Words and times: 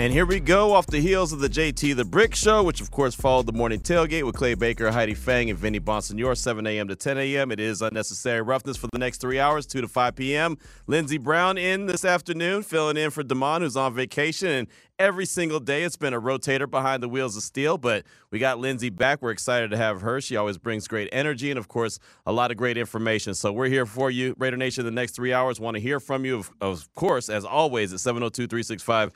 And 0.00 0.14
here 0.14 0.24
we 0.24 0.40
go 0.40 0.72
off 0.72 0.86
the 0.86 0.98
heels 0.98 1.30
of 1.30 1.40
the 1.40 1.48
JT 1.50 1.94
the 1.94 2.06
Brick 2.06 2.34
Show, 2.34 2.62
which 2.62 2.80
of 2.80 2.90
course 2.90 3.14
followed 3.14 3.44
the 3.44 3.52
morning 3.52 3.80
tailgate 3.80 4.24
with 4.24 4.34
Clay 4.34 4.54
Baker, 4.54 4.90
Heidi 4.90 5.12
Fang, 5.12 5.50
and 5.50 5.58
Vinny 5.58 5.78
Bonsignore, 5.78 6.34
7 6.34 6.66
a.m. 6.66 6.88
to 6.88 6.96
10 6.96 7.18
a.m. 7.18 7.52
It 7.52 7.60
is 7.60 7.82
unnecessary 7.82 8.40
roughness 8.40 8.78
for 8.78 8.88
the 8.90 8.98
next 8.98 9.18
three 9.18 9.38
hours, 9.38 9.66
2 9.66 9.82
to 9.82 9.88
5 9.88 10.16
p.m. 10.16 10.56
Lindsey 10.86 11.18
Brown 11.18 11.58
in 11.58 11.84
this 11.84 12.06
afternoon, 12.06 12.62
filling 12.62 12.96
in 12.96 13.10
for 13.10 13.22
Damon, 13.22 13.60
who's 13.60 13.76
on 13.76 13.92
vacation. 13.92 14.48
And 14.48 14.68
every 15.00 15.24
single 15.24 15.58
day. 15.58 15.82
It's 15.82 15.96
been 15.96 16.12
a 16.12 16.20
rotator 16.20 16.70
behind 16.70 17.02
the 17.02 17.08
wheels 17.08 17.34
of 17.34 17.42
steel, 17.42 17.78
but 17.78 18.04
we 18.30 18.38
got 18.38 18.58
Lindsey 18.58 18.90
back. 18.90 19.22
We're 19.22 19.30
excited 19.30 19.70
to 19.70 19.76
have 19.78 20.02
her. 20.02 20.20
She 20.20 20.36
always 20.36 20.58
brings 20.58 20.86
great 20.86 21.08
energy 21.10 21.50
and, 21.50 21.58
of 21.58 21.68
course, 21.68 21.98
a 22.26 22.32
lot 22.32 22.50
of 22.50 22.58
great 22.58 22.76
information. 22.76 23.34
So 23.34 23.50
we're 23.50 23.68
here 23.68 23.86
for 23.86 24.10
you, 24.10 24.34
Raider 24.38 24.58
Nation, 24.58 24.84
the 24.84 24.90
next 24.90 25.16
three 25.16 25.32
hours. 25.32 25.58
Want 25.58 25.76
to 25.76 25.80
hear 25.80 25.98
from 25.98 26.24
you, 26.24 26.36
of, 26.36 26.50
of 26.60 26.94
course, 26.94 27.30
as 27.30 27.46
always, 27.46 27.92
at 27.94 28.00
702 28.00 28.46
365 28.46 29.12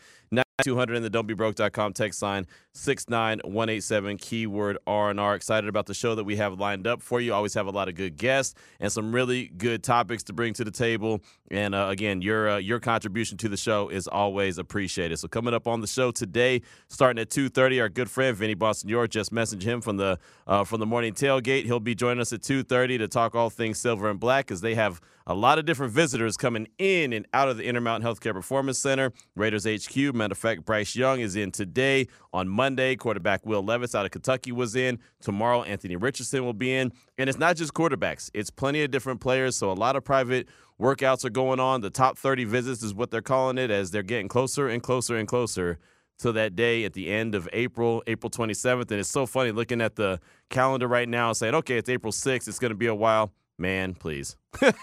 9200 0.60 0.94
in 0.94 1.02
the 1.02 1.10
don'tbebroke.com 1.10 1.92
text 1.92 2.16
sign 2.16 2.46
69187 2.74 4.19
keyword 4.19 4.78
R&R. 4.86 5.34
Excited 5.34 5.69
about 5.69 5.86
the 5.86 5.94
show 5.94 6.14
that 6.14 6.22
we 6.22 6.36
have 6.36 6.60
lined 6.60 6.86
up 6.86 7.02
for 7.02 7.20
you. 7.20 7.34
Always 7.34 7.55
have 7.55 7.66
a 7.66 7.72
lot 7.72 7.88
of 7.88 7.97
good 7.97 8.16
guests 8.16 8.55
and 8.78 8.92
some 8.92 9.12
really 9.12 9.48
good 9.48 9.82
topics 9.82 10.22
to 10.25 10.32
bring 10.32 10.55
to 10.55 10.62
the 10.62 10.70
table. 10.70 11.20
And 11.50 11.75
uh, 11.75 11.88
again, 11.91 12.22
your 12.22 12.50
uh, 12.50 12.58
your 12.58 12.78
contribution 12.78 13.36
to 13.38 13.48
the 13.48 13.56
show 13.56 13.88
is 13.88 14.06
always 14.06 14.58
appreciated. 14.58 15.19
So 15.19 15.27
coming 15.27 15.55
up 15.55 15.66
on 15.66 15.80
the 15.80 15.88
show 15.88 16.12
today, 16.12 16.62
starting 16.86 17.20
at 17.20 17.30
2:30, 17.30 17.80
our 17.80 17.88
good 17.88 18.08
friend 18.08 18.36
Vinny 18.36 18.55
Bonsignore 18.55 19.10
just 19.10 19.32
messaged 19.32 19.64
him 19.64 19.80
from 19.80 19.97
the 19.97 20.20
uh, 20.47 20.62
from 20.62 20.78
the 20.78 20.86
morning 20.86 21.14
tailgate. 21.14 21.64
He'll 21.64 21.80
be 21.80 21.97
joining 21.97 22.20
us 22.20 22.32
at 22.32 22.42
2:30 22.42 22.98
to 22.98 23.08
talk 23.08 23.34
all 23.34 23.50
things 23.50 23.80
silver 23.80 24.08
and 24.08 24.20
black 24.20 24.47
because 24.47 24.60
they 24.60 24.77
have 24.77 25.00
a 25.27 25.34
lot 25.34 25.58
of 25.58 25.64
different 25.64 25.92
visitors 25.92 26.36
coming 26.36 26.69
in 26.78 27.12
and 27.12 27.27
out 27.33 27.48
of 27.48 27.56
the 27.56 27.64
Intermountain 27.64 28.08
Healthcare 28.08 28.33
Performance 28.33 28.78
Center. 28.78 29.12
Raiders 29.34 29.64
HQ. 29.64 29.97
Matter 30.14 30.33
of 30.33 30.39
fact, 30.39 30.64
Bryce 30.64 30.94
Young 30.94 31.20
is 31.20 31.36
in 31.36 31.50
today. 31.50 32.06
On 32.33 32.48
Monday, 32.48 32.97
quarterback 32.97 33.47
Will 33.47 33.62
Levis 33.62 33.94
out 33.94 34.05
of 34.05 34.11
Kentucky 34.11 34.53
was 34.53 34.77
in. 34.77 34.98
Tomorrow, 35.20 35.62
Anthony 35.62 35.97
Richardson 35.97 36.44
will 36.44 36.53
be 36.53 36.75
in. 36.75 36.92
And 37.16 37.28
it's 37.31 37.39
not 37.39 37.56
just 37.56 37.72
quarterbacks, 37.75 38.31
it's 38.34 38.50
plenty 38.50 38.83
of 38.83 38.91
different 38.91 39.20
players. 39.20 39.56
So 39.56 39.70
a 39.70 39.75
lot 39.75 39.97
of 39.97 40.05
private 40.05 40.48
workouts 40.81 41.25
are 41.25 41.31
going 41.31 41.61
on. 41.61 41.81
The 41.81 41.91
top 41.91 42.19
30 42.19 42.44
visits 42.44 42.83
is 42.83 42.92
what 42.92 43.11
they're 43.11 43.22
calling 43.22 43.59
it 43.59 43.70
as 43.70 43.91
they're 43.91 44.03
getting 44.03 44.28
closer 44.28 44.69
and 44.69 44.83
closer 44.83 45.16
and 45.16 45.27
closer 45.28 45.78
to 46.19 46.33
that 46.33 46.55
day 46.55 46.84
at 46.84 46.92
the 46.92 47.11
end 47.11 47.34
of 47.34 47.48
April, 47.53 48.03
April 48.06 48.31
27th. 48.31 48.91
And 48.91 49.00
it's 49.00 49.09
so 49.09 49.27
funny 49.27 49.53
looking 49.53 49.81
at 49.81 49.97
the 49.97 50.20
calendar 50.50 50.86
right 50.86 51.09
now 51.09 51.28
and 51.28 51.36
saying, 51.36 51.55
okay, 51.55 51.77
it's 51.78 51.88
April 51.88 52.12
6th. 52.12 52.47
It's 52.47 52.59
going 52.59 52.70
to 52.70 52.77
be 52.77 52.86
a 52.86 52.94
while. 52.94 53.33
Man, 53.56 53.94
please. 53.94 54.36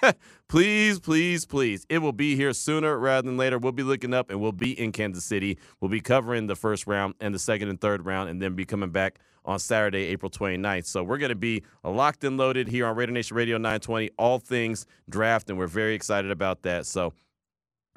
please, 0.48 1.00
please, 1.00 1.46
please. 1.46 1.86
It 1.90 1.98
will 1.98 2.14
be 2.14 2.36
here 2.36 2.54
sooner 2.54 2.98
rather 2.98 3.26
than 3.26 3.38
later. 3.38 3.58
We'll 3.58 3.74
be 3.74 3.84
looking 3.84 4.14
up 4.14 4.30
and 4.30 4.40
we'll 4.40 4.54
be 4.54 4.80
in 4.80 4.92
Kansas 4.94 5.26
City. 5.26 5.58
We'll 5.80 5.92
be 5.92 6.00
covering 6.00 6.48
the 6.48 6.56
first 6.56 6.88
round 6.88 7.16
and 7.20 7.36
the 7.36 7.40
second 7.40 7.68
and 7.68 7.80
third 7.82 8.06
round 8.06 8.30
and 8.30 8.42
then 8.42 8.56
be 8.56 8.66
coming 8.66 8.92
back 8.92 9.20
on 9.44 9.60
Saturday, 9.60 10.06
April 10.06 10.30
29th. 10.30 10.86
So 10.86 11.04
we're 11.04 11.18
going 11.18 11.30
to 11.30 11.36
be 11.36 11.64
locked 11.84 12.24
and 12.24 12.38
loaded 12.38 12.68
here 12.68 12.86
on 12.86 12.96
Raider 12.96 13.12
Nation 13.12 13.36
Radio 13.36 13.58
920, 13.58 14.12
all 14.18 14.40
things 14.40 14.86
draft, 15.10 15.50
and 15.50 15.58
we're 15.58 15.68
very 15.68 15.94
excited 15.94 16.32
about 16.32 16.62
that. 16.62 16.86
So 16.86 17.14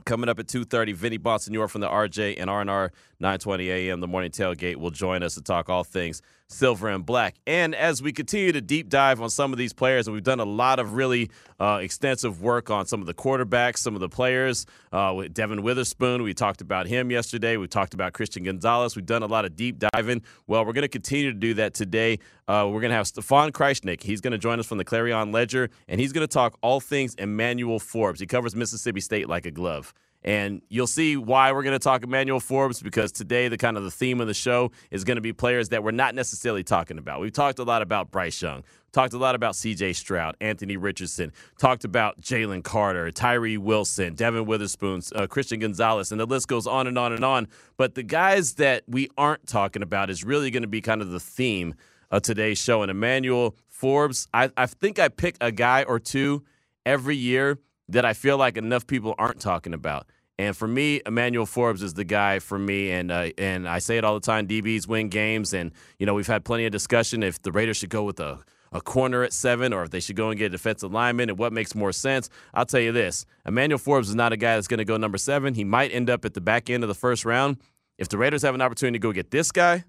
coming 0.04 0.28
up 0.28 0.38
at 0.38 0.46
2.30, 0.46 0.94
Vinny 0.94 1.18
Bonsignore 1.18 1.68
from 1.68 1.80
the 1.80 1.88
RJ 1.88 2.36
and 2.38 2.50
R&R 2.50 2.92
920 3.20 3.70
AM, 3.70 4.00
the 4.00 4.08
morning 4.08 4.30
tailgate, 4.30 4.76
will 4.76 4.90
join 4.90 5.22
us 5.22 5.34
to 5.34 5.42
talk 5.42 5.68
all 5.68 5.84
things 5.84 6.22
silver 6.48 6.88
and 6.88 7.04
black. 7.04 7.36
And 7.46 7.74
as 7.74 8.02
we 8.02 8.12
continue 8.12 8.52
to 8.52 8.60
deep 8.60 8.88
dive 8.88 9.20
on 9.20 9.30
some 9.30 9.52
of 9.52 9.58
these 9.58 9.72
players, 9.72 10.06
and 10.06 10.14
we've 10.14 10.24
done 10.24 10.40
a 10.40 10.44
lot 10.44 10.78
of 10.78 10.94
really 10.94 11.30
uh, 11.58 11.80
extensive 11.82 12.42
work 12.42 12.70
on 12.70 12.86
some 12.86 13.00
of 13.00 13.06
the 13.06 13.14
quarterbacks, 13.14 13.78
some 13.78 13.94
of 13.94 14.00
the 14.00 14.08
players. 14.08 14.66
Uh, 14.92 15.12
with 15.16 15.34
Devon 15.34 15.62
Witherspoon, 15.62 16.22
we 16.22 16.34
talked 16.34 16.60
about 16.60 16.86
him 16.86 17.10
yesterday. 17.10 17.56
We 17.56 17.66
talked 17.66 17.94
about 17.94 18.12
Christian 18.12 18.44
Gonzalez. 18.44 18.96
We've 18.96 19.06
done 19.06 19.22
a 19.22 19.26
lot 19.26 19.44
of 19.44 19.56
deep 19.56 19.82
diving. 19.92 20.22
Well, 20.46 20.64
we're 20.64 20.72
going 20.72 20.82
to 20.82 20.88
continue 20.88 21.32
to 21.32 21.38
do 21.38 21.54
that 21.54 21.74
today. 21.74 22.18
Uh, 22.46 22.68
we're 22.70 22.80
going 22.80 22.90
to 22.90 22.96
have 22.96 23.06
Stefan 23.06 23.52
Krajisnik. 23.52 24.02
He's 24.02 24.20
going 24.20 24.32
to 24.32 24.38
join 24.38 24.60
us 24.60 24.66
from 24.66 24.78
the 24.78 24.84
Clarion 24.84 25.32
Ledger, 25.32 25.70
and 25.88 26.00
he's 26.00 26.12
going 26.12 26.26
to 26.26 26.32
talk 26.32 26.58
all 26.62 26.80
things 26.80 27.14
Emmanuel 27.14 27.78
Forbes. 27.78 28.20
He 28.20 28.26
covers 28.26 28.54
Mississippi 28.54 29.00
State 29.00 29.28
like 29.28 29.46
a 29.46 29.50
glove. 29.50 29.94
And 30.24 30.62
you'll 30.70 30.86
see 30.86 31.16
why 31.16 31.52
we're 31.52 31.62
going 31.62 31.74
to 31.74 31.78
talk 31.78 32.02
Emmanuel 32.02 32.40
Forbes 32.40 32.80
because 32.80 33.12
today 33.12 33.48
the 33.48 33.58
kind 33.58 33.76
of 33.76 33.84
the 33.84 33.90
theme 33.90 34.20
of 34.20 34.26
the 34.26 34.34
show 34.34 34.70
is 34.90 35.04
going 35.04 35.16
to 35.16 35.20
be 35.20 35.34
players 35.34 35.68
that 35.68 35.84
we're 35.84 35.90
not 35.90 36.14
necessarily 36.14 36.64
talking 36.64 36.96
about. 36.96 37.20
We've 37.20 37.32
talked 37.32 37.58
a 37.58 37.62
lot 37.62 37.82
about 37.82 38.10
Bryce 38.10 38.40
Young, 38.40 38.64
talked 38.92 39.12
a 39.12 39.18
lot 39.18 39.34
about 39.34 39.52
CJ 39.52 39.94
Stroud, 39.94 40.36
Anthony 40.40 40.78
Richardson, 40.78 41.30
talked 41.58 41.84
about 41.84 42.22
Jalen 42.22 42.64
Carter, 42.64 43.10
Tyree 43.10 43.58
Wilson, 43.58 44.14
Devon 44.14 44.46
Witherspoon, 44.46 45.02
uh, 45.14 45.26
Christian 45.26 45.60
Gonzalez, 45.60 46.10
and 46.10 46.18
the 46.18 46.26
list 46.26 46.48
goes 46.48 46.66
on 46.66 46.86
and 46.86 46.96
on 46.96 47.12
and 47.12 47.24
on. 47.24 47.46
But 47.76 47.94
the 47.94 48.02
guys 48.02 48.54
that 48.54 48.84
we 48.88 49.10
aren't 49.18 49.46
talking 49.46 49.82
about 49.82 50.08
is 50.08 50.24
really 50.24 50.50
going 50.50 50.62
to 50.62 50.68
be 50.68 50.80
kind 50.80 51.02
of 51.02 51.10
the 51.10 51.20
theme 51.20 51.74
of 52.10 52.22
today's 52.22 52.58
show. 52.58 52.80
And 52.80 52.90
Emmanuel 52.90 53.56
Forbes, 53.68 54.26
I, 54.32 54.50
I 54.56 54.66
think 54.66 54.98
I 54.98 55.08
pick 55.08 55.36
a 55.42 55.52
guy 55.52 55.82
or 55.82 55.98
two 55.98 56.44
every 56.86 57.16
year 57.16 57.58
that 57.88 58.04
I 58.04 58.12
feel 58.12 58.38
like 58.38 58.56
enough 58.56 58.86
people 58.86 59.14
aren't 59.18 59.40
talking 59.40 59.74
about. 59.74 60.06
And 60.38 60.56
for 60.56 60.66
me, 60.66 61.00
Emmanuel 61.06 61.46
Forbes 61.46 61.82
is 61.82 61.94
the 61.94 62.04
guy 62.04 62.40
for 62.40 62.58
me. 62.58 62.90
And 62.90 63.10
uh, 63.12 63.30
and 63.38 63.68
I 63.68 63.78
say 63.78 63.98
it 63.98 64.04
all 64.04 64.14
the 64.14 64.26
time: 64.26 64.48
DBs 64.48 64.88
win 64.88 65.08
games, 65.08 65.54
and 65.54 65.70
you 65.98 66.06
know 66.06 66.14
we've 66.14 66.26
had 66.26 66.44
plenty 66.44 66.66
of 66.66 66.72
discussion 66.72 67.22
if 67.22 67.40
the 67.42 67.52
Raiders 67.52 67.76
should 67.76 67.90
go 67.90 68.02
with 68.02 68.18
a 68.20 68.40
a 68.72 68.80
corner 68.80 69.22
at 69.22 69.32
seven, 69.32 69.72
or 69.72 69.84
if 69.84 69.90
they 69.90 70.00
should 70.00 70.16
go 70.16 70.30
and 70.30 70.38
get 70.38 70.46
a 70.46 70.48
defensive 70.48 70.92
lineman, 70.92 71.30
and 71.30 71.38
what 71.38 71.52
makes 71.52 71.76
more 71.76 71.92
sense. 71.92 72.28
I'll 72.52 72.66
tell 72.66 72.80
you 72.80 72.90
this: 72.90 73.26
Emmanuel 73.46 73.78
Forbes 73.78 74.08
is 74.08 74.16
not 74.16 74.32
a 74.32 74.36
guy 74.36 74.56
that's 74.56 74.66
going 74.66 74.78
to 74.78 74.84
go 74.84 74.96
number 74.96 75.18
seven. 75.18 75.54
He 75.54 75.62
might 75.62 75.92
end 75.92 76.10
up 76.10 76.24
at 76.24 76.34
the 76.34 76.40
back 76.40 76.68
end 76.68 76.82
of 76.82 76.88
the 76.88 76.94
first 76.94 77.24
round. 77.24 77.58
If 77.96 78.08
the 78.08 78.18
Raiders 78.18 78.42
have 78.42 78.56
an 78.56 78.60
opportunity 78.60 78.98
to 78.98 79.02
go 79.02 79.12
get 79.12 79.30
this 79.30 79.52
guy, 79.52 79.84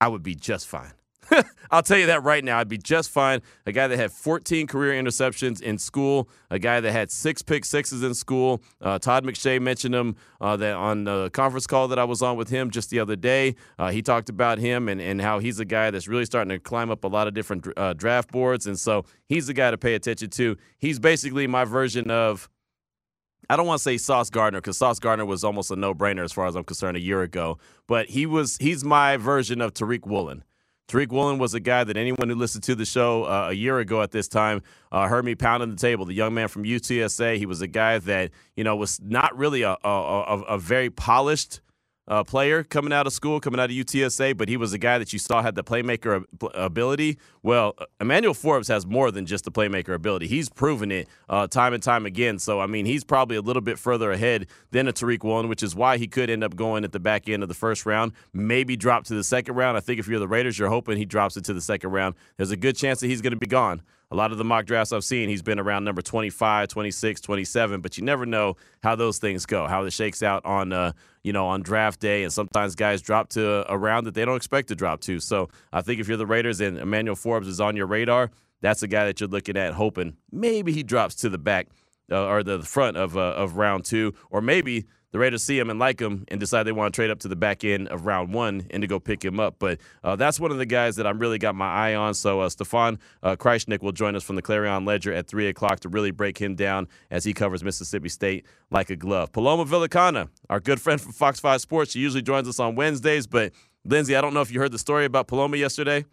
I 0.00 0.06
would 0.06 0.22
be 0.22 0.36
just 0.36 0.68
fine. 0.68 0.92
I'll 1.70 1.82
tell 1.82 1.98
you 1.98 2.06
that 2.06 2.22
right 2.22 2.44
now. 2.44 2.58
I'd 2.58 2.68
be 2.68 2.78
just 2.78 3.10
fine. 3.10 3.40
A 3.66 3.72
guy 3.72 3.86
that 3.86 3.96
had 3.96 4.12
14 4.12 4.66
career 4.66 5.00
interceptions 5.00 5.62
in 5.62 5.78
school, 5.78 6.28
a 6.50 6.58
guy 6.58 6.80
that 6.80 6.92
had 6.92 7.10
six 7.10 7.42
pick 7.42 7.64
sixes 7.64 8.02
in 8.02 8.14
school. 8.14 8.62
Uh, 8.80 8.98
Todd 8.98 9.24
McShay 9.24 9.60
mentioned 9.60 9.94
him 9.94 10.16
uh, 10.40 10.56
that 10.56 10.74
on 10.74 11.04
the 11.04 11.30
conference 11.30 11.66
call 11.66 11.88
that 11.88 11.98
I 11.98 12.04
was 12.04 12.22
on 12.22 12.36
with 12.36 12.48
him 12.50 12.70
just 12.70 12.90
the 12.90 12.98
other 12.98 13.16
day. 13.16 13.54
Uh, 13.78 13.90
he 13.90 14.02
talked 14.02 14.28
about 14.28 14.58
him 14.58 14.88
and, 14.88 15.00
and 15.00 15.20
how 15.20 15.38
he's 15.38 15.60
a 15.60 15.64
guy 15.64 15.90
that's 15.90 16.08
really 16.08 16.24
starting 16.24 16.50
to 16.50 16.58
climb 16.58 16.90
up 16.90 17.04
a 17.04 17.08
lot 17.08 17.26
of 17.26 17.34
different 17.34 17.66
uh, 17.76 17.92
draft 17.94 18.30
boards. 18.30 18.66
And 18.66 18.78
so 18.78 19.04
he's 19.26 19.46
the 19.46 19.54
guy 19.54 19.70
to 19.70 19.78
pay 19.78 19.94
attention 19.94 20.30
to. 20.30 20.56
He's 20.78 20.98
basically 20.98 21.46
my 21.46 21.64
version 21.64 22.10
of. 22.10 22.48
I 23.50 23.56
don't 23.56 23.66
want 23.66 23.78
to 23.78 23.82
say 23.82 23.98
Sauce 23.98 24.30
Gardner 24.30 24.60
because 24.60 24.78
Sauce 24.78 25.00
Gardner 25.00 25.26
was 25.26 25.42
almost 25.42 25.72
a 25.72 25.76
no-brainer 25.76 26.24
as 26.24 26.32
far 26.32 26.46
as 26.46 26.54
I'm 26.54 26.62
concerned 26.62 26.96
a 26.96 27.00
year 27.00 27.22
ago, 27.22 27.58
but 27.88 28.08
he 28.08 28.24
was 28.24 28.56
he's 28.58 28.84
my 28.84 29.16
version 29.16 29.60
of 29.60 29.74
Tariq 29.74 30.06
Woolen. 30.06 30.44
Tariq 30.92 31.08
Woolen 31.08 31.38
was 31.38 31.54
a 31.54 31.60
guy 31.60 31.84
that 31.84 31.96
anyone 31.96 32.28
who 32.28 32.34
listened 32.34 32.64
to 32.64 32.74
the 32.74 32.84
show 32.84 33.24
uh, 33.24 33.48
a 33.48 33.54
year 33.54 33.78
ago 33.78 34.02
at 34.02 34.10
this 34.10 34.28
time 34.28 34.62
uh, 34.90 35.08
heard 35.08 35.24
me 35.24 35.34
pounding 35.34 35.70
the 35.70 35.76
table. 35.76 36.04
The 36.04 36.12
young 36.12 36.34
man 36.34 36.48
from 36.48 36.64
UTSA, 36.64 37.38
he 37.38 37.46
was 37.46 37.62
a 37.62 37.66
guy 37.66 37.98
that 38.00 38.30
you 38.56 38.64
know 38.64 38.76
was 38.76 39.00
not 39.00 39.34
really 39.34 39.62
a, 39.62 39.74
a, 39.82 39.88
a, 39.88 40.40
a 40.42 40.58
very 40.58 40.90
polished 40.90 41.62
uh, 42.08 42.24
player 42.24 42.64
coming 42.64 42.92
out 42.92 43.06
of 43.06 43.12
school, 43.12 43.40
coming 43.40 43.60
out 43.60 43.70
of 43.70 43.76
UTSA, 43.76 44.36
but 44.36 44.48
he 44.48 44.56
was 44.56 44.72
a 44.72 44.78
guy 44.78 44.98
that 44.98 45.12
you 45.12 45.18
saw 45.18 45.42
had 45.42 45.54
the 45.54 45.64
playmaker 45.64 46.24
ability. 46.54 47.18
Well, 47.42 47.76
Emmanuel 48.00 48.34
Forbes 48.34 48.68
has 48.68 48.86
more 48.86 49.10
than 49.10 49.26
just 49.26 49.44
the 49.44 49.52
playmaker 49.52 49.94
ability. 49.94 50.26
He's 50.26 50.48
proven 50.48 50.90
it 50.90 51.08
uh, 51.28 51.46
time 51.46 51.74
and 51.74 51.82
time 51.82 52.06
again. 52.06 52.38
So, 52.38 52.60
I 52.60 52.66
mean, 52.66 52.86
he's 52.86 53.04
probably 53.04 53.36
a 53.36 53.40
little 53.40 53.62
bit 53.62 53.78
further 53.78 54.10
ahead 54.10 54.46
than 54.70 54.88
a 54.88 54.92
Tariq 54.92 55.22
Woolen, 55.22 55.48
which 55.48 55.62
is 55.62 55.74
why 55.74 55.96
he 55.96 56.08
could 56.08 56.28
end 56.30 56.42
up 56.42 56.56
going 56.56 56.84
at 56.84 56.92
the 56.92 57.00
back 57.00 57.28
end 57.28 57.42
of 57.42 57.48
the 57.48 57.54
first 57.54 57.86
round, 57.86 58.12
maybe 58.32 58.76
drop 58.76 59.04
to 59.04 59.14
the 59.14 59.24
second 59.24 59.54
round. 59.54 59.76
I 59.76 59.80
think 59.80 60.00
if 60.00 60.08
you're 60.08 60.20
the 60.20 60.28
Raiders, 60.28 60.58
you're 60.58 60.68
hoping 60.68 60.96
he 60.96 61.04
drops 61.04 61.36
it 61.36 61.44
to 61.44 61.54
the 61.54 61.60
second 61.60 61.90
round. 61.90 62.14
There's 62.36 62.50
a 62.50 62.56
good 62.56 62.76
chance 62.76 63.00
that 63.00 63.06
he's 63.06 63.20
going 63.20 63.32
to 63.32 63.38
be 63.38 63.46
gone 63.46 63.82
a 64.12 64.14
lot 64.14 64.30
of 64.30 64.36
the 64.36 64.44
mock 64.44 64.66
drafts 64.66 64.92
I've 64.92 65.04
seen, 65.04 65.30
he's 65.30 65.40
been 65.40 65.58
around 65.58 65.84
number 65.84 66.02
25, 66.02 66.68
26, 66.68 67.20
27, 67.22 67.80
but 67.80 67.96
you 67.96 68.04
never 68.04 68.26
know 68.26 68.56
how 68.82 68.94
those 68.94 69.18
things 69.18 69.46
go, 69.46 69.66
how 69.66 69.84
it 69.84 69.90
shakes 69.90 70.22
out 70.22 70.44
on, 70.44 70.70
uh, 70.70 70.92
you 71.22 71.32
know, 71.32 71.46
on 71.46 71.62
draft 71.62 71.98
day. 71.98 72.22
And 72.22 72.30
sometimes 72.30 72.74
guys 72.74 73.00
drop 73.00 73.30
to 73.30 73.64
a 73.72 73.76
round 73.76 74.06
that 74.06 74.14
they 74.14 74.26
don't 74.26 74.36
expect 74.36 74.68
to 74.68 74.74
drop 74.74 75.00
to. 75.02 75.18
So 75.18 75.48
I 75.72 75.80
think 75.80 75.98
if 75.98 76.08
you're 76.08 76.18
the 76.18 76.26
Raiders 76.26 76.60
and 76.60 76.76
Emmanuel 76.76 77.16
Forbes 77.16 77.48
is 77.48 77.58
on 77.58 77.74
your 77.74 77.86
radar, 77.86 78.30
that's 78.60 78.82
a 78.82 78.88
guy 78.88 79.06
that 79.06 79.18
you're 79.18 79.30
looking 79.30 79.56
at, 79.56 79.72
hoping 79.72 80.18
maybe 80.30 80.72
he 80.72 80.82
drops 80.82 81.14
to 81.16 81.30
the 81.30 81.38
back 81.38 81.68
uh, 82.10 82.26
or 82.26 82.42
the 82.42 82.60
front 82.60 82.98
of 82.98 83.16
uh, 83.16 83.20
of 83.20 83.56
round 83.56 83.86
two, 83.86 84.12
or 84.30 84.42
maybe 84.42 84.84
the 85.12 85.18
Raiders 85.18 85.42
see 85.42 85.58
him 85.58 85.70
and 85.70 85.78
like 85.78 86.00
him 86.00 86.24
and 86.28 86.40
decide 86.40 86.64
they 86.64 86.72
want 86.72 86.92
to 86.92 86.96
trade 86.96 87.10
up 87.10 87.20
to 87.20 87.28
the 87.28 87.36
back 87.36 87.64
end 87.64 87.88
of 87.88 88.06
round 88.06 88.32
one 88.32 88.66
and 88.70 88.80
to 88.80 88.86
go 88.86 88.98
pick 88.98 89.22
him 89.22 89.38
up. 89.38 89.56
But 89.58 89.78
uh, 90.02 90.16
that's 90.16 90.40
one 90.40 90.50
of 90.50 90.56
the 90.56 90.66
guys 90.66 90.96
that 90.96 91.06
I'm 91.06 91.18
really 91.18 91.38
got 91.38 91.54
my 91.54 91.68
eye 91.68 91.94
on. 91.94 92.14
So 92.14 92.40
uh, 92.40 92.48
Stefan 92.48 92.98
uh, 93.22 93.36
will 93.80 93.92
join 93.92 94.16
us 94.16 94.22
from 94.22 94.36
the 94.36 94.42
Clarion 94.42 94.84
Ledger 94.84 95.12
at 95.12 95.28
3 95.28 95.48
o'clock 95.48 95.80
to 95.80 95.88
really 95.88 96.10
break 96.10 96.38
him 96.38 96.54
down 96.54 96.88
as 97.10 97.24
he 97.24 97.34
covers 97.34 97.62
Mississippi 97.62 98.08
State 98.08 98.46
like 98.70 98.88
a 98.88 98.96
glove. 98.96 99.32
Paloma 99.32 99.66
Villicana, 99.66 100.28
our 100.48 100.60
good 100.60 100.80
friend 100.80 101.00
from 101.00 101.12
Fox 101.12 101.38
5 101.38 101.60
Sports, 101.60 101.92
she 101.92 102.00
usually 102.00 102.22
joins 102.22 102.48
us 102.48 102.58
on 102.58 102.74
Wednesdays. 102.74 103.26
But 103.26 103.52
Lindsay, 103.84 104.16
I 104.16 104.22
don't 104.22 104.32
know 104.32 104.40
if 104.40 104.50
you 104.50 104.60
heard 104.60 104.72
the 104.72 104.78
story 104.78 105.04
about 105.04 105.28
Paloma 105.28 105.58
yesterday. 105.58 106.06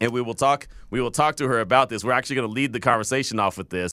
And 0.00 0.12
we 0.12 0.20
will 0.20 0.34
talk. 0.34 0.66
We 0.90 1.00
will 1.00 1.12
talk 1.12 1.36
to 1.36 1.46
her 1.46 1.60
about 1.60 1.88
this. 1.88 2.02
We're 2.02 2.12
actually 2.12 2.36
going 2.36 2.48
to 2.48 2.52
lead 2.52 2.72
the 2.72 2.80
conversation 2.80 3.38
off 3.38 3.56
with 3.56 3.70
this. 3.70 3.92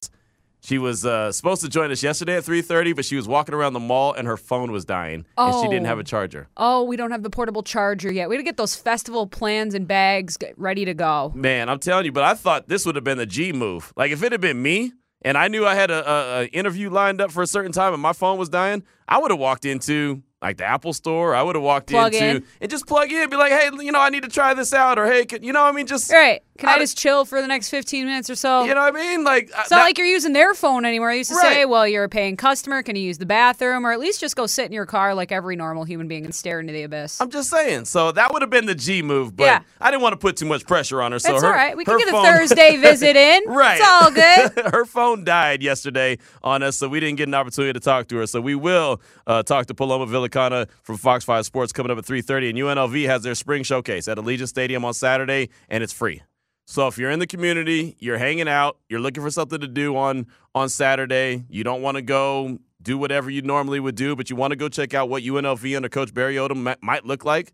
She 0.63 0.77
was 0.77 1.05
uh, 1.05 1.31
supposed 1.31 1.61
to 1.63 1.69
join 1.69 1.91
us 1.91 2.03
yesterday 2.03 2.37
at 2.37 2.43
3:30, 2.43 2.95
but 2.95 3.03
she 3.03 3.15
was 3.15 3.27
walking 3.27 3.55
around 3.55 3.73
the 3.73 3.79
mall 3.79 4.13
and 4.13 4.27
her 4.27 4.37
phone 4.37 4.71
was 4.71 4.85
dying, 4.85 5.25
and 5.37 5.55
she 5.61 5.67
didn't 5.67 5.85
have 5.87 5.97
a 5.97 6.01
Oh. 6.01 6.03
charger. 6.03 6.47
Oh, 6.55 6.83
we 6.83 6.95
don't 6.97 7.11
have 7.11 7.23
the 7.23 7.29
portable 7.31 7.63
charger 7.63 8.11
yet. 8.13 8.29
We 8.29 8.35
got 8.35 8.41
to 8.41 8.43
get 8.43 8.57
those 8.57 8.75
festival 8.75 9.25
plans 9.27 9.73
and 9.73 9.87
bags 9.87 10.37
ready 10.57 10.85
to 10.85 10.93
go. 10.93 11.31
Man, 11.35 11.67
I'm 11.67 11.79
telling 11.79 12.05
you, 12.05 12.11
but 12.11 12.23
I 12.23 12.35
thought 12.35 12.67
this 12.67 12.85
would 12.85 12.95
have 12.95 13.03
been 13.03 13.17
the 13.17 13.25
G 13.25 13.51
move. 13.53 13.91
Like 13.97 14.11
if 14.11 14.21
it 14.23 14.31
had 14.31 14.41
been 14.41 14.61
me 14.61 14.91
and 15.23 15.37
I 15.37 15.47
knew 15.47 15.65
I 15.65 15.73
had 15.75 15.89
a, 15.91 16.09
a, 16.09 16.41
a 16.41 16.45
interview 16.47 16.89
lined 16.89 17.21
up 17.21 17.31
for 17.31 17.41
a 17.43 17.47
certain 17.47 17.71
time 17.71 17.93
and 17.93 18.01
my 18.01 18.13
phone 18.13 18.37
was 18.37 18.49
dying, 18.49 18.83
I 19.11 19.19
would 19.19 19.29
have 19.31 19.39
walked 19.39 19.65
into 19.65 20.23
like 20.41 20.57
the 20.57 20.65
Apple 20.65 20.93
store. 20.93 21.35
I 21.35 21.43
would 21.43 21.55
have 21.55 21.63
walked 21.63 21.91
Plug 21.91 22.15
into 22.15 22.25
in. 22.37 22.43
and 22.61 22.71
just 22.71 22.87
plug 22.87 23.11
in, 23.11 23.29
be 23.29 23.35
like, 23.37 23.51
hey, 23.51 23.69
you 23.81 23.91
know, 23.91 23.99
I 23.99 24.09
need 24.09 24.23
to 24.23 24.29
try 24.29 24.55
this 24.55 24.73
out, 24.73 24.97
or 24.97 25.05
hey, 25.05 25.23
can, 25.25 25.43
you 25.43 25.53
know, 25.53 25.61
what 25.61 25.67
I 25.71 25.71
mean, 25.75 25.85
just 25.85 26.11
right. 26.11 26.41
Can 26.57 26.67
I 26.69 26.73
I'd- 26.73 26.81
just 26.81 26.97
chill 26.97 27.25
for 27.25 27.41
the 27.41 27.47
next 27.47 27.69
15 27.69 28.05
minutes 28.05 28.27
or 28.29 28.35
so? 28.35 28.63
you 28.63 28.73
know 28.73 28.81
what 28.81 28.95
I 28.95 28.99
mean, 28.99 29.23
like 29.23 29.51
uh, 29.55 29.61
it's 29.61 29.69
not 29.71 29.81
like 29.81 29.97
you're 29.99 30.07
using 30.07 30.33
their 30.33 30.53
phone 30.55 30.83
anymore. 30.85 31.09
I 31.11 31.15
used 31.15 31.29
to 31.29 31.35
say, 31.35 31.65
well, 31.65 31.87
you're 31.87 32.05
a 32.05 32.09
paying 32.09 32.37
customer. 32.37 32.81
Can 32.81 32.95
you 32.95 33.03
use 33.03 33.17
the 33.19 33.25
bathroom? 33.27 33.85
Or 33.85 33.91
at 33.91 33.99
least 33.99 34.19
just 34.19 34.35
go 34.35 34.47
sit 34.47 34.65
in 34.65 34.71
your 34.71 34.85
car 34.87 35.13
like 35.13 35.31
every 35.31 35.55
normal 35.55 35.83
human 35.83 36.07
being 36.07 36.23
and 36.25 36.33
stare 36.33 36.59
into 36.59 36.71
the 36.73 36.83
abyss. 36.83 37.19
I'm 37.21 37.29
just 37.31 37.49
saying. 37.51 37.85
So 37.85 38.11
that 38.11 38.31
would 38.33 38.41
have 38.41 38.49
been 38.51 38.65
the 38.67 38.75
G 38.75 39.01
move, 39.03 39.35
but 39.35 39.43
Yeah. 39.45 39.59
I 39.79 39.89
didn't 39.91 40.01
want 40.03 40.13
to 40.13 40.17
put 40.17 40.37
too 40.37 40.45
much 40.45 40.65
pressure 40.67 41.01
on 41.03 41.11
her. 41.13 41.19
So 41.19 41.31
That's 41.31 41.41
her, 41.43 41.49
all 41.49 41.53
right. 41.55 41.75
We 41.77 41.83
can 41.85 41.97
get 41.99 42.07
a 42.09 42.11
Thursday 42.11 42.77
visit 42.81 43.15
in. 43.15 43.43
Right. 43.47 43.79
It's 43.79 43.87
all 43.87 44.11
good. 44.11 44.71
her 44.73 44.85
phone 44.85 45.23
died 45.23 45.61
yesterday 45.63 46.17
on 46.43 46.61
us, 46.63 46.77
so 46.77 46.87
we 46.89 46.99
didn't 46.99 47.17
get 47.17 47.27
an 47.27 47.33
opportunity 47.35 47.73
to 47.73 47.79
talk 47.79 48.07
to 48.09 48.17
her. 48.17 48.27
So 48.27 48.39
we 48.41 48.53
will 48.55 49.00
uh, 49.27 49.43
talk 49.43 49.67
to 49.67 49.73
Paloma 49.73 50.05
Villicana 50.05 50.67
from 50.83 50.97
Fox 50.97 51.23
5 51.25 51.45
Sports 51.45 51.71
coming 51.71 51.91
up 51.91 51.97
at 51.97 52.05
3.30. 52.05 52.49
And 52.49 52.57
UNLV 52.57 53.05
has 53.07 53.23
their 53.23 53.35
spring 53.35 53.63
showcase 53.63 54.07
at 54.07 54.17
Allegiant 54.17 54.47
Stadium 54.47 54.85
on 54.85 54.93
Saturday, 54.93 55.49
and 55.69 55.83
it's 55.83 55.93
free. 55.93 56.21
So 56.65 56.87
if 56.87 56.97
you're 56.97 57.11
in 57.11 57.19
the 57.19 57.27
community, 57.27 57.97
you're 57.99 58.17
hanging 58.17 58.47
out, 58.47 58.77
you're 58.87 58.99
looking 58.99 59.23
for 59.23 59.31
something 59.31 59.59
to 59.59 59.67
do 59.67 59.97
on, 59.97 60.27
on 60.55 60.69
Saturday, 60.69 61.43
you 61.49 61.63
don't 61.63 61.81
want 61.81 61.95
to 61.95 62.01
go 62.01 62.59
do 62.81 62.97
whatever 62.97 63.29
you 63.29 63.41
normally 63.41 63.79
would 63.79 63.95
do, 63.95 64.15
but 64.15 64.29
you 64.29 64.35
want 64.35 64.51
to 64.51 64.55
go 64.55 64.69
check 64.69 64.93
out 64.93 65.09
what 65.09 65.23
UNLV 65.23 65.75
under 65.75 65.89
Coach 65.89 66.13
Barry 66.13 66.35
Odom 66.35 66.63
mi- 66.63 66.75
might 66.81 67.05
look 67.05 67.25
like 67.25 67.53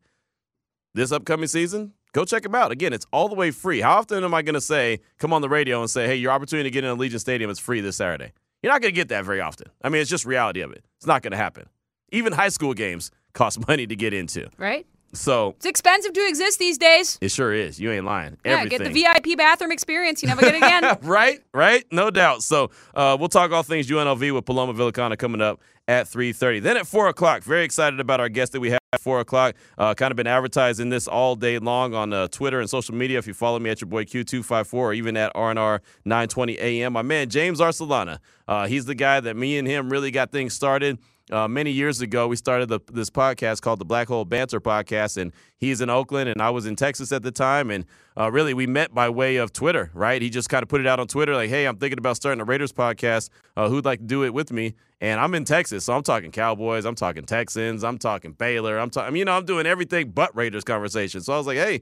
this 0.93 1.11
upcoming 1.11 1.47
season, 1.47 1.93
go 2.13 2.25
check 2.25 2.43
them 2.43 2.55
out. 2.55 2.71
Again, 2.71 2.93
it's 2.93 3.05
all 3.11 3.29
the 3.29 3.35
way 3.35 3.51
free. 3.51 3.81
How 3.81 3.97
often 3.97 4.23
am 4.23 4.33
I 4.33 4.41
going 4.41 4.55
to 4.55 4.61
say, 4.61 4.99
come 5.17 5.33
on 5.33 5.41
the 5.41 5.49
radio 5.49 5.81
and 5.81 5.89
say, 5.89 6.07
hey, 6.07 6.15
your 6.15 6.31
opportunity 6.31 6.69
to 6.69 6.73
get 6.73 6.83
in 6.83 6.97
Allegiant 6.97 7.19
Stadium 7.19 7.49
is 7.49 7.59
free 7.59 7.81
this 7.81 7.97
Saturday? 7.97 8.33
You're 8.63 8.71
not 8.71 8.81
going 8.81 8.91
to 8.93 8.95
get 8.95 9.09
that 9.09 9.23
very 9.25 9.39
often. 9.41 9.67
I 9.83 9.89
mean, 9.89 10.01
it's 10.01 10.09
just 10.09 10.25
reality 10.25 10.61
of 10.61 10.71
it. 10.71 10.83
It's 10.97 11.05
not 11.07 11.21
going 11.21 11.31
to 11.31 11.37
happen. 11.37 11.67
Even 12.11 12.33
high 12.33 12.49
school 12.49 12.73
games 12.73 13.11
cost 13.33 13.67
money 13.67 13.85
to 13.87 13.95
get 13.95 14.13
into. 14.13 14.49
right? 14.57 14.85
So 15.13 15.49
It's 15.57 15.65
expensive 15.65 16.11
to 16.13 16.27
exist 16.27 16.59
these 16.59 16.77
days. 16.77 17.17
it 17.21 17.31
sure 17.31 17.53
is. 17.53 17.79
You 17.79 17.91
ain't 17.91 18.03
lying. 18.05 18.37
Yeah, 18.45 18.57
Everything. 18.57 18.79
get 18.93 18.93
the 18.93 19.03
VIP 19.29 19.37
bathroom 19.37 19.71
experience. 19.71 20.21
You 20.21 20.27
never 20.27 20.41
get 20.41 20.55
it 20.55 20.57
again. 20.57 20.97
right, 21.01 21.39
right, 21.53 21.85
no 21.91 22.11
doubt. 22.11 22.43
So 22.43 22.71
uh, 22.93 23.15
we'll 23.17 23.29
talk 23.29 23.51
all 23.51 23.63
things 23.63 23.87
UNLV 23.87 24.33
with 24.33 24.45
Paloma 24.45 24.73
Villicana 24.73 25.17
coming 25.17 25.41
up 25.41 25.61
at 25.87 26.07
3.30. 26.07 26.61
Then 26.61 26.75
at 26.77 26.85
4 26.87 27.07
o'clock, 27.07 27.43
very 27.43 27.63
excited 27.63 27.99
about 28.01 28.19
our 28.19 28.27
guest 28.27 28.51
that 28.51 28.59
we 28.59 28.71
have 28.71 28.76
at 28.93 29.01
4 29.01 29.19
o'clock. 29.19 29.55
Uh, 29.77 29.93
kind 29.93 30.11
of 30.11 30.15
been 30.15 30.27
advertising 30.27 30.89
this 30.89 31.09
all 31.09 31.35
day 31.35 31.59
long 31.59 31.93
on 31.93 32.13
uh, 32.13 32.29
Twitter 32.29 32.61
and 32.61 32.69
social 32.69 32.95
media. 32.95 33.17
If 33.17 33.27
you 33.27 33.33
follow 33.33 33.59
me 33.59 33.69
at 33.69 33.81
your 33.81 33.89
boy 33.89 34.05
Q254 34.05 34.73
or 34.73 34.93
even 34.93 35.17
at 35.17 35.33
RNR 35.33 35.81
920 36.05 36.57
AM, 36.57 36.93
my 36.93 37.01
man 37.01 37.29
James 37.29 37.59
Arcelana. 37.59 38.19
Uh, 38.47 38.65
he's 38.67 38.85
the 38.85 38.95
guy 38.95 39.19
that 39.19 39.35
me 39.35 39.57
and 39.57 39.67
him 39.67 39.89
really 39.89 40.09
got 40.09 40.31
things 40.31 40.53
started. 40.53 40.99
Uh, 41.29 41.47
many 41.47 41.71
years 41.71 41.99
ago, 41.99 42.27
we 42.27 42.37
started 42.37 42.69
the, 42.69 42.79
this 42.91 43.09
podcast 43.09 43.61
called 43.61 43.79
the 43.79 43.85
Black 43.85 44.07
Hole 44.07 44.23
Banter 44.23 44.61
Podcast, 44.61 45.17
and 45.17 45.33
he's 45.57 45.81
in 45.81 45.89
Oakland, 45.89 46.29
and 46.29 46.41
I 46.41 46.49
was 46.51 46.65
in 46.65 46.77
Texas 46.77 47.11
at 47.11 47.21
the 47.21 47.31
time, 47.31 47.69
and 47.69 47.85
uh, 48.15 48.31
really 48.31 48.53
we 48.53 48.65
met 48.65 48.93
by 48.93 49.09
way 49.09 49.35
of 49.35 49.51
Twitter, 49.51 49.91
right? 49.93 50.21
He 50.21 50.29
just 50.29 50.47
kind 50.47 50.63
of 50.63 50.69
put 50.69 50.79
it 50.79 50.87
out 50.87 51.01
on 51.01 51.07
Twitter, 51.07 51.35
like, 51.35 51.49
"Hey, 51.49 51.65
I'm 51.65 51.75
thinking 51.77 51.99
about 51.99 52.15
starting 52.15 52.39
a 52.39 52.45
Raiders 52.45 52.71
podcast. 52.71 53.29
Uh, 53.57 53.67
who'd 53.67 53.83
like 53.83 53.99
to 53.99 54.05
do 54.05 54.23
it 54.23 54.33
with 54.33 54.53
me?" 54.53 54.75
And 55.01 55.19
I'm 55.19 55.35
in 55.35 55.43
Texas, 55.43 55.83
so 55.83 55.93
I'm 55.93 56.03
talking 56.03 56.31
Cowboys, 56.31 56.85
I'm 56.85 56.95
talking 56.95 57.25
Texans, 57.25 57.83
I'm 57.83 57.97
talking 57.97 58.31
Baylor, 58.31 58.77
I'm 58.79 58.89
talking, 58.89 59.15
you 59.17 59.25
know, 59.25 59.33
I'm 59.33 59.45
doing 59.45 59.65
everything 59.65 60.11
but 60.11 60.33
Raiders 60.35 60.63
conversation. 60.63 61.21
So 61.21 61.33
I 61.33 61.37
was 61.37 61.47
like, 61.47 61.57
"Hey." 61.57 61.81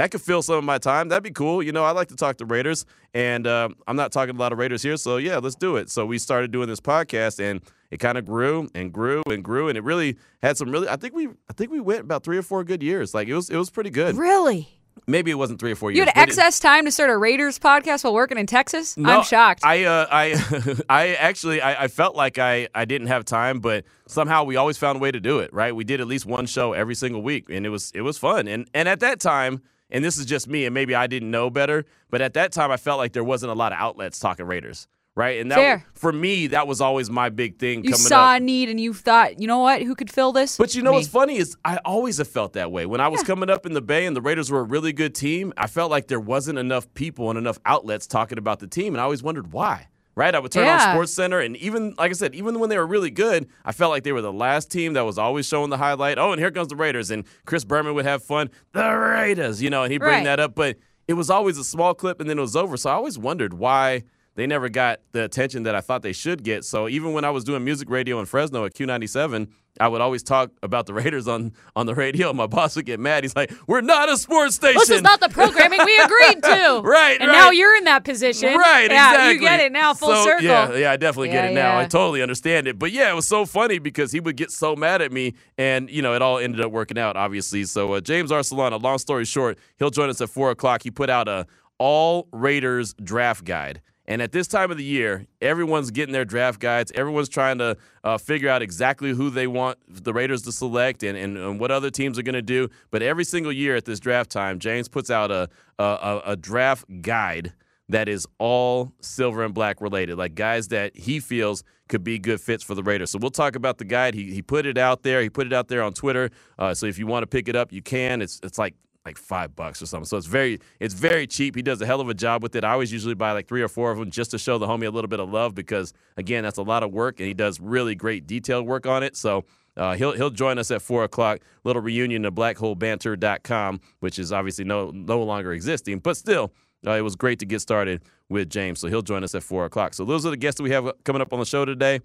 That 0.00 0.10
could 0.10 0.22
fill 0.22 0.40
some 0.40 0.56
of 0.56 0.64
my 0.64 0.78
time. 0.78 1.10
That'd 1.10 1.22
be 1.22 1.30
cool. 1.30 1.62
You 1.62 1.72
know, 1.72 1.84
I 1.84 1.90
like 1.90 2.08
to 2.08 2.16
talk 2.16 2.38
to 2.38 2.46
Raiders, 2.46 2.86
and 3.12 3.46
uh, 3.46 3.68
I'm 3.86 3.96
not 3.96 4.12
talking 4.12 4.34
a 4.34 4.38
lot 4.38 4.50
of 4.50 4.56
Raiders 4.56 4.82
here. 4.82 4.96
So, 4.96 5.18
yeah, 5.18 5.36
let's 5.36 5.56
do 5.56 5.76
it. 5.76 5.90
So, 5.90 6.06
we 6.06 6.16
started 6.16 6.50
doing 6.50 6.68
this 6.68 6.80
podcast, 6.80 7.38
and 7.38 7.60
it 7.90 7.98
kind 8.00 8.16
of 8.16 8.24
grew 8.24 8.66
and 8.74 8.94
grew 8.94 9.22
and 9.26 9.44
grew, 9.44 9.68
and 9.68 9.76
it 9.76 9.84
really 9.84 10.16
had 10.42 10.56
some 10.56 10.70
really. 10.70 10.88
I 10.88 10.96
think 10.96 11.14
we, 11.14 11.28
I 11.28 11.52
think 11.54 11.70
we 11.70 11.80
went 11.80 12.00
about 12.00 12.24
three 12.24 12.38
or 12.38 12.42
four 12.42 12.64
good 12.64 12.82
years. 12.82 13.12
Like 13.12 13.28
it 13.28 13.34
was, 13.34 13.50
it 13.50 13.56
was 13.56 13.68
pretty 13.68 13.90
good. 13.90 14.16
really? 14.16 14.70
Maybe 15.06 15.30
it 15.30 15.34
wasn't 15.34 15.60
three 15.60 15.72
or 15.72 15.76
four 15.76 15.90
years. 15.90 15.98
You 15.98 16.04
had 16.06 16.14
but 16.14 16.20
it- 16.22 16.28
excess 16.28 16.58
time 16.58 16.86
to 16.86 16.90
start 16.90 17.10
a 17.10 17.18
Raiders 17.18 17.58
podcast 17.58 18.02
while 18.02 18.14
working 18.14 18.38
in 18.38 18.46
Texas? 18.46 18.96
no, 18.96 19.18
I'm 19.18 19.22
shocked. 19.24 19.66
I, 19.66 19.84
uh, 19.84 20.06
I, 20.10 20.82
I 20.88 21.08
actually, 21.16 21.60
I, 21.60 21.84
I 21.84 21.88
felt 21.88 22.16
like 22.16 22.38
I, 22.38 22.68
I 22.74 22.86
didn't 22.86 23.08
have 23.08 23.26
time, 23.26 23.60
but 23.60 23.84
somehow 24.06 24.44
we 24.44 24.56
always 24.56 24.78
found 24.78 24.96
a 24.96 24.98
way 24.98 25.10
to 25.10 25.20
do 25.20 25.40
it. 25.40 25.52
Right? 25.52 25.76
We 25.76 25.84
did 25.84 26.00
at 26.00 26.06
least 26.06 26.24
one 26.24 26.46
show 26.46 26.72
every 26.72 26.94
single 26.94 27.20
week, 27.22 27.50
and 27.50 27.66
it 27.66 27.68
was, 27.68 27.92
it 27.94 28.00
was 28.00 28.16
fun. 28.16 28.48
And 28.48 28.66
and 28.72 28.88
at 28.88 29.00
that 29.00 29.20
time, 29.20 29.60
and 29.90 30.04
this 30.04 30.16
is 30.18 30.26
just 30.26 30.48
me, 30.48 30.64
and 30.66 30.74
maybe 30.74 30.94
I 30.94 31.06
didn't 31.06 31.30
know 31.30 31.50
better, 31.50 31.84
but 32.10 32.20
at 32.20 32.34
that 32.34 32.52
time, 32.52 32.70
I 32.70 32.76
felt 32.76 32.98
like 32.98 33.12
there 33.12 33.24
wasn't 33.24 33.52
a 33.52 33.54
lot 33.54 33.72
of 33.72 33.78
outlets 33.78 34.18
talking 34.18 34.46
Raiders. 34.46 34.88
Right? 35.16 35.40
And 35.40 35.50
that 35.50 35.56
Fair. 35.56 35.86
for 35.92 36.12
me, 36.12 36.46
that 36.46 36.68
was 36.68 36.80
always 36.80 37.10
my 37.10 37.30
big 37.30 37.58
thing 37.58 37.84
you 37.84 37.94
saw 37.94 38.30
up. 38.30 38.36
a 38.36 38.40
need 38.40 38.70
and 38.70 38.80
you 38.80 38.94
thought, 38.94 39.40
you 39.40 39.48
know 39.48 39.58
what? 39.58 39.82
Who 39.82 39.96
could 39.96 40.08
fill 40.10 40.30
this? 40.32 40.56
But 40.56 40.74
you 40.76 40.82
know 40.82 40.92
Me. 40.92 40.98
what's 40.98 41.08
funny 41.08 41.36
is 41.36 41.56
I 41.64 41.78
always 41.78 42.18
have 42.18 42.28
felt 42.28 42.52
that 42.52 42.70
way. 42.70 42.86
When 42.86 43.00
I 43.00 43.08
was 43.08 43.22
coming 43.24 43.50
up 43.50 43.66
in 43.66 43.72
the 43.72 43.82
Bay 43.82 44.06
and 44.06 44.16
the 44.16 44.22
Raiders 44.22 44.52
were 44.52 44.60
a 44.60 44.62
really 44.62 44.92
good 44.92 45.14
team, 45.14 45.52
I 45.56 45.66
felt 45.66 45.90
like 45.90 46.06
there 46.06 46.20
wasn't 46.20 46.60
enough 46.60 46.94
people 46.94 47.28
and 47.28 47.38
enough 47.38 47.58
outlets 47.66 48.06
talking 48.06 48.38
about 48.38 48.60
the 48.60 48.68
team, 48.68 48.94
and 48.94 49.00
I 49.00 49.04
always 49.04 49.22
wondered 49.22 49.52
why. 49.52 49.88
Right? 50.20 50.34
I 50.34 50.38
would 50.38 50.52
turn 50.52 50.66
Yeah. 50.66 50.88
on 50.88 50.94
Sports 50.94 51.14
Center, 51.14 51.38
and 51.40 51.56
even 51.56 51.94
like 51.96 52.10
I 52.10 52.12
said, 52.12 52.34
even 52.34 52.58
when 52.60 52.68
they 52.68 52.76
were 52.76 52.86
really 52.86 53.10
good, 53.10 53.46
I 53.64 53.72
felt 53.72 53.90
like 53.90 54.02
they 54.02 54.12
were 54.12 54.20
the 54.20 54.30
last 54.30 54.70
team 54.70 54.92
that 54.92 55.06
was 55.06 55.16
always 55.16 55.46
showing 55.46 55.70
the 55.70 55.78
highlight. 55.78 56.18
Oh, 56.18 56.30
and 56.32 56.38
here 56.38 56.50
comes 56.50 56.68
the 56.68 56.76
Raiders, 56.76 57.10
and 57.10 57.24
Chris 57.46 57.64
Berman 57.64 57.94
would 57.94 58.04
have 58.04 58.22
fun. 58.22 58.50
The 58.72 58.86
Raiders, 58.86 59.62
you 59.62 59.70
know, 59.70 59.82
and 59.82 59.90
he'd 59.90 59.96
bring 59.98 60.12
Right. 60.16 60.24
that 60.24 60.38
up, 60.38 60.54
but 60.54 60.76
it 61.08 61.14
was 61.14 61.30
always 61.30 61.56
a 61.56 61.64
small 61.64 61.94
clip, 61.94 62.20
and 62.20 62.28
then 62.28 62.36
it 62.36 62.42
was 62.42 62.54
over. 62.54 62.76
So 62.76 62.90
I 62.90 62.92
always 62.92 63.18
wondered 63.18 63.54
why 63.54 64.02
they 64.34 64.46
never 64.46 64.68
got 64.68 65.00
the 65.12 65.24
attention 65.24 65.62
that 65.62 65.74
I 65.74 65.80
thought 65.80 66.02
they 66.02 66.12
should 66.12 66.42
get. 66.44 66.66
So 66.66 66.86
even 66.86 67.14
when 67.14 67.24
I 67.24 67.30
was 67.30 67.42
doing 67.42 67.64
music 67.64 67.88
radio 67.88 68.20
in 68.20 68.26
Fresno 68.26 68.66
at 68.66 68.74
Q97, 68.74 69.48
I 69.78 69.88
would 69.88 70.00
always 70.00 70.22
talk 70.22 70.50
about 70.62 70.86
the 70.86 70.94
Raiders 70.94 71.28
on, 71.28 71.52
on 71.76 71.86
the 71.86 71.94
radio. 71.94 72.32
My 72.32 72.46
boss 72.46 72.76
would 72.76 72.86
get 72.86 72.98
mad. 72.98 73.24
He's 73.24 73.36
like, 73.36 73.52
"We're 73.66 73.80
not 73.80 74.08
a 74.08 74.16
sports 74.16 74.56
station." 74.56 74.78
This 74.80 74.90
is 74.90 75.02
not 75.02 75.20
the 75.20 75.28
programming 75.28 75.80
we 75.84 75.96
agreed 75.98 76.42
to. 76.42 76.80
Right, 76.90 77.20
And 77.20 77.28
right. 77.30 77.36
now 77.38 77.50
you're 77.50 77.76
in 77.76 77.84
that 77.84 78.04
position. 78.04 78.48
Right, 78.56 78.90
yeah, 78.90 79.12
exactly. 79.12 79.34
You 79.34 79.40
get 79.40 79.60
it 79.60 79.72
now, 79.72 79.94
full 79.94 80.08
So, 80.08 80.24
circle. 80.24 80.44
Yeah, 80.44 80.74
yeah, 80.74 80.90
I 80.92 80.96
definitely 80.96 81.28
get 81.28 81.44
Yeah, 81.44 81.50
it 81.50 81.54
now. 81.54 81.78
I 81.78 81.84
totally 81.86 82.20
understand 82.22 82.66
it. 82.66 82.78
But 82.78 82.90
yeah, 82.92 83.10
it 83.10 83.14
was 83.14 83.28
so 83.28 83.46
funny 83.46 83.78
because 83.78 84.12
he 84.12 84.20
would 84.20 84.36
get 84.36 84.50
so 84.50 84.74
mad 84.74 85.02
at 85.02 85.12
me, 85.12 85.34
and 85.56 85.88
you 85.88 86.02
know, 86.02 86.14
it 86.14 86.22
all 86.22 86.38
ended 86.38 86.60
up 86.60 86.72
working 86.72 86.98
out, 86.98 87.16
obviously. 87.16 87.64
So 87.64 87.94
uh, 87.94 88.00
James 88.00 88.30
Arcelana, 88.30 88.82
long 88.82 88.98
story 88.98 89.24
short, 89.24 89.58
he'll 89.78 89.90
join 89.90 90.08
us 90.10 90.20
at 90.20 90.30
four 90.30 90.50
o'clock. 90.50 90.82
He 90.82 90.90
put 90.90 91.08
out 91.10 91.28
a 91.28 91.46
all 91.78 92.28
Raiders 92.32 92.94
draft 92.94 93.44
guide. 93.44 93.80
And 94.10 94.20
at 94.20 94.32
this 94.32 94.48
time 94.48 94.72
of 94.72 94.76
the 94.76 94.82
year, 94.82 95.24
everyone's 95.40 95.92
getting 95.92 96.12
their 96.12 96.24
draft 96.24 96.58
guides. 96.58 96.90
Everyone's 96.96 97.28
trying 97.28 97.58
to 97.58 97.76
uh, 98.02 98.18
figure 98.18 98.48
out 98.48 98.60
exactly 98.60 99.12
who 99.12 99.30
they 99.30 99.46
want 99.46 99.78
the 99.86 100.12
Raiders 100.12 100.42
to 100.42 100.52
select 100.52 101.04
and, 101.04 101.16
and, 101.16 101.38
and 101.38 101.60
what 101.60 101.70
other 101.70 101.90
teams 101.90 102.18
are 102.18 102.24
going 102.24 102.34
to 102.34 102.42
do. 102.42 102.68
But 102.90 103.02
every 103.02 103.22
single 103.22 103.52
year 103.52 103.76
at 103.76 103.84
this 103.84 104.00
draft 104.00 104.28
time, 104.28 104.58
James 104.58 104.88
puts 104.88 105.12
out 105.12 105.30
a, 105.30 105.48
a, 105.78 106.22
a, 106.26 106.36
draft 106.36 106.86
guide 107.02 107.52
that 107.88 108.08
is 108.08 108.26
all 108.38 108.92
silver 109.00 109.44
and 109.44 109.54
black 109.54 109.80
related, 109.80 110.18
like 110.18 110.34
guys 110.34 110.66
that 110.68 110.96
he 110.96 111.20
feels 111.20 111.62
could 111.88 112.02
be 112.02 112.18
good 112.18 112.40
fits 112.40 112.64
for 112.64 112.74
the 112.74 112.82
Raiders. 112.82 113.12
So 113.12 113.18
we'll 113.20 113.30
talk 113.30 113.54
about 113.54 113.78
the 113.78 113.84
guide. 113.84 114.14
He, 114.14 114.34
he 114.34 114.42
put 114.42 114.66
it 114.66 114.76
out 114.76 115.04
there. 115.04 115.22
He 115.22 115.30
put 115.30 115.46
it 115.46 115.52
out 115.52 115.68
there 115.68 115.84
on 115.84 115.92
Twitter. 115.92 116.30
Uh, 116.58 116.74
so 116.74 116.86
if 116.86 116.98
you 116.98 117.06
want 117.06 117.22
to 117.22 117.28
pick 117.28 117.48
it 117.48 117.54
up, 117.54 117.72
you 117.72 117.80
can. 117.80 118.22
It's 118.22 118.40
it's 118.42 118.58
like 118.58 118.74
like 119.04 119.16
five 119.16 119.56
bucks 119.56 119.80
or 119.80 119.86
something. 119.86 120.04
So 120.04 120.16
it's 120.16 120.26
very 120.26 120.58
it's 120.78 120.94
very 120.94 121.26
cheap. 121.26 121.56
He 121.56 121.62
does 121.62 121.80
a 121.80 121.86
hell 121.86 122.00
of 122.00 122.08
a 122.08 122.14
job 122.14 122.42
with 122.42 122.54
it. 122.54 122.64
I 122.64 122.72
always 122.72 122.92
usually 122.92 123.14
buy 123.14 123.32
like 123.32 123.48
three 123.48 123.62
or 123.62 123.68
four 123.68 123.90
of 123.90 123.98
them 123.98 124.10
just 124.10 124.30
to 124.32 124.38
show 124.38 124.58
the 124.58 124.66
homie 124.66 124.86
a 124.86 124.90
little 124.90 125.08
bit 125.08 125.20
of 125.20 125.30
love 125.30 125.54
because 125.54 125.92
again 126.16 126.44
that's 126.44 126.58
a 126.58 126.62
lot 126.62 126.82
of 126.82 126.92
work 126.92 127.18
and 127.18 127.26
he 127.26 127.34
does 127.34 127.60
really 127.60 127.94
great 127.94 128.26
detailed 128.26 128.66
work 128.66 128.86
on 128.86 129.02
it. 129.02 129.16
So. 129.16 129.44
Uh, 129.76 129.94
he'll 129.94 130.12
he'll 130.12 130.30
join 130.30 130.58
us 130.58 130.72
at 130.72 130.82
four 130.82 131.04
o'clock. 131.04 131.38
Little 131.62 131.80
reunion 131.80 132.24
of 132.24 132.34
blackholebanter.com, 132.34 133.80
which 134.00 134.18
is 134.18 134.32
obviously 134.32 134.64
no 134.64 134.90
no 134.90 135.22
longer 135.22 135.52
existing, 135.52 136.00
but 136.00 136.16
still, 136.16 136.52
uh, 136.84 136.90
it 136.90 137.02
was 137.02 137.14
great 137.14 137.38
to 137.38 137.46
get 137.46 137.60
started 137.60 138.02
with 138.28 138.50
James. 138.50 138.80
So 138.80 138.88
he'll 138.88 139.00
join 139.00 139.22
us 139.22 139.34
at 139.34 139.44
four 139.44 139.64
o'clock. 139.64 139.94
So 139.94 140.04
those 140.04 140.26
are 140.26 140.30
the 140.30 140.36
guests 140.36 140.58
that 140.58 140.64
we 140.64 140.72
have 140.72 140.90
coming 141.04 141.22
up 141.22 141.32
on 141.32 141.38
the 141.38 141.46
show 141.46 141.64
today. 141.64 142.00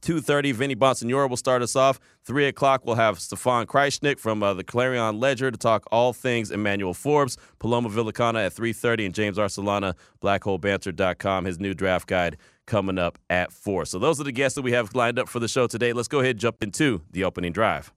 2.30, 0.00 0.54
Vinny 0.54 0.74
Bonsignore 0.74 1.28
will 1.28 1.36
start 1.36 1.62
us 1.62 1.76
off. 1.76 2.00
3 2.24 2.46
o'clock, 2.46 2.82
we'll 2.84 2.96
have 2.96 3.20
Stefan 3.20 3.66
Krajisnik 3.66 4.18
from 4.18 4.42
uh, 4.42 4.54
the 4.54 4.64
Clarion 4.64 5.20
Ledger 5.20 5.50
to 5.50 5.58
talk 5.58 5.84
all 5.92 6.12
things 6.12 6.50
Emmanuel 6.50 6.94
Forbes. 6.94 7.36
Paloma 7.58 7.88
Villicana 7.88 8.46
at 8.46 8.54
3.30 8.54 9.06
and 9.06 9.14
James 9.14 9.38
Arcelana, 9.38 9.94
blackholebanter.com, 10.20 11.44
his 11.44 11.60
new 11.60 11.74
draft 11.74 12.08
guide 12.08 12.36
coming 12.66 12.98
up 12.98 13.18
at 13.30 13.52
4. 13.52 13.84
So 13.84 13.98
those 13.98 14.20
are 14.20 14.24
the 14.24 14.32
guests 14.32 14.56
that 14.56 14.62
we 14.62 14.72
have 14.72 14.94
lined 14.94 15.18
up 15.18 15.28
for 15.28 15.38
the 15.38 15.48
show 15.48 15.66
today. 15.66 15.92
Let's 15.92 16.08
go 16.08 16.20
ahead 16.20 16.32
and 16.32 16.40
jump 16.40 16.62
into 16.62 17.02
the 17.10 17.24
opening 17.24 17.52
drive. 17.52 17.92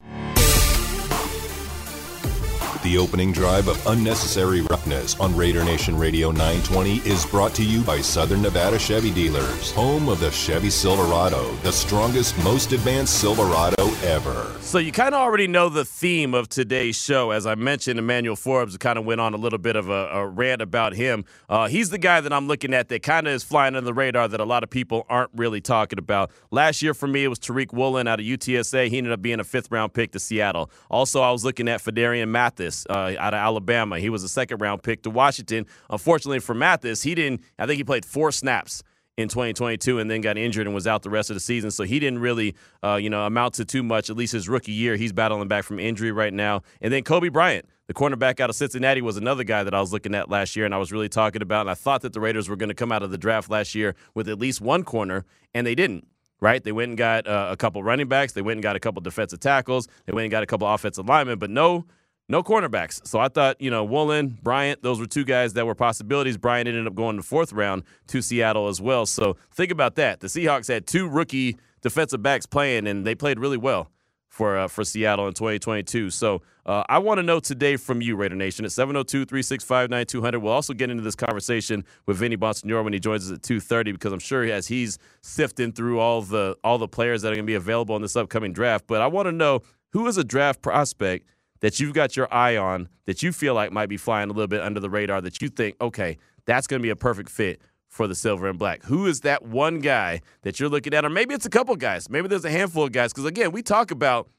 The 2.86 3.00
opening 3.00 3.32
drive 3.32 3.68
of 3.68 3.84
Unnecessary 3.88 4.62
Roughness 4.62 5.20
on 5.20 5.36
Raider 5.36 5.64
Nation 5.64 5.98
Radio 5.98 6.30
920 6.30 6.98
is 6.98 7.26
brought 7.26 7.56
to 7.56 7.64
you 7.64 7.82
by 7.82 8.00
Southern 8.00 8.44
Nevada 8.44 8.78
Chevy 8.78 9.10
Dealers, 9.10 9.72
home 9.72 10.08
of 10.08 10.20
the 10.20 10.30
Chevy 10.30 10.70
Silverado, 10.70 11.52
the 11.64 11.72
strongest, 11.72 12.38
most 12.44 12.74
advanced 12.74 13.20
Silverado 13.20 13.88
ever. 14.04 14.52
So 14.62 14.78
you 14.78 14.92
kind 14.92 15.16
of 15.16 15.22
already 15.22 15.48
know 15.48 15.68
the 15.70 15.84
theme 15.84 16.36
of 16.36 16.48
today's 16.48 16.96
show. 16.96 17.32
As 17.32 17.48
I 17.48 17.56
mentioned, 17.56 17.98
Emmanuel 17.98 18.36
Forbes 18.36 18.78
kind 18.78 19.00
of 19.00 19.06
went 19.06 19.20
on 19.20 19.34
a 19.34 19.38
little 19.38 19.58
bit 19.58 19.76
of 19.76 19.90
a, 19.90 20.08
a 20.10 20.28
rant 20.28 20.62
about 20.62 20.94
him. 20.94 21.26
Uh, 21.50 21.68
he's 21.68 21.90
the 21.90 21.98
guy 21.98 22.22
that 22.22 22.32
I'm 22.32 22.48
looking 22.48 22.76
at 22.76 22.90
that 22.90 23.02
kind 23.02 23.26
of 23.26 23.34
is 23.34 23.44
flying 23.44 23.76
under 23.76 23.86
the 23.86 23.96
radar 23.96 24.28
that 24.28 24.40
a 24.40 24.46
lot 24.46 24.64
of 24.64 24.70
people 24.70 25.08
aren't 25.10 25.32
really 25.34 25.60
talking 25.60 25.98
about. 25.98 26.30
Last 26.52 26.84
year 26.84 26.94
for 26.94 27.08
me, 27.08 27.24
it 27.24 27.30
was 27.30 27.40
Tariq 27.40 27.74
Woolen 27.74 28.08
out 28.08 28.20
of 28.20 28.28
UTSA. 28.28 28.90
He 28.90 29.00
ended 29.00 29.12
up 29.12 29.24
being 29.24 29.40
a 29.40 29.44
fifth 29.44 29.72
round 29.72 29.94
pick 29.94 30.12
to 30.12 30.20
Seattle. 30.20 30.70
Also, 30.92 31.22
I 31.22 31.32
was 31.32 31.44
looking 31.44 31.68
at 31.68 31.82
Phidarian 31.82 32.28
Mathis 32.28 32.75
uh, 32.90 33.16
out 33.20 33.34
of 33.34 33.40
Alabama. 33.40 34.00
He 34.00 34.10
was 34.10 34.24
a 34.24 34.30
second 34.30 34.60
round 34.60 34.84
pick 34.84 35.04
to 35.04 35.10
Washington. 35.10 35.66
Unfortunately 35.90 36.40
for 36.40 36.56
Mathis, 36.56 37.04
he 37.04 37.16
didn't, 37.16 37.42
I 37.60 37.66
think 37.66 37.78
he 37.78 37.84
played 37.84 38.06
four 38.06 38.32
snaps 38.32 38.84
in 39.18 39.30
2022 39.30 40.00
and 40.00 40.12
then 40.12 40.22
got 40.22 40.38
injured 40.38 40.68
and 40.68 40.76
was 40.76 40.88
out 40.88 41.04
the 41.04 41.10
rest 41.10 41.30
of 41.30 41.36
the 41.36 41.40
season. 41.40 41.72
So 41.72 41.84
he 41.84 42.00
didn't 42.00 42.20
really, 42.20 42.56
uh, 42.84 42.96
you 42.96 43.10
know, 43.10 43.26
amount 43.26 43.54
to 43.56 43.66
too 43.66 43.84
much, 43.84 44.10
at 44.10 44.18
least 44.18 44.34
his 44.34 44.50
rookie 44.50 44.74
year. 44.74 44.96
He's 44.96 45.14
battling 45.14 45.48
back 45.48 45.64
from 45.64 45.80
injury 45.80 46.12
right 46.12 46.34
now. 46.34 46.64
And 46.82 46.92
then 46.92 47.04
Coby 47.04 47.32
Bryant, 47.32 47.66
the 47.88 47.94
cornerback 47.94 48.40
out 48.40 48.50
of 48.50 48.56
Cincinnati, 48.56 49.02
was 49.02 49.16
another 49.16 49.44
guy 49.44 49.64
that 49.64 49.74
I 49.74 49.80
was 49.80 49.94
looking 49.94 50.16
at 50.16 50.30
last 50.30 50.56
year 50.56 50.66
and 50.66 50.76
I 50.76 50.78
was 50.78 50.92
really 50.92 51.10
talking 51.10 51.42
about. 51.42 51.62
And 51.62 51.70
I 51.70 51.76
thought 51.76 52.02
that 52.02 52.14
the 52.14 52.20
Raiders 52.20 52.50
were 52.50 52.56
going 52.56 52.70
to 52.70 52.76
come 52.76 52.92
out 52.92 53.04
of 53.04 53.12
the 53.12 53.18
draft 53.18 53.50
last 53.50 53.74
year 53.74 53.96
with 54.14 54.28
at 54.28 54.40
least 54.40 54.60
one 54.60 54.84
corner, 54.84 55.26
and 55.54 55.66
they 55.66 55.76
didn't. 55.76 56.08
Right, 56.42 56.62
they 56.62 56.74
went 56.74 56.90
and 56.90 56.98
got 56.98 57.26
uh, 57.26 57.48
a 57.50 57.56
couple 57.56 57.82
running 57.82 58.10
backs. 58.10 58.34
They 58.34 58.42
went 58.42 58.58
and 58.58 58.62
got 58.62 58.76
a 58.76 58.80
couple 58.80 59.02
defensive 59.02 59.40
tackles. 59.40 59.88
They 60.06 60.12
went 60.12 60.26
and 60.26 60.32
got 60.32 60.44
a 60.44 60.46
couple 60.46 60.68
offensive 60.68 61.08
linemen, 61.08 61.40
but 61.40 61.50
no 61.50 61.86
no 62.28 62.44
cornerbacks. 62.44 63.06
So 63.08 63.20
I 63.20 63.28
thought, 63.28 63.60
you 63.62 63.70
know, 63.70 63.84
Woolen, 63.84 64.38
Bryant, 64.42 64.82
those 64.82 65.00
were 65.00 65.06
two 65.06 65.26
guys 65.26 65.54
that 65.54 65.66
were 65.66 65.76
possibilities. 65.76 66.38
Bryant 66.38 66.68
ended 66.68 66.88
up 66.88 66.96
going 66.96 67.18
the 67.18 67.24
fourth 67.24 67.54
round 67.54 67.84
to 68.08 68.22
Seattle 68.22 68.68
as 68.68 68.82
well. 68.82 69.06
So 69.06 69.38
think 69.52 69.72
about 69.72 69.96
that. 69.96 70.20
The 70.20 70.28
Seahawks 70.28 70.68
had 70.68 70.88
two 70.88 71.08
rookie 71.08 71.58
defensive 71.82 72.24
backs 72.24 72.46
playing, 72.46 72.88
and 72.88 73.06
they 73.06 73.16
played 73.16 73.40
really 73.40 73.58
well 73.58 73.92
for 74.36 74.58
uh, 74.58 74.68
for 74.68 74.84
Seattle 74.84 75.28
in 75.28 75.34
2022. 75.34 76.10
So 76.10 76.42
uh, 76.66 76.84
I 76.90 76.98
want 77.00 77.20
to 77.20 77.24
know 77.24 77.40
today 77.40 77.78
from 77.78 78.02
you, 78.02 78.16
Raider 78.16 78.36
Nation, 78.36 78.66
at 78.66 78.72
702-365-9200. 78.72 80.42
We'll 80.42 80.52
also 80.52 80.74
get 80.74 80.90
into 80.90 81.04
this 81.04 81.16
conversation 81.16 81.86
with 82.06 82.18
Vinny 82.18 82.36
Bonsignore 82.36 82.84
when 82.84 82.92
he 82.92 83.00
joins 83.00 83.32
us 83.32 83.38
at 83.38 83.44
2.30 83.44 83.94
because 83.94 84.12
I'm 84.12 84.20
sure 84.20 84.44
as 84.44 84.68
he's 84.68 84.98
sifting 85.22 85.72
through 85.72 86.00
all 86.00 86.22
the 86.22 86.58
all 86.64 86.78
the 86.78 86.88
players 86.88 87.22
that 87.22 87.30
are 87.30 87.36
going 87.36 87.46
to 87.46 87.50
be 87.50 87.56
available 87.56 87.96
in 87.96 88.02
this 88.02 88.16
upcoming 88.16 88.52
draft. 88.52 88.88
But 88.88 89.02
I 89.02 89.08
want 89.08 89.28
to 89.28 89.32
know 89.32 89.62
who 89.92 90.08
is 90.08 90.18
a 90.18 90.24
draft 90.24 90.62
prospect 90.62 91.28
that 91.62 91.80
you've 91.80 91.94
got 91.94 92.16
your 92.16 92.34
eye 92.34 92.58
on 92.58 92.90
that 93.06 93.24
you 93.24 93.32
feel 93.32 93.54
like 93.54 93.72
might 93.72 93.90
be 93.90 93.98
flying 93.98 94.30
a 94.30 94.34
little 94.34 94.48
bit 94.48 94.62
under 94.62 94.80
the 94.80 94.90
radar 94.90 95.22
that 95.22 95.42
you 95.42 95.50
think, 95.50 95.76
okay, 95.82 96.18
that's 96.46 96.68
going 96.68 96.80
to 96.80 96.84
be 96.84 96.90
a 96.90 96.96
perfect 96.96 97.30
fit 97.30 97.62
for 97.96 98.08
the 98.08 98.16
silver 98.16 98.48
and 98.48 98.60
black? 98.60 98.84
Who 98.84 99.08
is 99.08 99.22
that 99.22 99.44
one 99.44 99.80
guy 99.80 100.22
that 100.42 100.60
you're 100.60 100.70
looking 100.70 100.94
at? 100.94 101.06
Or 101.06 101.10
maybe 101.10 101.34
it's 101.34 101.46
a 101.46 101.50
couple 101.50 101.76
guys. 101.78 102.10
Maybe 102.10 102.28
there's 102.28 102.46
a 102.46 102.52
handful 102.52 102.84
of 102.84 102.92
guys. 102.92 103.14
Because 103.14 103.26
again, 103.26 103.52
we 103.52 103.62
talk 103.62 103.90
about, 103.90 104.30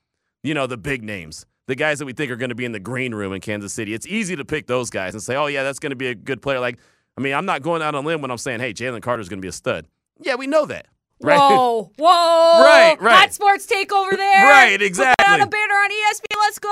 you 0.42 0.52
know, 0.54 0.66
the 0.66 0.76
big 0.76 1.02
names, 1.02 1.46
the 1.66 1.74
guys 1.74 1.98
that 1.98 2.04
we 2.04 2.12
think 2.12 2.30
are 2.30 2.36
going 2.36 2.50
to 2.50 2.54
be 2.54 2.66
in 2.66 2.72
the 2.72 2.80
green 2.80 3.14
room 3.14 3.32
in 3.32 3.40
Kansas 3.40 3.72
City. 3.72 3.94
It's 3.94 4.06
easy 4.06 4.36
to 4.36 4.44
pick 4.44 4.66
those 4.66 4.90
guys 4.90 5.14
and 5.14 5.22
say, 5.22 5.36
oh, 5.36 5.46
yeah, 5.46 5.62
that's 5.62 5.78
going 5.78 5.90
to 5.90 5.96
be 5.96 6.08
a 6.08 6.14
good 6.14 6.42
player. 6.42 6.60
Like, 6.60 6.78
I 7.16 7.22
mean, 7.22 7.32
I'm 7.32 7.46
not 7.46 7.62
going 7.62 7.80
out 7.80 7.94
on 7.94 8.04
a 8.04 8.06
limb 8.06 8.20
when 8.20 8.30
I'm 8.30 8.38
saying, 8.38 8.60
hey, 8.60 8.74
Jalen 8.74 9.00
Carter's 9.00 9.28
going 9.28 9.38
to 9.38 9.42
be 9.42 9.48
a 9.48 9.52
stud. 9.52 9.86
Yeah, 10.20 10.34
we 10.34 10.46
know 10.46 10.66
that. 10.66 10.86
Right. 11.22 11.38
Whoa, 11.38 11.90
whoa. 11.98 12.62
Right, 12.62 13.00
right. 13.00 13.16
Hot 13.16 13.32
sports 13.32 13.64
take 13.64 13.90
over 13.90 14.14
there. 14.14 14.44
Right, 14.46 14.78
Put 14.78 14.86
exactly. 14.86 15.24
that 15.24 15.32
on 15.32 15.40
a 15.40 15.46
banner 15.46 15.74
on 15.74 15.90
ESPN. 15.90 16.38
Let's 16.40 16.58
go. 16.58 16.70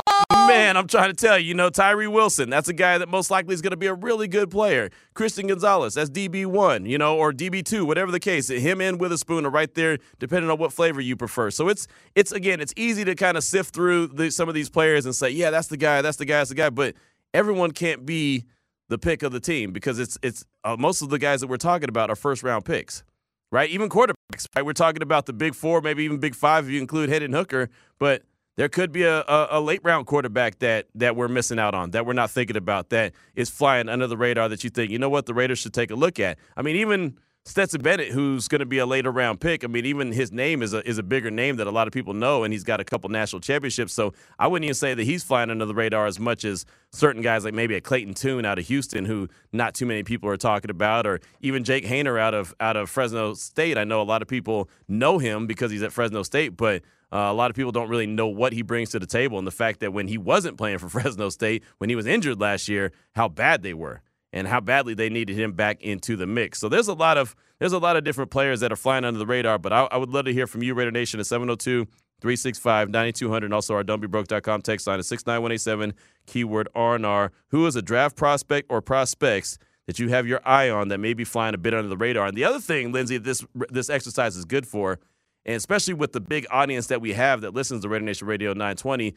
Man, 0.55 0.77
I'm 0.77 0.87
trying 0.87 1.09
to 1.09 1.15
tell 1.15 1.37
you, 1.37 1.49
you 1.49 1.55
know, 1.55 1.69
Tyree 1.69 2.07
Wilson, 2.07 2.49
that's 2.49 2.69
a 2.69 2.73
guy 2.73 2.97
that 2.99 3.09
most 3.09 3.29
likely 3.29 3.55
is 3.55 3.61
going 3.61 3.73
to 3.73 3.77
be 3.77 3.89
a 3.89 3.95
really 3.95 4.29
good 4.29 4.53
player. 4.53 4.89
Christian 5.13 5.49
Gonzalez, 5.49 5.95
that's 5.95 6.11
DB1, 6.11 6.89
you 6.89 6.97
know, 6.97 7.19
or 7.19 7.33
DB2, 7.33 7.85
whatever 7.85 8.13
the 8.13 8.21
case. 8.21 8.47
Him 8.51 8.81
and 8.81 9.01
Witherspoon 9.01 9.45
are 9.47 9.51
right 9.51 9.75
there, 9.75 9.99
depending 10.21 10.49
on 10.53 10.59
what 10.59 10.73
flavor 10.73 11.01
you 11.01 11.17
prefer. 11.17 11.51
So 11.51 11.67
it's, 11.69 11.89
it's 12.15 12.31
again, 12.31 12.61
it's 12.61 12.73
easy 12.77 13.05
to 13.05 13.17
kind 13.17 13.37
of 13.37 13.43
sift 13.43 13.75
through 13.75 14.07
the, 14.07 14.31
some 14.31 14.49
of 14.49 14.55
these 14.55 14.71
players 14.71 15.07
and 15.07 15.15
say, 15.15 15.31
yeah, 15.31 15.51
that's 15.51 15.67
the 15.67 15.77
guy, 15.77 16.03
that's 16.03 16.19
the 16.19 16.25
guy, 16.25 16.39
that's 16.39 16.51
the 16.51 16.55
guy. 16.55 16.71
But 16.71 16.95
everyone 17.33 17.73
can't 17.73 18.07
be 18.07 18.45
the 18.89 18.97
pick 18.97 19.25
of 19.25 19.33
the 19.33 19.41
team 19.41 19.73
because 19.73 19.99
it's, 19.99 20.19
it's 20.23 20.45
uh, 20.63 20.77
most 20.79 21.03
of 21.03 21.11
the 21.11 21.19
guys 21.19 21.41
that 21.41 21.49
we're 21.49 21.57
talking 21.57 21.89
about 21.89 22.11
are 22.11 22.17
first 22.17 22.45
round 22.45 22.65
picks 22.65 23.03
right? 23.51 23.71
Even 23.71 23.89
quarterbacks, 23.89 24.49
right? 24.57 24.67
We're 24.67 24.73
talking 24.73 25.03
about 25.03 25.27
the 25.27 25.33
big 25.33 25.55
four, 25.55 25.81
maybe 25.81 26.03
even 26.03 26.19
big 26.19 26.35
five 26.35 26.65
if 26.65 26.73
you 26.73 26.81
include 26.81 27.09
Hendon 27.09 27.33
Hooker, 27.33 27.71
but 28.01 28.25
there 28.57 28.69
could 28.69 28.93
be 28.93 29.03
a, 29.03 29.21
a, 29.23 29.49
a, 29.53 29.61
late 29.61 29.81
round 29.83 30.07
quarterback 30.07 30.59
that 30.61 30.87
that 30.95 31.17
we're 31.17 31.29
missing 31.29 31.59
out 31.59 31.75
on, 31.75 31.91
that 31.91 32.07
we're 32.07 32.13
not 32.13 32.31
thinking 32.31 32.57
about, 32.57 32.91
that 32.91 33.13
is 33.35 33.51
flying 33.51 33.89
under 33.89 34.07
the 34.07 34.17
radar 34.17 34.49
that 34.49 34.65
you 34.65 34.71
think, 34.71 34.91
you 34.91 34.99
know 34.99 35.09
what, 35.09 35.27
the 35.27 35.35
Raiders 35.35 35.59
should 35.59 35.75
take 35.75 35.91
a 35.91 35.97
look 35.97 36.21
at. 36.21 36.39
I 36.57 36.63
mean, 36.63 36.77
even 36.77 37.19
Stetson 37.47 37.83
Bennett, 37.83 38.11
who's 38.11 38.49
going 38.49 38.61
to 38.61 38.67
be 38.67 38.79
a 38.79 38.87
later 38.87 39.11
round 39.11 39.39
pick. 39.39 39.65
I 39.65 39.67
mean, 39.67 39.85
even 39.85 40.13
his 40.13 40.33
name 40.33 40.63
is 40.63 40.73
a 40.73 40.89
is 40.89 40.97
a 40.97 41.03
bigger 41.03 41.31
name 41.31 41.57
that 41.57 41.67
a 41.67 41.71
lot 41.71 41.87
of 41.87 41.93
people 41.93 42.15
know, 42.15 42.43
and 42.43 42.55
he's 42.55 42.65
got 42.65 42.81
a 42.81 42.85
couple 42.85 43.11
national 43.11 43.41
championships. 43.41 43.93
So 43.93 44.15
I 44.39 44.47
wouldn't 44.47 44.65
even 44.65 44.75
say 44.75 44.95
that 44.95 45.03
he's 45.03 45.23
flying 45.23 45.51
under 45.51 45.67
the 45.67 45.75
radar 45.75 46.07
as 46.07 46.19
much 46.19 46.47
as 46.47 46.65
certain 46.91 47.21
guys 47.21 47.45
like 47.45 47.53
maybe 47.53 47.75
a 47.75 47.83
Clayton 47.83 48.15
Tune 48.15 48.47
out 48.47 48.59
of 48.59 48.67
Houston, 48.69 49.05
who 49.05 49.29
not 49.53 49.75
too 49.75 49.85
many 49.85 50.03
people 50.03 50.31
are 50.31 50.39
talking 50.39 50.71
about, 50.71 51.07
or 51.07 51.21
even 51.43 51.65
Jake 51.65 51.85
Haener 51.85 52.19
out 52.19 52.33
of 52.33 52.55
out 52.61 52.79
of 52.79 52.89
Fresno 52.89 53.35
State. 53.35 53.77
I 53.77 53.85
know 53.85 54.01
a 54.01 54.05
lot 54.05 54.23
of 54.23 54.29
people 54.29 54.71
know 54.89 55.19
him 55.19 55.47
because 55.47 55.71
he's 55.71 55.83
at 55.83 55.93
Fresno 55.93 56.23
State, 56.23 56.57
but 56.57 56.83
uh, 57.15 57.31
a 57.31 57.33
lot 57.33 57.49
of 57.49 57.57
people 57.57 57.71
don't 57.71 57.89
really 57.89 58.07
know 58.07 58.27
what 58.27 58.53
he 58.53 58.63
brings 58.63 58.91
to 58.91 58.99
the 58.99 59.07
table, 59.07 59.39
and 59.39 59.47
the 59.47 59.53
fact 59.53 59.81
that 59.81 59.93
when 59.93 60.09
he 60.09 60.19
wasn't 60.19 60.59
playing 60.59 60.79
for 60.79 60.89
Fresno 60.91 61.29
State, 61.29 61.63
when 61.79 61.89
he 61.89 61.97
was 61.97 62.07
injured 62.07 62.41
last 62.41 62.69
year, 62.69 62.91
how 63.15 63.29
bad 63.29 63.63
they 63.63 63.75
were 63.75 64.03
and 64.35 64.49
how 64.49 64.61
badly 64.61 64.95
they 64.95 65.09
needed 65.09 65.37
him 65.37 65.53
back 65.53 65.81
into 65.81 66.17
the 66.17 66.27
mix. 66.27 66.59
So 66.59 66.69
there's 66.69 66.89
a 66.89 66.93
lot 66.93 67.17
of 67.17 67.37
there's 67.61 67.73
a 67.73 67.79
lot 67.79 67.97
of 67.97 68.03
different 68.03 68.33
players 68.33 68.61
that 68.61 68.73
are 68.73 68.77
flying 68.77 69.05
under 69.05 69.19
the 69.19 69.27
radar, 69.27 69.59
but 69.59 69.73
I, 69.73 69.85
I 69.93 69.97
would 69.97 70.11
love 70.11 70.25
to 70.25 70.33
hear 70.33 70.49
from 70.49 70.63
you, 70.65 70.75
Raider 70.75 70.91
Nation, 70.91 71.21
at 71.21 71.27
702 71.27 71.87
365 72.21 72.91
9200, 72.91 73.45
and 73.45 73.55
also 73.55 73.75
our 73.75 73.85
don'tbebroke.com 73.85 74.63
text 74.63 74.87
line 74.89 74.99
at 74.99 75.05
69187, 75.05 75.95
keyword 76.27 76.69
R&R. 76.75 77.31
Who 77.49 77.67
is 77.67 77.77
a 77.77 77.83
draft 77.83 78.17
prospect 78.17 78.67
or 78.71 78.83
prospects 78.83 79.57
that 79.87 80.01
you 80.01 80.09
have 80.09 80.27
your 80.27 80.41
eye 80.45 80.69
on 80.69 80.89
that 80.89 80.99
may 80.99 81.15
be 81.15 81.25
flying 81.25 81.55
a 81.55 81.59
bit 81.59 81.73
under 81.73 81.89
the 81.89 81.97
radar? 81.97 82.27
And 82.27 82.37
the 82.37 82.45
other 82.45 82.61
thing, 82.61 82.91
Lindsay, 82.91 83.19
this 83.19 83.45
this 83.71 83.89
exercise 83.89 84.37
is 84.37 84.45
good 84.45 84.67
for, 84.67 84.99
and 85.47 85.57
especially 85.57 85.95
with 85.95 86.13
the 86.13 86.21
big 86.21 86.47
audience 86.51 86.87
that 86.89 87.01
we 87.01 87.13
have 87.13 87.43
that 87.43 87.55
listens 87.55 87.83
to 87.83 87.89
Raider 87.89 88.05
Nation 88.05 88.27
Radio 88.27 88.51
920, 88.53 89.15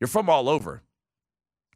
you're 0.00 0.08
from 0.08 0.28
all 0.28 0.48
over. 0.48 0.82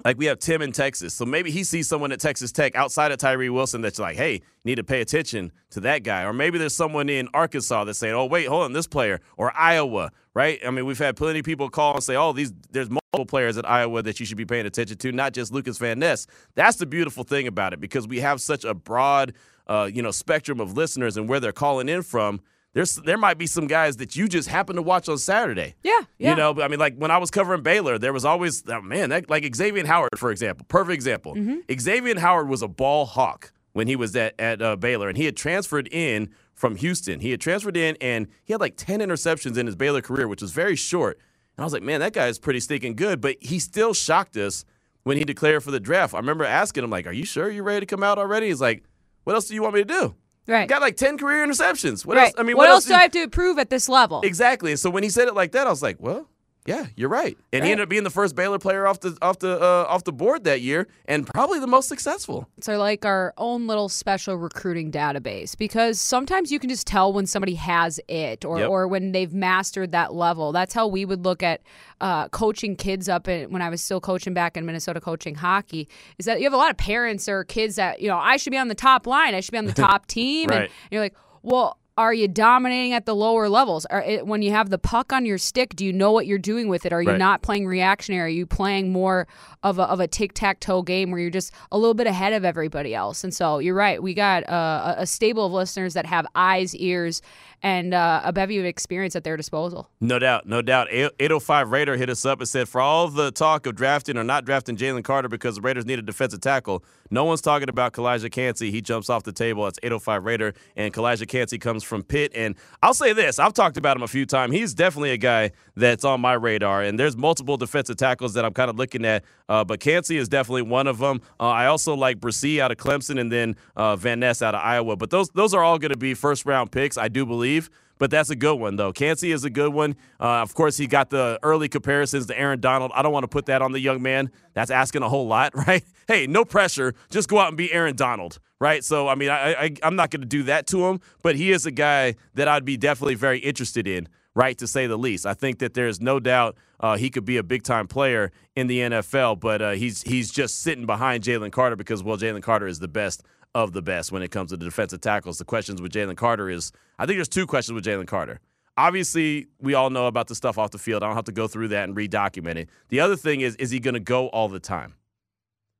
Like 0.04 0.18
we 0.18 0.26
have 0.26 0.40
Tim 0.40 0.60
in 0.60 0.72
Texas. 0.72 1.14
So 1.14 1.24
maybe 1.24 1.52
he 1.52 1.62
sees 1.62 1.86
someone 1.86 2.10
at 2.10 2.18
Texas 2.18 2.50
Tech 2.50 2.74
outside 2.74 3.12
of 3.12 3.18
Tyree 3.18 3.48
Wilson 3.48 3.80
that's 3.80 4.00
like, 4.00 4.16
hey, 4.16 4.42
need 4.64 4.74
to 4.76 4.84
pay 4.84 5.00
attention 5.00 5.52
to 5.70 5.80
that 5.80 6.02
guy. 6.02 6.24
Or 6.24 6.32
maybe 6.32 6.58
there's 6.58 6.74
someone 6.74 7.08
in 7.08 7.28
Arkansas 7.32 7.84
that's 7.84 7.98
saying, 7.98 8.14
oh, 8.14 8.26
wait, 8.26 8.48
hold 8.48 8.64
on, 8.64 8.72
this 8.72 8.88
player. 8.88 9.20
Or 9.36 9.56
Iowa, 9.56 10.10
right? 10.34 10.58
I 10.66 10.70
mean, 10.72 10.84
we've 10.84 10.98
had 10.98 11.16
plenty 11.16 11.38
of 11.38 11.44
people 11.44 11.70
call 11.70 11.94
and 11.94 12.02
say, 12.02 12.16
oh, 12.16 12.32
these 12.32 12.52
there's 12.70 12.90
multiple 12.90 13.26
players 13.26 13.56
at 13.56 13.68
Iowa 13.70 14.02
that 14.02 14.18
you 14.18 14.26
should 14.26 14.36
be 14.36 14.44
paying 14.44 14.66
attention 14.66 14.96
to, 14.98 15.12
not 15.12 15.32
just 15.32 15.52
Lucas 15.52 15.78
Van 15.78 16.00
Ness. 16.00 16.26
That's 16.56 16.76
the 16.76 16.86
beautiful 16.86 17.22
thing 17.22 17.46
about 17.46 17.72
it 17.72 17.80
because 17.80 18.08
we 18.08 18.18
have 18.18 18.40
such 18.40 18.64
a 18.64 18.74
broad, 18.74 19.32
uh, 19.68 19.88
you 19.92 20.02
know, 20.02 20.10
spectrum 20.10 20.58
of 20.58 20.76
listeners 20.76 21.16
and 21.16 21.28
where 21.28 21.38
they're 21.38 21.52
calling 21.52 21.88
in 21.88 22.02
from 22.02 22.40
there's 22.74 22.96
there 22.96 23.16
might 23.16 23.38
be 23.38 23.46
some 23.46 23.68
guys 23.68 23.96
that 23.96 24.16
you 24.16 24.28
just 24.28 24.48
happen 24.48 24.76
to 24.76 24.82
watch 24.82 25.08
on 25.08 25.16
Saturday. 25.16 25.76
Yeah, 25.82 26.00
yeah. 26.18 26.30
You 26.30 26.36
know, 26.36 26.60
I 26.60 26.68
mean, 26.68 26.80
like 26.80 26.96
when 26.96 27.10
I 27.10 27.18
was 27.18 27.30
covering 27.30 27.62
Baylor, 27.62 27.98
there 27.98 28.12
was 28.12 28.24
always 28.24 28.64
oh, 28.68 28.82
man, 28.82 29.10
that, 29.10 29.30
like 29.30 29.44
Xavien 29.44 29.86
Howard, 29.86 30.18
for 30.18 30.30
example, 30.30 30.66
perfect 30.68 30.94
example. 30.94 31.34
Mm-hmm. 31.34 31.60
Xavien 31.68 32.18
Howard 32.18 32.48
was 32.48 32.62
a 32.62 32.68
ball 32.68 33.06
hawk 33.06 33.52
when 33.72 33.86
he 33.86 33.94
was 33.94 34.14
at 34.16 34.34
at 34.40 34.60
uh, 34.60 34.74
Baylor, 34.74 35.08
and 35.08 35.16
he 35.16 35.24
had 35.24 35.36
transferred 35.36 35.88
in 35.92 36.30
from 36.52 36.74
Houston. 36.76 37.20
He 37.20 37.30
had 37.30 37.40
transferred 37.40 37.76
in, 37.76 37.96
and 38.00 38.26
he 38.44 38.52
had 38.52 38.60
like 38.60 38.76
ten 38.76 38.98
interceptions 38.98 39.56
in 39.56 39.66
his 39.66 39.76
Baylor 39.76 40.02
career, 40.02 40.26
which 40.26 40.42
was 40.42 40.50
very 40.50 40.76
short. 40.76 41.18
And 41.56 41.62
I 41.62 41.64
was 41.64 41.72
like, 41.72 41.82
man, 41.82 42.00
that 42.00 42.12
guy 42.12 42.26
is 42.26 42.40
pretty 42.40 42.58
stinking 42.58 42.96
good, 42.96 43.20
but 43.20 43.36
he 43.40 43.60
still 43.60 43.94
shocked 43.94 44.36
us 44.36 44.64
when 45.04 45.16
he 45.16 45.24
declared 45.24 45.62
for 45.62 45.70
the 45.70 45.78
draft. 45.78 46.12
I 46.12 46.16
remember 46.16 46.44
asking 46.44 46.82
him 46.82 46.90
like, 46.90 47.06
"Are 47.06 47.12
you 47.12 47.24
sure 47.24 47.48
you're 47.48 47.62
ready 47.62 47.86
to 47.86 47.86
come 47.86 48.02
out 48.02 48.18
already?" 48.18 48.48
He's 48.48 48.60
like, 48.60 48.82
"What 49.22 49.34
else 49.34 49.46
do 49.46 49.54
you 49.54 49.62
want 49.62 49.74
me 49.74 49.84
to 49.84 49.84
do?" 49.84 50.16
Right. 50.46 50.68
Got 50.68 50.82
like 50.82 50.96
10 50.96 51.18
career 51.18 51.46
interceptions. 51.46 52.04
What 52.04 52.16
right. 52.16 52.26
else? 52.26 52.34
I 52.36 52.42
mean, 52.42 52.56
what, 52.56 52.64
what 52.64 52.70
else 52.70 52.84
do 52.84 52.94
I 52.94 53.02
have 53.02 53.12
to 53.12 53.28
prove 53.28 53.58
at 53.58 53.70
this 53.70 53.88
level? 53.88 54.20
Exactly. 54.22 54.76
So 54.76 54.90
when 54.90 55.02
he 55.02 55.08
said 55.08 55.28
it 55.28 55.34
like 55.34 55.52
that, 55.52 55.66
I 55.66 55.70
was 55.70 55.82
like, 55.82 55.96
well, 56.00 56.28
Yeah, 56.66 56.86
you're 56.96 57.10
right. 57.10 57.36
And 57.52 57.62
he 57.62 57.72
ended 57.72 57.82
up 57.84 57.88
being 57.90 58.04
the 58.04 58.10
first 58.10 58.34
Baylor 58.34 58.58
player 58.58 58.86
off 58.86 59.00
the 59.00 59.18
off 59.20 59.38
the 59.38 59.60
uh, 59.60 59.84
off 59.86 60.04
the 60.04 60.12
board 60.14 60.44
that 60.44 60.62
year, 60.62 60.88
and 61.04 61.26
probably 61.26 61.58
the 61.60 61.66
most 61.66 61.88
successful. 61.90 62.48
So 62.62 62.78
like 62.78 63.04
our 63.04 63.34
own 63.36 63.66
little 63.66 63.90
special 63.90 64.36
recruiting 64.36 64.90
database 64.90 65.58
because 65.58 66.00
sometimes 66.00 66.50
you 66.50 66.58
can 66.58 66.70
just 66.70 66.86
tell 66.86 67.12
when 67.12 67.26
somebody 67.26 67.56
has 67.56 68.00
it 68.08 68.46
or, 68.46 68.58
Yep. 68.60 68.70
or 68.70 68.88
when 68.88 69.12
they've 69.12 69.32
mastered 69.34 69.92
that 69.92 70.14
level. 70.14 70.52
That's 70.52 70.72
how 70.72 70.86
we 70.86 71.04
would 71.04 71.22
look 71.26 71.42
at 71.42 71.60
uh, 72.00 72.28
coaching 72.28 72.76
kids 72.76 73.10
up 73.10 73.28
in, 73.28 73.50
when 73.50 73.60
I 73.60 73.68
was 73.68 73.82
still 73.82 74.00
coaching 74.00 74.32
back 74.32 74.56
in 74.56 74.64
Minnesota 74.64 75.02
coaching 75.02 75.34
hockey. 75.34 75.86
Is 76.18 76.24
that 76.24 76.38
you 76.38 76.44
have 76.44 76.54
a 76.54 76.56
lot 76.56 76.70
of 76.70 76.78
parents 76.78 77.28
or 77.28 77.44
kids 77.44 77.76
that 77.76 78.00
you 78.00 78.08
know 78.08 78.16
I 78.16 78.38
should 78.38 78.52
be 78.52 78.58
on 78.58 78.68
the 78.68 78.74
top 78.74 79.06
line, 79.06 79.34
I 79.34 79.40
should 79.40 79.52
be 79.52 79.58
on 79.58 79.66
the 79.66 79.72
top 79.74 80.06
team, 80.06 80.50
and 80.50 80.70
you're 80.90 81.02
like, 81.02 81.14
well. 81.42 81.78
Are 81.96 82.12
you 82.12 82.26
dominating 82.26 82.92
at 82.92 83.06
the 83.06 83.14
lower 83.14 83.48
levels? 83.48 83.86
Are 83.86 84.02
it, 84.02 84.26
when 84.26 84.42
you 84.42 84.50
have 84.50 84.68
the 84.68 84.78
puck 84.78 85.12
on 85.12 85.24
your 85.24 85.38
stick, 85.38 85.76
do 85.76 85.84
you 85.86 85.92
know 85.92 86.10
what 86.10 86.26
you're 86.26 86.38
doing 86.38 86.66
with 86.66 86.84
it? 86.84 86.92
Are 86.92 87.00
you 87.00 87.10
Right. 87.10 87.18
not 87.20 87.42
playing 87.42 87.66
reactionary? 87.68 88.22
Are 88.32 88.34
you 88.36 88.46
playing 88.46 88.90
more 88.90 89.28
of 89.62 89.78
a, 89.78 89.82
of 89.84 90.00
a 90.00 90.08
tic 90.08 90.32
tac 90.34 90.58
toe 90.58 90.82
game 90.82 91.12
where 91.12 91.20
you're 91.20 91.30
just 91.30 91.52
a 91.70 91.78
little 91.78 91.94
bit 91.94 92.08
ahead 92.08 92.32
of 92.32 92.44
everybody 92.44 92.96
else? 92.96 93.22
And 93.22 93.32
so 93.32 93.60
you're 93.60 93.76
right. 93.76 94.02
We 94.02 94.12
got 94.12 94.42
uh, 94.48 94.94
a, 94.98 95.02
a 95.02 95.06
stable 95.06 95.46
of 95.46 95.52
listeners 95.52 95.94
that 95.94 96.04
have 96.06 96.26
eyes, 96.34 96.74
ears, 96.74 97.22
and 97.62 97.94
uh, 97.94 98.22
a 98.24 98.32
bevy 98.32 98.58
of 98.58 98.64
experience 98.64 99.14
at 99.14 99.22
their 99.22 99.36
disposal. 99.36 99.88
No 100.00 100.18
doubt, 100.18 100.46
no 100.46 100.62
doubt. 100.62 100.88
805 100.90 101.70
Raider 101.70 101.96
hit 101.96 102.10
us 102.10 102.26
up 102.26 102.40
and 102.40 102.48
said, 102.48 102.68
for 102.68 102.80
all 102.80 103.06
the 103.08 103.30
talk 103.30 103.66
of 103.66 103.76
drafting 103.76 104.18
or 104.18 104.24
not 104.24 104.44
drafting 104.44 104.76
Jalen 104.76 105.04
Carter 105.04 105.28
because 105.28 105.54
the 105.54 105.60
Raiders 105.62 105.86
need 105.86 106.00
a 106.00 106.02
defensive 106.02 106.40
tackle, 106.40 106.84
no 107.10 107.22
one's 107.24 107.40
talking 107.40 107.68
about 107.68 107.92
Calijah 107.92 108.32
Kancey. 108.32 108.70
He 108.72 108.82
jumps 108.82 109.08
off 109.08 109.22
the 109.22 109.32
table. 109.32 109.64
That's 109.64 109.78
805 109.82 110.24
Raider, 110.24 110.54
and 110.76 110.92
Calijah 110.92 111.28
Kancey 111.28 111.58
comes 111.58 111.83
from 111.84 112.02
Pitt. 112.02 112.32
And 112.34 112.54
I'll 112.82 112.94
say 112.94 113.12
this, 113.12 113.38
I've 113.38 113.52
talked 113.52 113.76
about 113.76 113.96
him 113.96 114.02
a 114.02 114.08
few 114.08 114.26
times. 114.26 114.54
He's 114.54 114.74
definitely 114.74 115.10
a 115.10 115.16
guy 115.16 115.52
that's 115.76 116.04
on 116.04 116.20
my 116.20 116.34
radar, 116.34 116.82
and 116.82 116.98
there's 116.98 117.16
multiple 117.16 117.56
defensive 117.56 117.96
tackles 117.96 118.34
that 118.34 118.44
I'm 118.44 118.52
kind 118.52 118.70
of 118.70 118.76
looking 118.76 119.04
at, 119.04 119.24
uh, 119.48 119.64
but 119.64 119.80
Kancey 119.80 120.16
is 120.16 120.28
definitely 120.28 120.62
one 120.62 120.86
of 120.86 120.98
them. 120.98 121.20
Uh, 121.38 121.48
I 121.48 121.66
also 121.66 121.94
like 121.94 122.20
Bresee 122.20 122.60
out 122.60 122.70
of 122.70 122.76
Clemson 122.78 123.20
and 123.20 123.30
then 123.30 123.56
uh, 123.76 123.96
Van 123.96 124.20
Ness 124.20 124.42
out 124.42 124.54
of 124.54 124.60
Iowa, 124.62 124.96
but 124.96 125.10
those 125.10 125.28
those 125.30 125.54
are 125.54 125.62
all 125.62 125.78
going 125.78 125.92
to 125.92 125.98
be 125.98 126.14
first 126.14 126.46
round 126.46 126.72
picks, 126.72 126.96
I 126.96 127.08
do 127.08 127.26
believe. 127.26 127.70
But 127.98 128.10
that's 128.10 128.30
a 128.30 128.36
good 128.36 128.56
one, 128.56 128.76
though. 128.76 128.92
Kancey 128.92 129.30
is 129.30 129.44
a 129.44 129.50
good 129.50 129.72
one. 129.72 129.96
Uh, 130.20 130.42
of 130.42 130.54
course, 130.54 130.76
he 130.76 130.86
got 130.86 131.10
the 131.10 131.38
early 131.42 131.68
comparisons 131.68 132.26
to 132.26 132.38
Aaron 132.38 132.60
Donald. 132.60 132.90
I 132.94 133.02
don't 133.02 133.12
want 133.12 133.24
to 133.24 133.28
put 133.28 133.46
that 133.46 133.62
on 133.62 133.72
the 133.72 133.80
young 133.80 134.02
man. 134.02 134.30
That's 134.52 134.70
asking 134.70 135.02
a 135.02 135.08
whole 135.08 135.26
lot, 135.26 135.54
right? 135.66 135.84
Hey, 136.08 136.26
no 136.26 136.44
pressure. 136.44 136.94
Just 137.10 137.28
go 137.28 137.38
out 137.38 137.48
and 137.48 137.56
be 137.56 137.72
Aaron 137.72 137.96
Donald, 137.96 138.38
right? 138.60 138.84
So, 138.84 139.08
I 139.08 139.14
mean, 139.14 139.30
I, 139.30 139.54
I, 139.54 139.70
I'm 139.82 139.96
not 139.96 140.10
going 140.10 140.22
to 140.22 140.26
do 140.26 140.44
that 140.44 140.66
to 140.68 140.86
him, 140.86 141.00
but 141.22 141.36
he 141.36 141.52
is 141.52 141.66
a 141.66 141.70
guy 141.70 142.14
that 142.34 142.48
I'd 142.48 142.64
be 142.64 142.76
definitely 142.76 143.14
very 143.14 143.38
interested 143.38 143.86
in, 143.86 144.08
right, 144.34 144.56
to 144.58 144.66
say 144.66 144.86
the 144.86 144.96
least. 144.96 145.26
I 145.26 145.34
think 145.34 145.58
that 145.58 145.74
there's 145.74 146.00
no 146.00 146.20
doubt 146.20 146.56
uh, 146.80 146.96
he 146.96 147.10
could 147.10 147.24
be 147.24 147.36
a 147.36 147.42
big 147.42 147.62
time 147.62 147.86
player 147.86 148.32
in 148.56 148.66
the 148.66 148.78
NFL, 148.80 149.40
but 149.40 149.62
uh, 149.62 149.70
he's 149.72 150.02
he's 150.02 150.30
just 150.30 150.62
sitting 150.62 150.86
behind 150.86 151.24
Jalen 151.24 151.52
Carter 151.52 151.76
because, 151.76 152.02
well, 152.02 152.16
Jalen 152.16 152.42
Carter 152.42 152.66
is 152.66 152.78
the 152.78 152.88
best 152.88 153.22
of 153.54 153.72
the 153.72 153.82
best 153.82 154.10
when 154.10 154.22
it 154.22 154.30
comes 154.30 154.50
to 154.50 154.56
the 154.56 154.64
defensive 154.64 155.00
tackles. 155.00 155.38
The 155.38 155.44
questions 155.44 155.80
with 155.80 155.92
Jalen 155.92 156.16
Carter 156.16 156.50
is 156.50 156.72
I 156.98 157.06
think 157.06 157.16
there's 157.18 157.28
two 157.28 157.46
questions 157.46 157.74
with 157.74 157.84
Jalen 157.84 158.06
Carter. 158.06 158.40
Obviously, 158.76 159.46
we 159.60 159.74
all 159.74 159.90
know 159.90 160.08
about 160.08 160.26
the 160.26 160.34
stuff 160.34 160.58
off 160.58 160.72
the 160.72 160.78
field. 160.78 161.04
I 161.04 161.06
don't 161.06 161.14
have 161.14 161.26
to 161.26 161.32
go 161.32 161.46
through 161.46 161.68
that 161.68 161.88
and 161.88 161.96
redocument 161.96 162.56
it. 162.56 162.68
The 162.88 162.98
other 162.98 163.14
thing 163.14 163.40
is, 163.40 163.54
is 163.56 163.70
he 163.70 163.78
going 163.78 163.94
to 163.94 164.00
go 164.00 164.26
all 164.28 164.48
the 164.48 164.58
time? 164.58 164.94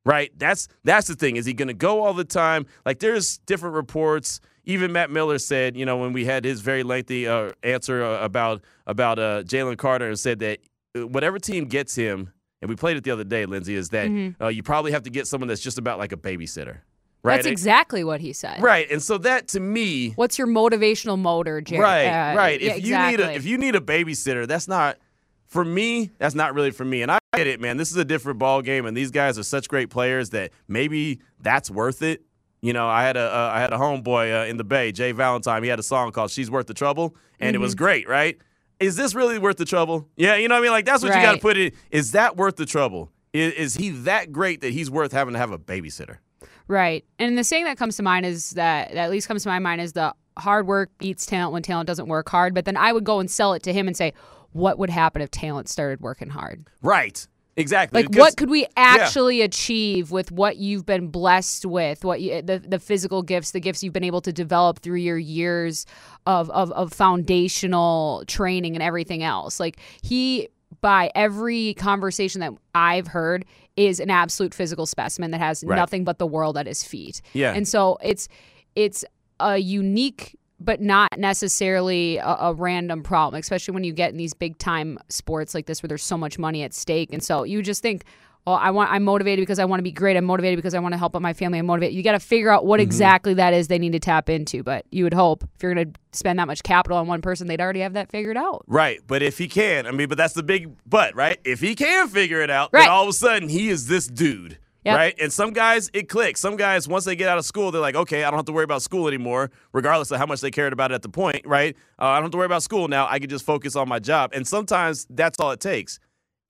Right? 0.07 0.31
That's 0.39 0.69
that's 0.85 1.07
the 1.09 1.15
thing. 1.15 1.37
Is 1.37 1.47
he 1.47 1.55
going 1.55 1.69
to 1.69 1.75
go 1.75 2.05
all 2.05 2.13
the 2.13 2.25
time? 2.25 2.67
Like 2.85 2.99
there's 2.99 3.39
different 3.39 3.75
reports. 3.75 4.41
Even 4.67 4.93
Matt 4.93 5.11
Miller 5.11 5.39
said, 5.39 5.77
you 5.77 5.85
know, 5.87 5.97
when 5.99 6.13
we 6.13 6.25
had 6.25 6.45
his 6.45 6.61
very 6.61 6.83
lengthy 6.83 7.27
uh, 7.27 7.53
answer 7.63 8.03
uh, 8.03 8.23
about 8.23 8.63
about 8.87 9.19
uh, 9.19 9.43
Jalen 9.45 9.77
Carter 9.79 10.09
and 10.09 10.19
said 10.19 10.39
that 10.41 10.59
uh, 10.97 11.07
whatever 11.07 11.39
team 11.39 11.67
gets 11.67 11.95
him, 11.95 12.33
and 12.61 12.69
we 12.69 12.77
played 12.77 12.97
it 12.97 13.05
the 13.05 13.11
other 13.11 13.25
day, 13.25 13.47
Lindsay, 13.47 13.75
is 13.75 13.91
that 13.91 14.35
uh, 14.41 14.49
you 14.49 14.63
probably 14.63 14.93
have 14.93 15.03
to 15.05 15.11
get 15.11 15.27
someone 15.27 15.49
that's 15.49 15.61
just 15.63 15.79
about 15.79 15.99
like 15.99 16.13
a 16.13 16.17
babysitter. 16.17 16.79
Right? 17.23 17.37
That's 17.37 17.47
exactly 17.47 18.05
what 18.05 18.21
he 18.21 18.35
said. 18.35 18.61
Right. 18.63 18.91
And 18.91 19.03
so 19.03 19.17
that 19.19 19.49
to 19.49 19.61
me, 19.61 20.11
What's 20.11 20.37
your 20.37 20.47
motivational 20.47 21.19
motor, 21.19 21.63
Jared? 21.63 21.83
right, 21.83 22.07
Uh, 22.33 22.37
right. 22.37 22.61
yeah, 22.61 22.75
If 22.75 22.87
you 22.87 22.99
need 22.99 23.21
a 23.21 23.33
if 23.33 23.45
you 23.47 23.57
need 23.57 23.75
a 23.75 23.81
babysitter, 23.81 24.47
that's 24.47 24.69
not 24.69 24.99
for 25.47 25.65
me. 25.65 26.11
That's 26.19 26.35
not 26.35 26.55
really 26.55 26.71
for 26.71 26.85
me. 26.85 27.01
And 27.01 27.11
I 27.11 27.19
get 27.37 27.47
it, 27.47 27.61
man. 27.61 27.77
This 27.77 27.91
is 27.91 27.97
a 27.97 28.05
different 28.05 28.39
ball 28.39 28.63
game, 28.63 28.87
and 28.87 28.97
these 28.97 29.11
guys 29.11 29.39
are 29.39 29.43
such 29.43 29.69
great 29.69 29.91
players 29.91 30.31
that 30.31 30.51
maybe 30.69 31.21
that's 31.41 31.71
worth 31.71 32.03
it. 32.03 32.23
You 32.63 32.73
know, 32.73 32.89
I 32.89 33.03
had 33.03 33.17
a 33.17 33.21
uh, 33.35 33.51
I 33.55 33.61
had 33.61 33.73
a 33.73 33.77
homeboy 33.77 34.43
uh, 34.45 34.47
in 34.47 34.57
the 34.57 34.65
Bay, 34.65 34.91
Jay 34.93 35.13
Valentine. 35.13 35.63
He 35.63 35.69
had 35.69 35.79
a 35.79 35.83
song 35.83 36.13
called 36.13 36.31
"She's 36.31 36.51
Worth 36.51 36.67
the 36.67 36.75
Trouble," 36.75 37.15
and 37.41 37.55
it 37.55 37.59
was 37.59 37.75
Mm-hmm. 37.75 37.85
great, 37.85 38.09
right? 38.09 38.39
Is 38.81 38.97
this 38.97 39.15
really 39.15 39.39
worth 39.39 39.57
the 39.57 39.65
trouble? 39.65 40.09
Yeah, 40.17 40.37
you 40.37 40.49
know 40.49 40.55
what 40.55 40.61
I 40.61 40.63
mean. 40.63 40.71
Like 40.73 40.85
that's 40.85 41.03
what 41.03 41.15
you 41.15 41.23
got 41.23 41.33
to 41.33 41.39
put 41.39 41.57
it. 41.57 41.75
Is 41.91 42.13
that 42.13 42.37
worth 42.37 42.57
the 42.57 42.67
trouble? 42.67 43.11
Is, 43.33 43.53
is 43.55 43.75
he 43.75 43.91
that 43.91 44.33
great 44.33 44.61
that 44.63 44.73
he's 44.73 44.91
worth 44.91 45.13
having 45.13 45.35
to 45.35 45.39
have 45.39 45.51
a 45.53 45.59
babysitter? 45.59 46.19
Right. 46.67 47.05
And 47.19 47.37
the 47.37 47.45
saying 47.45 47.65
that 47.65 47.77
comes 47.77 47.97
to 47.99 48.03
mind 48.03 48.25
is 48.25 48.51
that, 48.53 48.89
that 48.89 48.97
at 48.97 49.11
least 49.11 49.29
comes 49.29 49.43
to 49.43 49.49
my 49.51 49.59
mind 49.59 49.81
is 49.83 49.93
the 49.93 50.15
hard 50.39 50.67
work 50.67 50.91
beats 50.99 51.27
talent 51.27 51.53
when 51.53 51.63
talent 51.63 51.87
doesn't 51.87 52.09
work 52.09 52.29
hard. 52.29 52.55
But 52.55 52.65
then 52.65 52.77
I 52.77 52.93
would 52.93 53.05
go 53.05 53.21
and 53.21 53.31
sell 53.31 53.53
it 53.53 53.63
to 53.65 53.73
him 53.73 53.87
and 53.87 53.97
say, 53.97 54.13
what 54.53 54.79
would 54.79 54.89
happen 54.91 55.21
if 55.21 55.31
talent 55.31 55.69
started 55.69 56.01
working 56.01 56.31
hard? 56.31 56.67
Right. 56.81 57.27
Exactly. 57.57 58.03
Like, 58.03 58.11
Because- 58.11 58.21
what 58.21 58.37
could 58.37 58.51
we 58.51 58.67
actually 58.77 59.41
achieve 59.41 60.11
with 60.11 60.33
what 60.33 60.57
you've 60.57 60.85
been 60.85 61.09
blessed 61.09 61.65
with, 61.67 62.05
what 62.05 62.21
you, 62.21 62.43
the 62.43 62.59
the 62.59 62.79
physical 62.81 63.23
gifts, 63.23 63.53
the 63.53 63.61
gifts 63.61 63.83
you've 63.85 63.93
been 63.93 64.03
able 64.05 64.21
to 64.23 64.33
develop 64.33 64.81
through 64.81 64.97
your 64.99 65.19
years 65.19 65.87
of 66.27 66.51
of, 66.51 66.73
of 66.73 66.93
foundational 66.93 68.25
training 68.27 68.75
and 68.75 68.83
everything 68.83 69.23
else? 69.23 69.61
Like 69.61 69.79
he, 70.03 70.49
by 70.81 71.11
every 71.15 71.75
conversation 71.75 72.41
that 72.41 72.53
I've 72.75 73.09
heard, 73.09 73.45
is 73.77 74.01
an 74.01 74.11
absolute 74.11 74.55
physical 74.55 74.87
specimen 74.87 75.31
that 75.33 75.39
has 75.41 75.63
Right. 75.65 75.77
nothing 75.77 76.05
but 76.05 76.19
the 76.19 76.27
world 76.27 76.57
at 76.59 76.67
his 76.67 76.83
feet. 76.85 77.21
Yeah. 77.33 77.53
and 77.55 77.67
so 77.67 77.99
it's 78.03 78.29
it's 78.75 79.05
a 79.41 79.59
unique 79.59 80.37
but 80.65 80.81
not 80.81 81.19
necessarily 81.19 82.17
a, 82.17 82.27
a 82.41 82.55
random 82.55 83.03
problem, 83.03 83.39
especially 83.41 83.75
when 83.75 83.85
you 83.85 83.93
get 83.93 84.11
in 84.11 84.17
these 84.17 84.35
big 84.35 84.59
time 84.59 84.99
sports 85.09 85.55
like 85.55 85.67
this 85.67 85.83
where 85.83 85.89
there's 85.89 86.03
so 86.03 86.17
much 86.17 86.39
money 86.39 86.63
at 86.63 86.73
stake. 86.75 87.13
And 87.13 87.23
so 87.23 87.45
you 87.45 87.63
just 87.63 87.83
think, 87.83 88.05
well, 88.47 88.57
I 88.57 88.71
want, 88.73 88.91
I'm 88.91 89.05
motivated 89.05 89.43
because 89.43 89.59
I 89.59 89.65
want 89.65 89.79
to 89.79 89.83
be 89.83 89.91
great. 89.93 90.17
I'm 90.19 90.25
motivated 90.27 90.59
because 90.59 90.75
I 90.75 90.79
want 90.79 90.93
to 90.93 90.99
help 90.99 91.17
out 91.17 91.23
my 91.23 91.33
family. 91.33 91.59
I'm 91.59 91.65
motivated. 91.67 91.95
You 91.97 92.03
got 92.03 92.13
to 92.13 92.21
figure 92.21 92.51
out 92.51 92.61
Mm-hmm. 92.61 92.69
what 92.69 92.81
exactly 92.81 93.35
that 93.35 93.55
is 93.55 93.69
they 93.69 93.79
need 93.79 93.93
to 93.93 93.99
tap 93.99 94.29
into. 94.29 94.63
But 94.63 94.85
you 94.91 95.05
would 95.05 95.15
hope 95.15 95.45
if 95.57 95.63
you're 95.63 95.75
going 95.75 95.93
to 95.93 96.01
spend 96.13 96.39
that 96.39 96.47
much 96.47 96.63
capital 96.63 96.99
on 96.99 97.07
one 97.07 97.23
person, 97.23 97.47
they'd 97.47 97.61
already 97.61 97.81
have 97.81 97.95
that 97.95 98.11
figured 98.11 98.37
out. 98.37 98.63
Right, 98.67 99.01
but 99.07 99.23
if 99.23 99.39
he 99.39 99.49
can, 99.49 99.87
I 99.87 99.93
mean, 99.93 100.09
but 100.09 100.19
that's 100.19 100.35
the 100.35 100.43
big 100.43 100.75
but, 100.87 101.15
right? 101.15 101.39
If 101.45 101.61
he 101.61 101.75
can 101.75 102.09
figure 102.09 102.43
it 102.43 102.51
out, 102.51 102.69
Right. 102.73 102.83
then 102.83 102.91
all 102.91 103.05
of 103.05 103.09
a 103.09 103.13
sudden 103.15 103.49
he 103.49 103.69
is 103.71 103.87
this 103.87 104.07
dude, 104.07 104.59
Yep. 104.85 104.97
right? 104.97 105.15
And 105.19 105.33
some 105.33 105.53
guys, 105.53 105.91
it 105.95 106.09
clicks. 106.09 106.41
Some 106.41 106.57
guys, 106.57 106.87
once 106.87 107.05
they 107.05 107.17
get 107.17 107.29
out 107.29 107.39
of 107.39 107.45
school, 107.45 107.71
they're 107.71 107.81
like, 107.81 107.95
okay, 107.95 108.23
I 108.25 108.31
don't 108.31 108.39
have 108.39 108.45
to 108.47 108.53
worry 108.53 108.65
about 108.65 108.83
school 108.83 109.09
anymore, 109.09 109.51
regardless 109.73 110.11
of 110.11 110.19
how 110.19 110.27
much 110.27 110.41
they 110.41 110.51
cared 110.51 110.73
about 110.75 110.93
it 110.93 110.95
at 110.95 111.03
the 111.03 111.09
point, 111.09 111.47
right? 111.47 111.75
Uh, 111.99 112.07
I 112.07 112.17
don't 112.17 112.25
have 112.25 112.33
to 112.33 112.37
worry 112.37 112.47
about 112.47 112.63
school 112.63 112.87
now. 112.89 113.07
I 113.09 113.19
can 113.19 113.31
just 113.31 113.47
focus 113.47 113.77
on 113.77 113.89
my 113.89 113.99
job. 113.99 114.33
And 114.35 114.47
sometimes 114.47 115.07
that's 115.09 115.41
all 115.41 115.51
it 115.53 115.61
takes. 115.61 115.99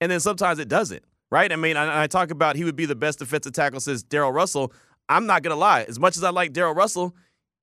And 0.01 0.11
then 0.11 0.19
sometimes 0.19 0.59
it 0.59 0.67
doesn't, 0.67 1.03
right? 1.31 1.51
I 1.51 1.55
mean, 1.55 1.77
I, 1.77 2.03
I 2.03 2.07
talk 2.07 2.29
about 2.29 2.57
he 2.57 2.65
would 2.65 2.75
be 2.75 2.85
the 2.85 2.95
best 2.95 3.19
defensive 3.19 3.53
tackle 3.53 3.79
since 3.79 4.03
Darrell 4.03 4.33
Russell. 4.33 4.73
I'm 5.07 5.25
not 5.25 5.41
going 5.41 5.53
to 5.53 5.59
lie. 5.59 5.83
As 5.83 5.99
much 5.99 6.17
as 6.17 6.23
I 6.23 6.31
like 6.31 6.51
Darrell 6.51 6.73
Russell, 6.73 7.15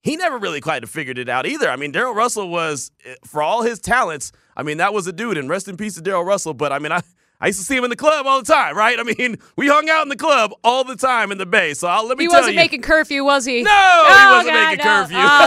he 0.03 0.17
never 0.17 0.39
really 0.39 0.61
quite 0.61 0.89
figured 0.89 1.19
it 1.19 1.29
out 1.29 1.47
either. 1.47 1.69
I 1.69 1.77
mean, 1.77 1.93
Darrell 1.93 2.15
Russell 2.15 2.49
was, 2.49 2.91
eh, 3.05 3.15
for 3.25 3.43
all 3.43 3.63
his 3.63 3.79
talents, 3.79 4.33
I 4.57 4.63
mean, 4.63 4.79
that 4.79 4.93
was 4.93 5.07
a 5.07 5.13
dude, 5.13 5.37
and 5.37 5.49
rest 5.49 5.69
in 5.69 5.77
peace 5.77 5.95
to 5.95 6.01
Darrell 6.01 6.25
Russell. 6.25 6.55
But 6.55 6.73
I 6.73 6.79
mean, 6.79 6.93
I, 6.93 7.03
I 7.43 7.49
used 7.49 7.59
to 7.59 7.65
see 7.67 7.77
him 7.77 7.83
in 7.83 7.91
the 7.91 7.97
club 7.97 8.25
all 8.25 8.41
the 8.41 8.47
time, 8.51 8.77
right? 8.77 8.97
I 8.99 9.03
mean, 9.03 9.37
we 9.57 9.67
hung 9.67 9.91
out 9.91 10.05
in 10.05 10.09
the 10.09 10.17
club 10.17 10.53
all 10.63 10.85
the 10.85 10.95
time 10.95 11.33
in 11.33 11.39
the 11.39 11.45
Bay. 11.45 11.75
So 11.75 11.89
I'll, 11.89 12.07
let 12.07 12.17
me 12.17 12.25
He 12.25 12.29
tell 12.29 12.39
wasn't 12.41 12.55
making 12.55 12.83
curfew, 12.83 13.25
was 13.25 13.45
he? 13.45 13.63
No, 13.65 13.71
he 13.71 14.15
Oh, 14.15 14.33
wasn't 14.37 14.55
God, 14.55 14.69
making 14.71 14.85
no. 14.87 15.03
curfew. 15.03 15.17
Oh, 15.19 15.47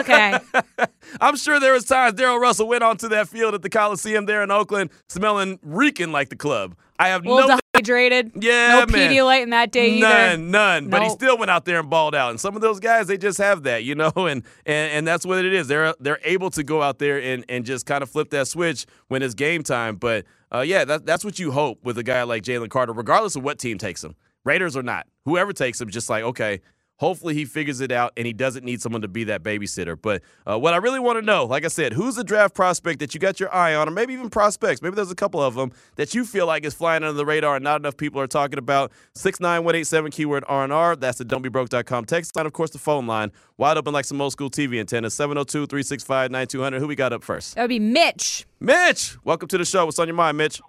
okay. 0.81 0.87
I'm 1.21 1.37
sure 1.37 1.57
there 1.61 1.71
was 1.71 1.85
times 1.85 2.15
Darrell 2.15 2.37
Russell 2.37 2.67
went 2.67 2.83
onto 2.83 3.07
that 3.07 3.29
field 3.29 3.53
at 3.53 3.61
the 3.61 3.69
Coliseum 3.69 4.25
there 4.25 4.43
in 4.43 4.51
Oakland, 4.51 4.89
smelling, 5.07 5.57
reeking 5.63 6.11
like 6.11 6.27
the 6.27 6.35
club. 6.35 6.75
I 6.97 7.09
have 7.09 7.23
no 7.23 7.59
dehydrated. 7.73 8.31
Yeah, 8.41 8.85
No 8.85 8.93
man. 8.93 9.11
Pedialyte 9.11 9.43
in 9.43 9.49
that 9.49 9.71
day 9.71 9.89
either. 9.91 10.07
None, 10.07 10.51
none. 10.51 10.89
But 10.89 11.03
he 11.03 11.09
still 11.09 11.37
went 11.37 11.51
out 11.51 11.65
there 11.65 11.79
and 11.79 11.89
balled 11.89 12.15
out. 12.15 12.29
And 12.31 12.39
some 12.39 12.55
of 12.55 12.61
those 12.61 12.79
guys, 12.79 13.07
they 13.07 13.17
just 13.17 13.37
have 13.37 13.63
that, 13.63 13.83
you 13.83 13.95
know, 13.95 14.11
and 14.15 14.43
and, 14.65 14.91
and 14.91 15.07
that's 15.07 15.25
what 15.25 15.43
it 15.43 15.53
is. 15.53 15.67
They're 15.67 15.93
they're 15.99 16.19
able 16.23 16.49
to 16.51 16.63
go 16.63 16.81
out 16.81 16.99
there 16.99 17.21
and, 17.21 17.45
and 17.49 17.65
just 17.65 17.85
kind 17.85 18.01
of 18.01 18.09
flip 18.09 18.29
that 18.31 18.47
switch 18.47 18.85
when 19.07 19.21
it's 19.21 19.33
game 19.33 19.63
time. 19.63 19.95
But 19.97 20.25
uh, 20.53 20.61
yeah, 20.61 20.85
that, 20.85 21.05
that's 21.05 21.25
what 21.25 21.39
you 21.39 21.51
hope 21.51 21.83
with 21.83 21.97
a 21.97 22.03
guy 22.03 22.23
like 22.23 22.43
Jalen 22.43 22.69
Carter, 22.69 22.93
regardless 22.93 23.35
of 23.35 23.43
what 23.43 23.59
team 23.59 23.77
takes 23.77 24.03
him, 24.03 24.15
Raiders 24.43 24.77
or 24.77 24.83
not. 24.83 25.07
Whoever 25.25 25.53
takes 25.53 25.81
him, 25.81 25.89
just 25.89 26.09
like 26.09 26.23
okay. 26.23 26.61
Hopefully 26.97 27.33
he 27.33 27.43
figures 27.43 27.81
it 27.81 27.91
out 27.91 28.13
and 28.15 28.25
he 28.25 28.31
doesn't 28.31 28.63
need 28.63 28.81
someone 28.81 29.01
to 29.01 29.07
be 29.07 29.25
that 29.25 29.43
babysitter. 29.43 29.97
But 30.01 30.21
uh, 30.49 30.57
what 30.57 30.73
I 30.73 30.77
really 30.77 30.99
want 30.99 31.17
to 31.19 31.21
know, 31.21 31.45
like 31.45 31.65
I 31.65 31.67
said, 31.67 31.91
who's 31.93 32.15
the 32.15 32.23
draft 32.23 32.55
prospect 32.55 32.99
that 32.99 33.13
you 33.13 33.19
got 33.19 33.39
your 33.39 33.53
eye 33.53 33.75
on, 33.75 33.87
or 33.87 33.91
maybe 33.91 34.13
even 34.13 34.29
prospects? 34.29 34.81
Maybe 34.81 34.95
there's 34.95 35.11
a 35.11 35.15
couple 35.15 35.41
of 35.41 35.55
them 35.55 35.71
that 35.97 36.13
you 36.13 36.23
feel 36.23 36.47
like 36.47 36.63
is 36.63 36.73
flying 36.73 37.03
under 37.03 37.13
the 37.13 37.25
radar 37.25 37.55
and 37.55 37.63
not 37.63 37.81
enough 37.81 37.97
people 37.97 38.21
are 38.21 38.27
talking 38.27 38.57
about. 38.57 38.93
Six 39.13 39.39
nine 39.39 39.63
one 39.65 39.75
eight 39.75 39.87
seven 39.87 40.09
keyword 40.09 40.45
R&R. 40.47 40.95
That's 40.95 41.17
the 41.17 41.25
don'tbebroke.com 41.25 42.05
text 42.05 42.35
line. 42.35 42.45
Of 42.45 42.53
course, 42.53 42.71
the 42.71 42.79
phone 42.79 43.07
line. 43.07 43.31
Wide 43.57 43.77
open 43.77 43.93
like 43.93 44.05
some 44.05 44.21
old 44.21 44.31
school 44.31 44.49
TV 44.49 44.79
antennas. 44.79 45.15
702-365-9200. 45.15 46.79
Who 46.79 46.87
we 46.87 46.95
got 46.95 47.13
up 47.13 47.23
first? 47.23 47.55
That 47.55 47.63
would 47.63 47.69
be 47.69 47.79
Mitch. 47.79 48.45
Mitch! 48.59 49.17
Welcome 49.23 49.47
to 49.49 49.57
the 49.57 49.65
show. 49.65 49.85
What's 49.85 49.99
on 49.99 50.07
your 50.07 50.15
mind, 50.15 50.37
Mitch? 50.37 50.61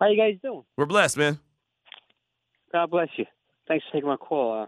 How 0.00 0.08
you 0.08 0.16
guys 0.18 0.38
doing? 0.42 0.62
We're 0.76 0.86
blessed, 0.86 1.16
man. 1.16 1.38
God 2.72 2.90
bless 2.90 3.08
you. 3.16 3.24
Thanks 3.68 3.84
for 3.86 3.92
taking 3.94 4.08
my 4.08 4.16
call. 4.16 4.62
Uh, 4.62 4.66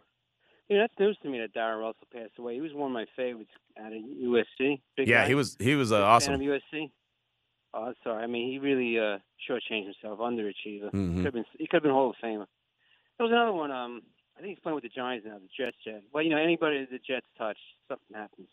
you 0.68 0.76
know, 0.76 0.82
that's 0.82 0.98
news 0.98 1.16
to 1.22 1.28
me 1.28 1.38
that 1.38 1.54
Darren 1.54 1.80
Russell 1.80 2.06
passed 2.12 2.38
away. 2.38 2.54
He 2.54 2.60
was 2.60 2.72
one 2.74 2.90
of 2.90 2.94
my 2.94 3.06
favorites 3.16 3.50
out 3.80 3.92
of 3.92 4.02
USC. 4.02 4.80
Big 4.96 5.08
Yeah, 5.08 5.22
guy. 5.22 5.28
he 5.28 5.34
was 5.34 5.56
he 5.58 5.74
was 5.74 5.92
uh, 5.92 5.96
Big 5.98 6.04
awesome. 6.04 6.38
Fan 6.38 6.48
of 6.48 6.60
USC. 6.74 6.90
Oh, 7.74 7.92
sorry. 8.02 8.22
I 8.22 8.26
mean, 8.26 8.50
he 8.50 8.58
really 8.58 8.98
uh, 8.98 9.18
shortchanged 9.48 9.84
himself, 9.84 10.18
underachiever. 10.20 10.90
Mhm. 10.92 11.16
Could 11.16 11.24
have 11.26 11.34
been, 11.34 11.44
he 11.58 11.66
could 11.66 11.76
have 11.76 11.82
been 11.82 11.92
Hall 11.92 12.10
of 12.10 12.16
Famer. 12.22 12.46
There 13.18 13.26
was 13.26 13.32
another 13.32 13.52
one. 13.52 13.70
Um, 13.70 14.02
I 14.36 14.40
think 14.40 14.50
he's 14.50 14.58
playing 14.62 14.74
with 14.76 14.84
the 14.84 14.88
Giants 14.90 15.26
now, 15.26 15.38
the 15.38 15.48
Jets. 15.56 15.76
Jet. 15.84 16.02
Well, 16.12 16.22
you 16.22 16.30
know, 16.30 16.38
anybody 16.38 16.86
the 16.90 16.98
Jets 16.98 17.26
touch, 17.36 17.58
something 17.88 18.14
happens. 18.16 18.48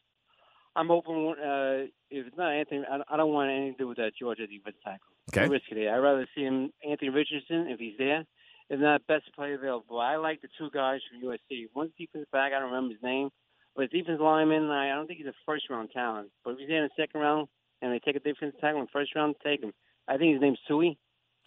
I'm 0.75 0.87
hoping 0.87 1.35
uh, 1.41 1.87
if 2.11 2.27
it's 2.27 2.37
not 2.37 2.51
Anthony, 2.51 2.83
I 3.09 3.15
don't 3.15 3.31
want 3.31 3.49
anything 3.49 3.73
to 3.73 3.77
do 3.83 3.87
with 3.87 3.97
that 3.97 4.11
Georgia 4.19 4.45
defense 4.45 4.75
tackle. 4.83 5.07
Okay. 5.31 5.45
Too 5.45 5.51
risky. 5.53 5.87
I'd 5.87 5.97
rather 5.99 6.27
see 6.35 6.41
him 6.43 6.71
Anthony 6.87 7.09
Richardson 7.09 7.67
if 7.69 7.79
he's 7.79 7.97
there. 7.97 8.25
If 8.69 8.79
not, 8.79 9.01
the 9.05 9.13
best 9.13 9.33
player 9.35 9.55
available. 9.55 9.99
I 9.99 10.15
like 10.15 10.41
the 10.41 10.47
two 10.57 10.69
guys 10.73 10.99
from 11.09 11.27
USC. 11.29 11.65
One's 11.75 11.91
defensive 11.97 12.31
back. 12.31 12.51
I 12.53 12.59
don't 12.59 12.71
remember 12.71 12.93
his 12.93 13.03
name, 13.03 13.29
but 13.75 13.83
his 13.83 13.91
defensive 13.91 14.21
lineman. 14.21 14.69
I 14.71 14.91
I 14.91 14.95
don't 14.95 15.05
think 15.07 15.19
he's 15.19 15.27
a 15.27 15.33
first 15.45 15.69
round 15.69 15.89
talent. 15.91 16.29
But 16.43 16.51
if 16.51 16.59
he's 16.59 16.69
in 16.69 16.83
the 16.83 16.89
second 16.97 17.21
round 17.21 17.47
and 17.81 17.91
they 17.93 17.99
take 17.99 18.15
a 18.15 18.19
defensive 18.19 18.59
tackle 18.59 18.79
in 18.79 18.85
the 18.85 18.91
first 18.91 19.15
round, 19.15 19.35
take 19.43 19.61
him. 19.61 19.73
I 20.07 20.17
think 20.17 20.33
his 20.33 20.41
name's 20.41 20.59
Tui. 20.67 20.97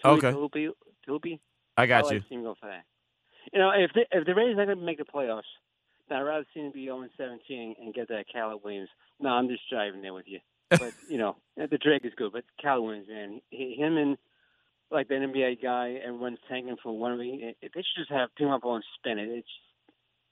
Tui 0.03 0.11
Okay. 0.13 0.33
Tuipu. 0.33 0.71
Tuipu. 1.09 1.39
I 1.77 1.87
got 1.87 2.05
I 2.05 2.09
you. 2.09 2.15
like 2.21 2.29
him 2.29 2.43
go 2.43 2.55
for 2.61 2.69
that. 2.69 2.85
You 3.53 3.59
know, 3.61 3.71
if 3.71 3.93
the, 3.95 4.05
if 4.13 4.27
the 4.27 4.35
Raiders 4.35 4.59
are 4.59 4.67
going 4.67 4.79
to 4.79 4.85
make 4.85 4.99
the 4.99 5.05
playoffs, 5.05 5.43
then 6.09 6.19
I'd 6.19 6.23
rather 6.23 6.45
see 6.53 6.61
them 6.61 6.73
be 6.73 6.85
0 6.85 7.07
17 7.17 7.77
and 7.81 7.95
get 7.95 8.09
that 8.09 8.27
Caleb 8.33 8.61
Williams. 8.65 8.91
No, 9.21 9.31
I'm 9.31 9.49
just 9.49 9.63
driving 9.71 10.03
there 10.03 10.13
with 10.15 10.27
you. 10.29 10.41
But 10.71 10.93
you 11.09 11.19
know, 11.19 11.37
the 11.57 11.79
Drake 11.79 12.05
is 12.05 12.13
good, 12.17 12.33
but 12.33 12.45
Caleb 12.61 12.85
Williams, 12.85 13.09
man, 13.09 13.41
he, 13.51 13.75
him 13.75 13.97
and 13.97 14.19
like 14.91 15.09
the 15.09 15.15
NBA 15.15 15.63
guy, 15.63 16.01
everyone's 16.05 16.39
tanking 16.49 16.77
for 16.83 16.97
one 16.97 17.13
of 17.13 17.19
the. 17.19 17.55
They 17.63 17.69
should 17.75 17.99
just 17.99 18.11
have 18.11 18.31
team 18.37 18.49
up 18.49 18.65
and 18.65 18.85
spin 18.99 19.19
it. 19.19 19.29
It's 19.29 19.49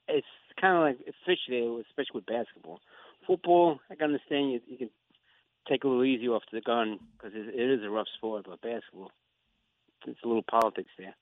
it's 0.07 0.27
kind 0.59 0.77
of 0.77 0.83
like 0.83 1.15
fishy, 1.25 1.59
especially 1.89 2.15
with 2.15 2.25
basketball. 2.25 2.79
Football, 3.25 3.79
I 3.91 3.95
can 3.95 4.05
understand 4.05 4.51
you. 4.51 4.61
You 4.67 4.77
can 4.77 4.89
take 5.69 5.83
a 5.83 5.87
little 5.87 6.05
easy 6.05 6.27
off 6.27 6.43
the 6.51 6.61
gun 6.61 6.99
because 7.17 7.33
it, 7.35 7.53
it 7.53 7.79
is 7.79 7.83
a 7.83 7.89
rough 7.89 8.07
sport, 8.15 8.45
but 8.47 8.61
basketball, 8.61 9.11
it's 10.05 10.19
a 10.23 10.27
little 10.27 10.43
politics 10.49 10.89
there. 10.97 11.13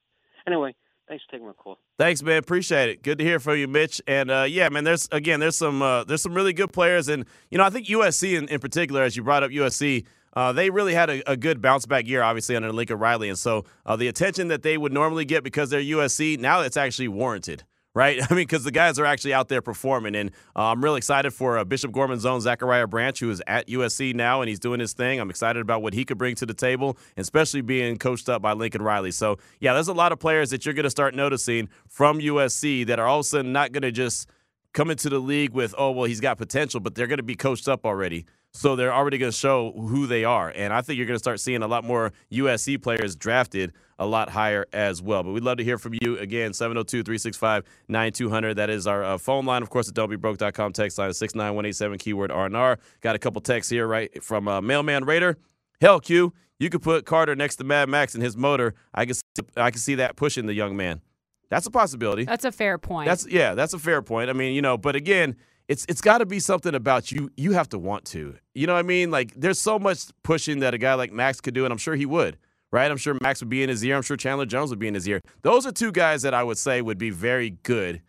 Anyway, 0.48 0.76
thanks 1.08 1.24
for 1.26 1.32
taking 1.32 1.48
my 1.48 1.54
call. 1.54 1.80
Thanks, 1.98 2.22
man. 2.22 2.38
Appreciate 2.38 2.90
it. 2.90 3.04
Good 3.04 3.18
to 3.18 3.24
hear 3.24 3.40
from 3.40 3.58
you, 3.58 3.68
Mitch. 3.68 4.02
And 4.08 4.30
uh, 4.30 4.46
yeah, 4.48 4.70
man, 4.70 4.84
there's 4.84 5.10
again, 5.12 5.40
there's 5.40 5.58
some 5.58 5.82
uh, 5.82 6.04
there's 6.04 6.22
some 6.22 6.34
really 6.34 6.54
good 6.54 6.72
players, 6.72 7.08
and 7.10 7.26
you 7.50 7.58
know, 7.58 7.64
I 7.64 7.70
think 7.70 7.88
USC 7.88 8.38
in, 8.38 8.48
in 8.50 8.60
particular, 8.60 9.04
as 9.04 9.18
you 9.18 9.24
brought 9.24 9.44
up 9.44 9.52
USC. 9.52 10.06
Uh, 10.36 10.52
they 10.52 10.70
really 10.70 10.94
had 10.94 11.10
a, 11.10 11.32
a 11.32 11.38
good 11.38 11.62
bounce 11.62 11.86
back 11.86 12.08
year, 12.08 12.22
obviously, 12.22 12.56
under 12.56 12.72
Lincoln 12.72 13.00
Riley. 13.00 13.30
And 13.30 13.38
so 13.38 13.66
uh, 13.86 13.96
the 13.96 14.08
attention 14.08 14.50
that 14.50 14.64
they 14.64 14.78
would 14.78 14.92
normally 14.92 15.26
get 15.26 15.44
because 15.44 15.70
they're 15.70 15.82
USC, 15.82 16.38
now 16.38 16.62
it's 16.62 16.76
actually 16.76 17.08
warranted, 17.08 17.64
right? 17.94 18.20
I 18.22 18.34
mean, 18.34 18.44
because 18.44 18.66
the 18.66 18.72
guys 18.72 19.00
are 19.00 19.06
actually 19.06 19.34
out 19.34 19.48
there 19.48 19.62
performing. 19.62 20.14
And 20.14 20.32
uh, 20.56 20.72
I'm 20.72 20.84
really 20.84 20.98
excited 20.98 21.32
for 21.32 21.58
uh, 21.58 21.64
Bishop 21.64 21.94
Gorman's 21.94 22.26
own 22.26 22.42
Zachariah 22.42 22.88
Branch, 22.88 23.18
who 23.18 23.32
is 23.32 23.42
at 23.48 23.68
USC 23.68 24.14
now 24.14 24.42
and 24.42 24.50
he's 24.50 24.60
doing 24.60 24.82
his 24.82 24.92
thing. 24.92 25.22
I'm 25.22 25.30
excited 25.30 25.62
about 25.62 25.82
what 25.82 25.94
he 25.94 26.04
could 26.04 26.18
bring 26.18 26.36
to 26.36 26.46
the 26.46 26.54
table, 26.54 26.98
especially 27.16 27.62
being 27.62 27.98
coached 27.98 28.28
up 28.28 28.42
by 28.42 28.52
Lincoln 28.52 28.82
Riley. 28.82 29.12
So, 29.12 29.38
yeah, 29.62 29.74
there's 29.74 29.88
a 29.88 29.94
lot 29.94 30.12
of 30.12 30.20
players 30.20 30.50
that 30.50 30.66
you're 30.66 30.76
going 30.76 30.84
to 30.84 30.90
start 30.90 31.16
noticing 31.16 31.70
from 31.88 32.20
USC 32.20 32.86
that 32.88 33.00
are 33.00 33.08
all 33.08 33.20
of 33.20 33.26
a 33.26 33.30
sudden 33.30 33.54
not 33.54 33.72
going 33.72 33.84
to 33.84 33.92
just 33.92 34.30
come 34.74 34.92
into 34.92 35.10
the 35.10 35.20
league 35.20 35.54
with, 35.54 35.74
oh, 35.78 35.92
well, 35.92 36.04
he's 36.04 36.20
got 36.20 36.38
potential, 36.38 36.82
but 36.82 36.96
they're 36.96 37.08
going 37.08 37.18
to 37.18 37.24
be 37.24 37.36
coached 37.36 37.70
up 37.70 37.86
already. 37.86 38.26
So 38.56 38.78
they're 38.78 38.94
already 38.94 39.18
going 39.18 39.34
to 39.34 39.38
show 39.38 39.74
who 39.74 40.08
they 40.08 40.24
are. 40.24 40.50
And 40.56 40.72
I 40.72 40.82
think 40.82 40.96
you're 40.96 41.06
going 41.06 41.16
to 41.16 41.20
start 41.20 41.42
seeing 41.42 41.62
a 41.62 41.68
lot 41.68 41.84
more 41.84 42.14
USC 42.32 42.82
players 42.82 43.14
drafted 43.14 43.74
a 44.00 44.06
lot 44.06 44.30
higher 44.30 44.66
as 44.72 45.02
well. 45.02 45.24
But 45.24 45.34
we'd 45.34 45.44
love 45.44 45.58
to 45.58 45.64
hear 45.64 45.78
from 45.78 45.94
you 46.02 46.18
again, 46.18 46.54
702 46.54 47.04
365 47.04 47.66
9200. 47.90 48.54
That 48.54 48.70
is 48.70 48.88
our 48.88 49.04
uh, 49.04 49.18
phone 49.18 49.46
line. 49.46 49.62
Of 49.62 49.70
course, 49.70 49.88
the 49.88 49.94
don'tbebroke.com 49.94 50.72
text 50.72 50.98
line 50.98 51.10
is 51.10 51.18
69187 51.18 51.98
keyword 51.98 52.32
RNR. 52.32 52.78
Got 53.02 53.16
a 53.18 53.20
couple 53.20 53.42
texts 53.42 53.70
here, 53.70 53.88
right, 53.88 54.24
from 54.24 54.48
uh, 54.48 54.62
Mailman 54.62 55.04
Raider. 55.04 55.38
Hell, 55.82 56.00
Q, 56.00 56.32
you 56.58 56.70
could 56.70 56.82
put 56.82 57.06
Carter 57.06 57.36
next 57.36 57.58
to 57.58 57.66
Mad 57.66 57.90
Max 57.90 58.16
in 58.16 58.22
his 58.22 58.38
motor. 58.38 58.74
I 58.94 59.06
can, 59.06 59.16
see, 59.16 59.22
I 59.58 59.70
can 59.70 59.80
see 59.80 59.96
that 59.96 60.16
pushing 60.16 60.46
the 60.46 60.54
young 60.54 60.78
man. 60.78 61.02
That's 61.50 61.68
a 61.68 61.72
possibility. 61.72 62.24
That's 62.24 62.46
a 62.46 62.54
fair 62.54 62.78
point. 62.78 63.08
That's 63.08 63.28
yeah, 63.28 63.54
that's 63.54 63.74
a 63.74 63.80
fair 63.80 64.02
point. 64.02 64.30
I 64.30 64.34
mean, 64.34 64.56
you 64.56 64.62
know, 64.62 64.78
but 64.78 64.96
again, 64.96 65.36
it's 65.68 65.86
it's 65.90 66.02
got 66.02 66.20
to 66.20 66.26
be 66.26 66.40
something 66.40 66.76
about 66.76 67.12
you. 67.12 67.30
You 67.36 67.54
have 67.54 67.70
to 67.70 67.80
want 67.80 68.06
to. 68.06 68.36
You 68.54 68.68
know 68.68 68.74
what 68.74 68.80
I 68.80 68.84
mean? 68.84 69.12
Like 69.12 69.34
there's 69.36 69.60
so 69.60 69.80
much 69.80 70.06
pushing 70.24 70.60
that 70.60 70.74
a 70.74 70.78
guy 70.78 70.94
like 70.94 71.12
Max 71.12 71.42
could 71.42 71.54
do, 71.54 71.66
and 71.66 71.72
I'm 71.72 71.78
sure 71.78 71.96
he 71.96 72.06
would. 72.06 72.38
Right? 72.72 72.92
I'm 72.92 72.98
sure 72.98 73.18
Max 73.22 73.40
would 73.40 73.50
be 73.50 73.64
in 73.64 73.70
his 73.70 73.84
ear. 73.86 73.96
I'm 73.96 74.02
sure 74.02 74.18
Chandler 74.18 74.46
Jones 74.46 74.70
would 74.70 74.80
be 74.80 74.88
in 74.88 74.96
his 74.96 75.08
ear. 75.08 75.22
Those 75.44 75.66
are 75.66 75.72
two 75.72 75.94
guys 75.94 76.24
that 76.24 76.34
I 76.34 76.44
would 76.44 76.58
say 76.58 76.82
would 76.82 76.98
be 76.98 77.10
very 77.10 77.52
good 77.64 78.02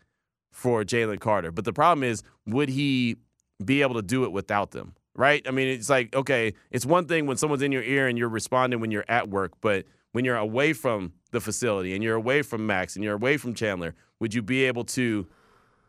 for 0.51 0.83
Jalen 0.83 1.21
Carter. 1.21 1.53
But 1.53 1.65
the 1.65 1.73
problem 1.73 2.03
is, 2.03 2.23
would 2.47 2.69
he 2.69 3.17
be 3.65 3.83
able 3.83 3.95
to 3.95 4.03
do 4.03 4.25
it 4.25 4.33
without 4.33 4.73
them? 4.73 4.95
Right? 5.15 5.47
I 5.47 5.51
mean, 5.51 5.69
it's 5.69 5.89
like 5.89 6.15
okay, 6.15 6.53
it's 6.71 6.85
one 6.85 7.07
thing 7.07 7.27
when 7.27 7.37
someone's 7.37 7.63
in 7.63 7.73
your 7.73 7.83
ear 7.83 8.09
and 8.09 8.19
you're 8.19 8.29
responding 8.29 8.81
when 8.81 8.91
you're 8.91 9.05
at 9.09 9.29
work, 9.31 9.53
but 9.61 9.87
when 10.13 10.25
you're 10.25 10.37
away 10.37 10.73
from 10.73 11.13
the 11.31 11.41
facility 11.41 11.95
and 11.95 12.03
you're 12.03 12.17
away 12.17 12.43
from 12.43 12.67
Max 12.67 12.97
and 12.97 13.05
you're 13.05 13.15
away 13.15 13.37
from 13.37 13.55
Chandler, 13.55 13.95
would 14.19 14.35
you 14.35 14.43
be 14.43 14.65
able 14.65 14.85
to 14.85 15.27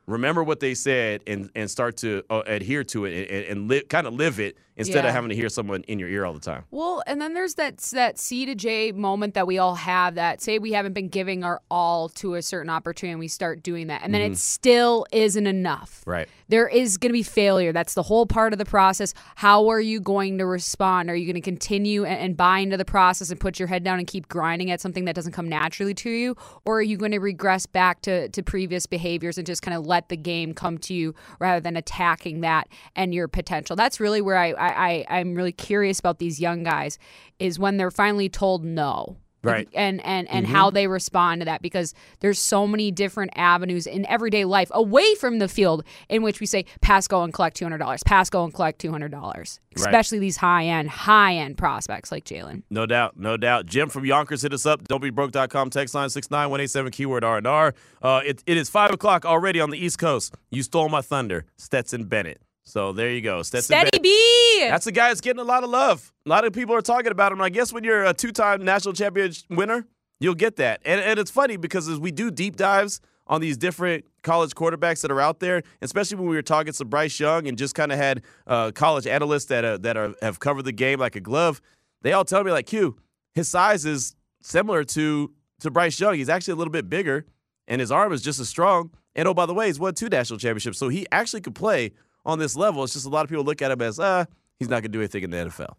remember 0.08 0.44
what 0.44 0.60
they 0.60 0.74
said 0.74 1.22
and, 1.28 1.50
and 1.54 1.70
start 1.70 1.98
to 1.98 2.24
uh, 2.30 2.42
adhere 2.46 2.84
to 2.86 3.06
it 3.06 3.30
and, 3.30 3.46
and 3.46 3.68
li- 3.70 3.84
kind 3.84 4.08
of 4.08 4.14
live 4.14 4.40
it 4.40 4.58
instead 4.78 5.04
Yeah. 5.04 5.10
of 5.10 5.16
having 5.16 5.30
to 5.30 5.36
hear 5.36 5.50
someone 5.50 5.84
in 5.88 6.00
your 6.00 6.10
ear 6.10 6.26
all 6.26 6.34
the 6.34 6.40
time? 6.40 6.64
Well, 6.72 7.04
and 7.06 7.22
then 7.22 7.34
there's 7.34 7.56
that 7.56 7.78
that 7.94 8.18
C 8.18 8.46
to 8.46 8.56
J 8.56 8.92
moment 8.92 9.34
that 9.34 9.48
we 9.48 9.58
all 9.58 9.76
have 9.76 10.16
that 10.16 10.42
say 10.42 10.60
we 10.60 10.74
haven't 10.74 10.94
been 10.94 11.10
giving 11.10 11.44
our 11.44 11.62
all 11.70 12.10
to 12.10 12.36
a 12.36 12.42
certain 12.42 12.70
opportunity 12.70 13.12
and 13.12 13.20
we 13.20 13.28
start 13.28 13.64
doing 13.64 13.88
that. 13.88 14.02
And 14.04 14.14
then 14.14 14.22
it 14.22 14.26
mm-hmm. 14.26 14.36
still 14.36 15.06
isn't 15.12 15.48
enough. 15.48 16.04
Right. 16.06 16.30
There 16.50 16.68
is 16.68 16.98
going 16.98 17.10
to 17.10 17.14
be 17.14 17.24
failure. 17.24 17.74
That's 17.74 17.94
the 17.94 18.04
whole 18.04 18.26
part 18.26 18.54
of 18.54 18.60
the 18.60 18.66
process. 18.66 19.14
How 19.36 19.68
are 19.70 19.82
you 19.82 20.00
going 20.00 20.38
to 20.38 20.46
respond? 20.46 21.10
Are 21.10 21.16
you 21.16 21.26
going 21.26 21.36
to 21.36 21.42
continue 21.42 22.06
and, 22.06 22.20
and 22.20 22.38
buy 22.38 22.60
into 22.60 22.78
the 22.78 22.86
process 22.86 23.30
and 23.32 23.40
put 23.40 23.60
your 23.60 23.68
head 23.68 23.84
down 23.84 24.00
and 24.00 24.08
keep 24.08 24.30
grinding 24.30 24.72
at 24.72 24.80
something 24.80 25.06
that 25.06 25.16
doesn't 25.16 25.34
come 25.34 25.50
naturally 25.50 25.94
to 25.96 26.10
you? 26.10 26.36
Or 26.66 26.78
are 26.80 26.82
you 26.82 26.98
going 26.98 27.12
to 27.12 27.20
regress 27.20 27.66
back 27.66 28.02
to, 28.04 28.30
to 28.30 28.44
previous 28.44 28.86
behaviors 28.86 29.38
and 29.38 29.46
just 29.46 29.62
kind 29.62 29.76
of 29.76 29.86
let 29.86 30.10
the 30.10 30.18
game 30.18 30.54
come 30.54 30.78
to 30.80 30.94
you 30.94 31.16
rather 31.40 31.60
than 31.60 31.76
attacking 31.76 32.42
that 32.42 32.70
and 32.96 33.14
your 33.14 33.28
potential? 33.28 33.76
That's 33.76 34.00
really 34.00 34.22
where 34.22 34.38
I, 34.38 34.52
I, 34.52 34.67
I, 34.76 35.06
I'm 35.10 35.36
really 35.36 35.52
curious 35.52 36.00
about 36.00 36.20
these 36.20 36.40
young 36.40 36.64
guys 36.64 36.98
is 37.40 37.60
when 37.60 37.78
they're 37.78 37.92
finally 37.92 38.30
told 38.30 38.64
no 38.66 39.18
Right. 39.44 39.70
and 39.74 40.04
and 40.04 40.28
and 40.30 40.46
how 40.46 40.72
they 40.72 40.88
respond 40.88 41.40
to 41.42 41.46
that 41.46 41.62
because 41.62 41.94
there's 42.20 42.38
so 42.40 42.68
many 42.68 42.92
different 42.92 43.32
avenues 43.36 43.88
in 43.88 44.06
everyday 44.08 44.44
life 44.44 44.70
away 44.74 45.16
from 45.16 45.40
the 45.40 45.48
field 45.48 45.86
in 46.10 46.22
which 46.22 46.42
we 46.42 46.46
say 46.46 46.66
pass 46.82 47.08
go 47.08 47.24
and 47.24 47.32
collect 47.32 47.58
$200 47.58 48.04
pass 48.04 48.30
go 48.30 48.44
and 48.44 48.54
collect 48.54 48.82
$200 48.82 49.60
especially 49.78 50.20
these 50.20 50.38
high 50.38 50.66
end 50.66 50.90
high 50.90 51.36
end 51.36 51.58
prospects 51.58 52.12
like 52.12 52.26
Jalen 52.26 52.64
No 52.70 52.86
doubt, 52.86 53.18
no 53.18 53.38
doubt. 53.38 53.68
Jim 53.68 53.88
from 53.90 54.04
Yonkers 54.06 54.42
hit 54.42 54.52
us 54.54 54.66
up. 54.66 54.86
Don'tbebroke.com 54.88 55.70
text 55.70 55.96
line 55.96 56.10
69187 56.10 56.92
keyword 56.92 57.24
R&R. 57.24 57.74
Uh, 58.02 58.22
it, 58.26 58.44
it 58.48 58.58
is 58.58 58.70
5 58.70 58.92
o'clock 58.92 59.24
already 59.24 59.62
on 59.62 59.70
the 59.70 59.78
East 59.78 60.00
Coast. 60.00 60.36
You 60.52 60.64
stole 60.64 60.90
my 60.90 61.02
thunder, 61.02 61.46
Stetson 61.58 62.06
Bennett. 62.06 62.42
So 62.68 62.92
there 62.92 63.12
you 63.12 63.22
go. 63.22 63.44
Stetson 63.44 63.76
steady 63.78 63.92
Bennett. 63.92 64.04
B 64.04 64.68
That's 64.68 64.84
the 64.84 64.92
guy 64.92 65.08
that's 65.08 65.22
getting 65.22 65.40
a 65.40 65.46
lot 65.46 65.64
of 65.64 65.70
love. 65.70 66.12
A 66.26 66.30
lot 66.30 66.44
of 66.44 66.52
people 66.52 66.76
are 66.76 66.82
talking 66.82 67.12
about 67.12 67.32
him. 67.32 67.42
I 67.42 67.48
guess 67.48 67.72
when 67.72 67.86
you're 67.86 68.04
a 68.04 68.14
two-time 68.14 68.66
national 68.66 68.94
champion 68.94 69.32
winner, 69.50 69.88
you'll 70.20 70.36
get 70.36 70.58
that. 70.58 70.82
And, 70.84 71.00
and 71.00 71.18
it's 71.18 71.32
funny 71.32 71.56
because 71.56 71.88
as 71.88 71.98
we 71.98 72.12
do 72.12 72.30
deep 72.30 72.58
dives 72.58 73.00
on 73.26 73.40
these 73.40 73.56
different 73.56 74.04
college 74.22 74.52
quarterbacks 74.52 75.02
that 75.02 75.12
are 75.12 75.22
out 75.22 75.40
there, 75.40 75.64
especially 75.82 76.18
when 76.18 76.28
we 76.28 76.36
were 76.36 76.42
talking 76.42 76.74
to 76.74 76.86
Bryce 76.86 77.18
Young 77.18 77.48
and 77.48 77.58
just 77.58 77.74
kind 77.74 77.94
of 77.94 77.98
had 77.98 78.24
uh, 78.48 78.72
college 78.72 79.08
analysts 79.08 79.46
that 79.46 79.64
are, 79.64 79.78
that 79.78 79.96
are, 79.96 80.14
have 80.22 80.40
covered 80.40 80.64
the 80.64 80.74
game 80.74 81.00
like 81.00 81.16
a 81.16 81.22
glove, 81.22 81.62
they 82.02 82.12
all 82.12 82.26
tell 82.26 82.44
me 82.44 82.52
like, 82.52 82.66
"Q, 82.66 82.98
his 83.34 83.48
size 83.48 83.86
is 83.86 84.14
similar 84.42 84.84
to 84.84 85.32
to 85.62 85.72
Bryce 85.72 85.98
Young. 86.00 86.16
He's 86.16 86.30
actually 86.30 86.52
a 86.52 86.58
little 86.58 86.72
bit 86.72 86.90
bigger, 86.90 87.26
and 87.68 87.80
his 87.80 87.92
arm 87.92 88.12
is 88.12 88.22
just 88.22 88.42
as 88.42 88.50
strong. 88.50 88.92
And 89.16 89.28
oh, 89.28 89.34
by 89.34 89.46
the 89.46 89.54
way, 89.54 89.68
he's 89.68 89.80
won 89.80 89.94
two 89.94 90.10
national 90.10 90.38
championships, 90.38 90.78
so 90.78 90.90
he 90.90 91.08
actually 91.12 91.42
could 91.42 91.56
play 91.56 91.94
on 92.28 92.38
this 92.38 92.56
level. 92.56 92.84
It's 92.84 92.94
just 92.94 93.08
a 93.08 93.10
lot 93.10 93.24
of 93.24 93.30
people 93.30 93.44
look 93.44 93.64
at 93.64 93.72
him 93.72 93.82
as, 93.82 94.00
ah, 94.00 94.26
he's 94.60 94.70
not 94.70 94.82
going 94.82 94.92
to 94.92 94.98
do 94.98 95.00
anything 95.00 95.24
in 95.24 95.32
the 95.32 95.38
NFL. 95.38 95.74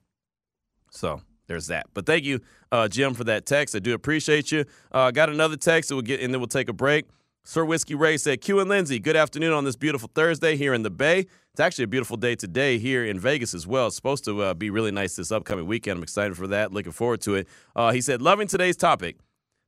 So 0.91 1.21
there's 1.47 1.69
that. 1.69 1.87
But 1.95 2.07
thank 2.07 2.25
you, 2.25 2.41
uh, 2.73 2.89
Jim, 2.89 3.15
for 3.15 3.25
that 3.25 3.47
text. 3.47 3.77
I 3.77 3.79
do 3.79 3.95
appreciate 3.95 4.51
you. 4.51 4.65
Uh, 4.91 5.11
got 5.13 5.29
another 5.29 5.57
text, 5.57 5.91
that 5.91 5.95
we'll 5.95 6.03
get, 6.03 6.21
and 6.21 6.33
then 6.33 6.41
we'll 6.41 6.49
take 6.49 6.69
a 6.69 6.73
break. 6.73 7.05
Sir 7.45 7.65
Whiskey 7.65 7.95
Ray 7.95 8.17
said, 8.19 8.41
Q 8.41 8.61
and 8.61 8.69
Lindsay, 8.69 8.99
good 8.99 9.17
afternoon 9.17 9.53
on 9.53 9.65
this 9.65 9.77
beautiful 9.77 10.11
Thursday 10.15 10.57
here 10.57 10.75
in 10.75 10.83
the 10.83 10.91
Bay. 10.91 11.21
It's 11.53 11.61
actually 11.61 11.85
a 11.85 11.89
beautiful 11.89 12.17
day 12.17 12.35
today 12.35 12.79
here 12.79 13.05
in 13.05 13.19
Vegas 13.19 13.55
as 13.55 13.67
well. 13.67 13.87
It's 13.87 13.97
supposed 13.97 14.25
to 14.27 14.43
uh, 14.43 14.55
be 14.55 14.69
really 14.69 14.91
nice 14.91 15.17
this 15.17 15.33
upcoming 15.33 15.67
weekend. 15.67 15.99
I'm 15.99 16.03
excited 16.03 16.37
for 16.37 16.47
that. 16.49 16.73
Looking 16.73 16.93
forward 16.93 17.23
to 17.23 17.37
it. 17.37 17.49
Uh, 17.75 17.93
he 17.93 18.03
said, 18.03 18.21
loving 18.21 18.49
today's 18.49 18.77
topic. 18.77 19.17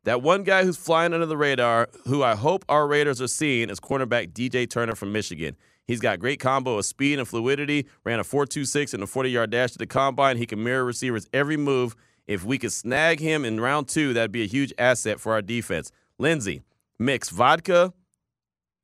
That 0.05 0.21
one 0.23 0.45
guy 0.45 0.64
who's 0.64 0.77
flying 0.77 1.14
under 1.14 1.27
the 1.27 1.37
radar, 1.37 1.88
who 2.07 2.23
I 2.23 2.35
hope 2.35 2.64
our 2.69 2.87
Raiders 2.87 3.21
are 3.21 3.29
seeing, 3.29 3.71
is 3.71 3.81
cornerback 3.81 4.33
DJ 4.33 4.69
Turner 4.69 4.95
from 4.95 5.12
Michigan. 5.12 5.57
He's 5.87 6.01
got 6.01 6.21
great 6.21 6.38
combo 6.38 6.79
of 6.79 6.85
speed 6.85 7.19
and 7.19 7.27
fluidity. 7.27 7.87
Ran 8.05 8.21
a 8.21 8.25
4.26 8.25 8.95
and 8.95 9.03
a 9.03 9.07
40-yard 9.07 9.51
dash 9.51 9.73
to 9.73 9.79
the 9.79 9.87
combine. 9.87 10.37
He 10.37 10.47
can 10.47 10.62
mirror 10.62 10.85
receivers 10.85 11.27
every 11.33 11.57
move. 11.57 11.97
If 12.27 12.45
we 12.45 12.59
could 12.59 12.73
snag 12.73 13.19
him 13.19 13.45
in 13.45 13.59
round 13.61 13.88
two, 13.88 14.12
that'd 14.12 14.31
be 14.31 14.43
a 14.43 14.47
huge 14.47 14.73
asset 14.79 15.19
for 15.19 15.33
our 15.33 15.43
defense. 15.43 15.90
Lindsay, 16.19 16.62
mix 16.99 17.29
vodka 17.31 17.93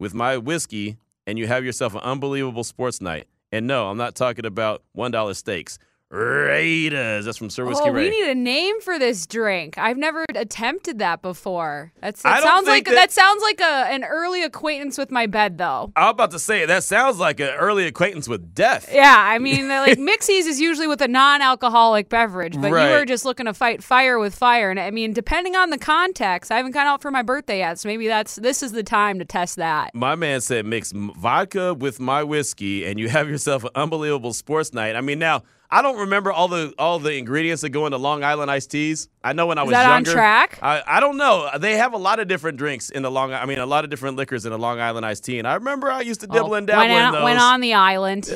with 0.01 0.15
my 0.15 0.37
whiskey, 0.37 0.97
and 1.27 1.39
you 1.39 1.47
have 1.47 1.65
yourself 1.65 1.95
an 1.95 2.01
unbelievable 2.01 2.65
sports 2.65 3.01
night. 3.01 3.29
And 3.53 3.67
no, 3.67 3.89
I'm 3.89 3.97
not 3.97 4.17
talking 4.17 4.45
about 4.45 4.83
$1 4.97 5.37
steaks. 5.37 5.79
Raiders. 6.17 7.25
That's 7.27 7.39
from 7.39 7.51
Sir 7.51 7.65
Whiskey 7.65 7.89
oh, 7.89 7.93
Ray. 7.93 8.05
we 8.05 8.11
need 8.11 8.31
a 8.31 8.35
name 8.35 8.81
for 8.81 8.99
this 8.99 9.27
drink. 9.27 9.77
I've 9.79 9.97
never 9.97 10.25
attempted 10.35 10.99
that 11.01 11.23
before. 11.23 11.93
That's, 12.01 12.23
that 12.23 12.43
sounds 12.43 12.67
like 12.67 12.87
that, 12.87 12.95
that- 12.95 13.13
sounds 13.13 13.43
like 13.43 13.61
a, 13.61 13.87
an 13.91 14.05
early 14.05 14.43
acquaintance 14.43 14.99
with 14.99 15.11
my 15.11 15.27
bed, 15.27 15.59
though. 15.59 15.93
I'm 15.97 16.09
about 16.11 16.31
to 16.33 16.39
say 16.39 16.67
that 16.67 16.85
sounds 16.85 17.19
like 17.19 17.41
an 17.41 17.51
early 17.51 17.87
acquaintance 17.87 18.29
with 18.29 18.55
death. 18.55 18.89
Yeah, 18.93 19.15
I 19.17 19.39
mean, 19.39 19.69
like 19.69 19.99
mixies 19.99 20.47
is 20.47 20.61
usually 20.61 20.87
with 20.87 21.01
a 21.03 21.09
non-alcoholic 21.09 22.09
beverage, 22.09 22.61
but 22.61 22.71
Right. 22.73 22.91
you 22.91 22.99
were 22.99 23.05
just 23.05 23.25
looking 23.25 23.47
to 23.47 23.55
fight 23.55 23.83
fire 23.83 24.19
with 24.19 24.35
fire. 24.35 24.71
And 24.71 24.81
I 24.81 24.91
mean, 24.91 25.13
depending 25.13 25.57
on 25.57 25.71
the 25.71 25.79
context, 25.79 26.51
I 26.51 26.57
haven't 26.57 26.73
gone 26.73 26.87
out 26.87 27.03
for 27.03 27.11
my 27.11 27.23
birthday 27.23 27.59
yet, 27.59 27.79
so 27.79 27.89
maybe 27.89 28.07
that's 28.07 28.37
this 28.37 28.63
is 28.63 28.73
the 28.73 28.83
time 28.83 29.19
to 29.19 29.25
test 29.25 29.57
that. 29.57 29.95
My 29.95 30.15
man 30.15 30.41
said 30.41 30.67
mix 30.67 30.93
vodka 30.93 31.75
with 31.75 32.01
my 32.01 32.23
whiskey, 32.23 32.85
and 32.87 32.99
you 32.99 33.09
have 33.09 33.29
yourself 33.29 33.65
an 33.65 33.71
unbelievable 33.75 34.33
sports 34.33 34.73
night. 34.73 34.97
I 34.97 35.01
mean, 35.01 35.19
now 35.19 35.43
I 35.71 35.83
don't 35.83 35.99
remember 35.99 36.31
all 36.31 36.49
the 36.49 36.73
all 36.79 36.99
the 36.99 37.15
ingredients 37.15 37.63
that 37.63 37.71
go 37.71 37.87
into 37.87 37.99
Long 37.99 38.23
Island 38.23 38.51
iced 38.51 38.71
teas. 38.71 39.09
I 39.25 39.33
know 39.33 39.47
when 39.47 39.59
I 39.59 39.63
Is 39.63 39.67
was 39.67 39.73
that 39.73 39.91
on 39.91 40.05
track? 40.05 40.59
I, 40.63 40.83
I 40.87 41.01
don't 41.01 41.17
know. 41.17 41.51
They 41.59 41.77
have 41.77 41.93
a 41.93 41.99
lot 41.99 42.21
of 42.21 42.29
different 42.29 42.59
drinks 42.59 42.91
in 42.91 43.03
the 43.03 43.11
Long. 43.11 43.33
I 43.33 43.47
mean, 43.47 43.59
a 43.59 43.67
lot 43.67 43.85
of 43.85 43.91
different 43.91 44.17
liquors 44.17 44.47
in 44.47 44.53
a 44.53 44.57
Long 44.57 44.81
Island 44.81 45.05
iced 45.05 45.25
tea, 45.25 45.39
and 45.39 45.49
I 45.49 45.55
remember 45.55 45.91
I 45.91 46.03
used 46.03 46.21
to 46.21 46.27
dibble 46.27 46.55
and 46.55 46.67
dabble 46.67 46.81
went, 46.81 46.93
in 46.93 47.03
on, 47.03 47.13
those. 47.13 47.25
went 47.25 47.41
on 47.41 47.61
the 47.61 47.75
island. 47.75 48.33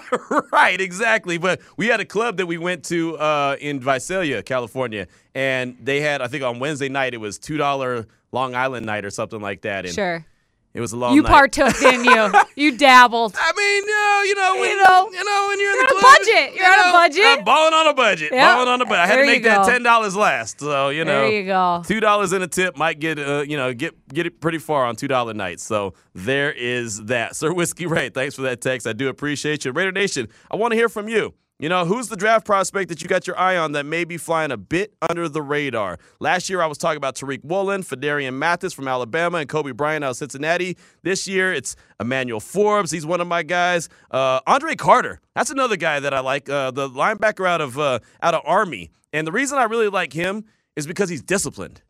right, 0.52 0.80
exactly. 0.80 1.36
But 1.38 1.60
we 1.76 1.88
had 1.88 2.00
a 2.00 2.06
club 2.06 2.38
that 2.38 2.46
we 2.46 2.56
went 2.56 2.84
to 2.86 3.18
uh, 3.18 3.56
in 3.60 3.80
Visalia, 3.80 4.42
California, 4.42 5.06
and 5.34 5.76
they 5.82 6.00
had 6.00 6.22
I 6.22 6.28
think 6.28 6.42
on 6.42 6.58
Wednesday 6.58 6.88
night 6.88 7.12
it 7.12 7.18
was 7.18 7.38
two 7.38 7.58
dollar 7.58 8.06
Long 8.32 8.54
Island 8.54 8.86
night 8.86 9.04
or 9.04 9.10
something 9.10 9.40
like 9.40 9.62
that. 9.62 9.84
And 9.84 9.94
sure. 9.94 10.24
It 10.72 10.80
was 10.80 10.92
a 10.92 10.96
long 10.96 11.16
You 11.16 11.22
night. 11.22 11.30
partook, 11.30 11.76
didn't 11.80 12.04
you? 12.04 12.32
You 12.54 12.76
dabbled. 12.78 13.34
I 13.36 13.52
mean, 13.56 13.82
uh, 13.82 14.22
you 14.22 14.34
know, 14.36 14.60
when, 14.60 14.70
You 14.70 14.76
know, 14.76 15.10
you 15.10 15.24
know, 15.24 15.46
when 15.48 15.58
you're 15.60 15.70
in 15.72 15.76
you're 15.78 15.86
the 15.88 15.94
on 15.94 15.98
a 15.98 16.00
club, 16.00 16.16
budget. 16.18 16.54
you 16.54 16.62
You're 16.62 16.72
on 16.72 16.88
a 16.88 16.92
budget. 16.92 17.24
I'm 17.38 17.44
balling 17.44 17.74
on 17.74 17.86
a 17.88 17.94
budget. 17.94 18.30
Yeah. 18.32 18.54
Balling 18.54 18.68
on 18.68 18.80
a 18.80 18.84
budget. 18.84 18.98
I 19.00 19.06
had 19.08 19.16
There 19.18 19.24
to 19.24 19.30
make 19.32 19.42
that 19.42 19.66
ten 19.66 19.82
dollars 19.82 20.14
last. 20.14 20.60
So 20.60 20.90
you 20.90 21.04
know, 21.04 21.22
There 21.22 21.32
you 21.40 21.44
go. 21.46 21.82
Two 21.84 21.98
dollars 21.98 22.32
in 22.32 22.42
a 22.42 22.46
tip 22.46 22.76
might 22.76 23.00
get, 23.00 23.18
uh, 23.18 23.42
you 23.48 23.56
know, 23.56 23.74
get 23.74 23.94
get 24.14 24.26
it 24.26 24.40
pretty 24.40 24.58
far 24.58 24.84
on 24.86 24.94
two 24.94 25.08
dollar 25.08 25.34
nights. 25.34 25.64
So 25.64 25.94
there 26.14 26.52
is 26.52 27.04
that. 27.06 27.34
Sir 27.40 27.52
Whiskey 27.52 27.86
Ray, 27.86 28.10
thanks 28.10 28.36
for 28.36 28.42
that 28.42 28.60
text. 28.60 28.86
I 28.86 28.92
do 28.92 29.08
appreciate 29.08 29.64
you. 29.64 29.72
Raider 29.72 29.90
Nation, 29.92 30.28
I 30.52 30.56
want 30.56 30.70
to 30.70 30.76
hear 30.76 30.88
from 30.88 31.08
you. 31.08 31.34
You 31.60 31.68
know, 31.68 31.84
who's 31.84 32.08
the 32.08 32.16
draft 32.16 32.46
prospect 32.46 32.88
that 32.88 33.02
you 33.02 33.06
got 33.06 33.26
your 33.26 33.38
eye 33.38 33.58
on 33.58 33.72
that 33.72 33.84
may 33.84 34.04
be 34.04 34.16
flying 34.16 34.50
a 34.50 34.56
bit 34.56 34.94
under 35.10 35.28
the 35.28 35.42
radar? 35.42 35.98
Last 36.18 36.48
year, 36.48 36.62
I 36.62 36.66
was 36.66 36.78
talking 36.78 36.96
about 36.96 37.16
Tariq 37.16 37.44
Woolen, 37.44 37.82
Phidarian 37.82 38.32
Mathis 38.32 38.72
from 38.72 38.88
Alabama, 38.88 39.36
and 39.36 39.48
Coby 39.48 39.76
Bryant 39.76 40.02
out 40.02 40.12
of 40.12 40.16
Cincinnati. 40.16 40.78
This 41.02 41.28
year, 41.28 41.52
it's 41.52 41.76
Emmanuel 42.00 42.40
Forbes. 42.40 42.90
He's 42.90 43.04
one 43.04 43.20
of 43.20 43.26
my 43.26 43.42
guys. 43.42 43.90
Uh, 44.10 44.40
Andre 44.46 44.74
Carter. 44.74 45.20
That's 45.36 45.50
another 45.50 45.76
guy 45.76 46.00
that 46.00 46.14
I 46.14 46.20
like. 46.20 46.48
Uh, 46.48 46.70
the 46.70 46.88
linebacker 46.88 47.46
out 47.46 47.60
of 47.60 47.78
uh, 47.78 47.98
out 48.22 48.32
of 48.32 48.40
Army. 48.46 48.90
And 49.12 49.26
the 49.26 49.32
reason 49.32 49.58
I 49.58 49.64
really 49.64 49.88
like 49.88 50.14
him 50.14 50.46
is 50.76 50.86
because 50.86 51.10
he's 51.10 51.22
disciplined. 51.22 51.82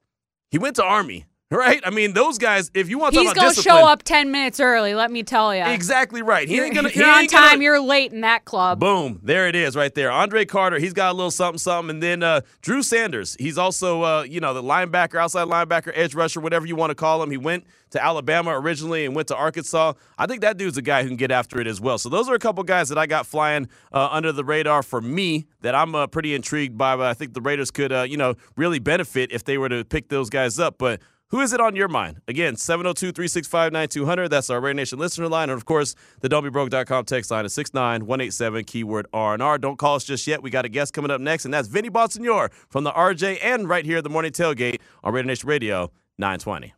He 0.50 0.59
went 0.59 0.74
to 0.76 0.85
Army, 0.85 1.26
right? 1.50 1.80
I 1.84 1.90
mean, 1.90 2.12
those 2.12 2.38
guys. 2.38 2.70
If 2.74 2.88
you 2.88 2.98
want 2.98 3.14
to 3.14 3.20
He's 3.20 3.32
gonna 3.32 3.54
show 3.54 3.86
up 3.86 4.02
ten 4.02 4.30
minutes 4.30 4.60
early. 4.60 4.94
Let 4.94 5.10
me 5.10 5.22
tell 5.22 5.54
you. 5.54 5.64
exactly 5.64 6.22
right. 6.22 6.48
He 6.48 6.60
ain't 6.60 6.74
gonna. 6.74 6.88
if 6.88 6.96
you're 6.96 7.08
on 7.08 7.22
ain't 7.22 7.30
gonna- 7.32 7.48
time, 7.48 7.62
you're 7.62 7.80
late 7.80 8.12
in 8.12 8.20
that 8.22 8.44
club. 8.44 8.78
Boom. 8.78 9.20
There 9.22 9.48
it 9.48 9.56
is 9.56 9.74
right 9.76 9.94
there. 9.94 10.10
Andre 10.10 10.44
Carter, 10.44 10.78
he's 10.78 10.92
got 10.92 11.12
a 11.12 11.14
little 11.14 11.30
something, 11.30 11.58
something. 11.58 11.90
And 11.90 12.02
then 12.02 12.22
uh, 12.22 12.42
Drew 12.62 12.82
Sanders, 12.82 13.36
he's 13.38 13.58
also, 13.58 14.02
uh, 14.02 14.22
you 14.22 14.40
know, 14.40 14.54
the 14.54 14.62
linebacker, 14.62 15.20
outside 15.20 15.48
linebacker, 15.48 15.92
edge 15.94 16.14
rusher, 16.14 16.40
whatever 16.40 16.66
you 16.66 16.76
want 16.76 16.90
to 16.90 16.94
call 16.94 17.22
him. 17.22 17.30
He 17.30 17.36
went 17.36 17.64
to 17.90 18.02
Alabama 18.02 18.56
originally 18.56 19.04
and 19.04 19.16
went 19.16 19.26
to 19.28 19.36
Arkansas. 19.36 19.94
I 20.16 20.26
think 20.26 20.42
that 20.42 20.56
dude's 20.56 20.76
a 20.76 20.82
guy 20.82 21.02
who 21.02 21.08
can 21.08 21.16
get 21.16 21.32
after 21.32 21.60
it 21.60 21.66
as 21.66 21.80
well. 21.80 21.98
So 21.98 22.08
those 22.08 22.28
are 22.28 22.34
a 22.34 22.38
couple 22.38 22.62
guys 22.62 22.88
that 22.90 22.98
I 22.98 23.06
got 23.06 23.26
flying 23.26 23.68
uh, 23.92 24.08
under 24.12 24.30
the 24.30 24.44
radar 24.44 24.84
for 24.84 25.00
me 25.00 25.46
that 25.62 25.74
I'm 25.74 25.96
uh, 25.96 26.06
pretty 26.06 26.34
intrigued 26.34 26.78
by. 26.78 26.94
But 26.96 27.06
I 27.06 27.14
think 27.14 27.34
the 27.34 27.40
Raiders 27.40 27.72
could, 27.72 27.90
uh, 27.92 28.02
you 28.02 28.16
know, 28.16 28.34
really 28.56 28.78
benefit 28.78 29.32
if 29.32 29.42
they 29.42 29.58
were 29.58 29.68
to 29.68 29.84
pick 29.84 30.08
those 30.08 30.30
guys 30.30 30.60
up. 30.60 30.78
But 30.78 31.00
who 31.30 31.40
is 31.40 31.52
it 31.52 31.60
on 31.60 31.76
your 31.76 31.88
mind? 31.88 32.20
Again, 32.28 32.56
702 32.56 33.12
365 33.12 33.72
9200. 33.72 34.28
That's 34.28 34.50
our 34.50 34.60
Raider 34.60 34.74
Nation 34.74 34.98
listener 34.98 35.28
line. 35.28 35.48
And 35.48 35.56
of 35.56 35.64
course, 35.64 35.94
the 36.20 36.28
don'tbebroke.com 36.28 37.04
text 37.04 37.30
line 37.30 37.44
is 37.44 37.54
69187, 37.54 38.64
keyword 38.64 39.06
R&R. 39.12 39.58
Don't 39.58 39.78
call 39.78 39.96
us 39.96 40.04
just 40.04 40.26
yet. 40.26 40.42
We 40.42 40.50
got 40.50 40.64
a 40.64 40.68
guest 40.68 40.92
coming 40.92 41.10
up 41.10 41.20
next, 41.20 41.44
and 41.44 41.54
that's 41.54 41.68
Vinny 41.68 41.90
Bonsignore 41.90 42.52
from 42.68 42.84
the 42.84 42.92
RJ 42.92 43.38
and 43.42 43.68
right 43.68 43.84
here 43.84 43.98
at 43.98 44.04
the 44.04 44.10
Morning 44.10 44.32
Tailgate 44.32 44.80
on 45.04 45.12
Raider 45.12 45.28
Nation 45.28 45.48
Radio 45.48 45.92
920. 46.18 46.74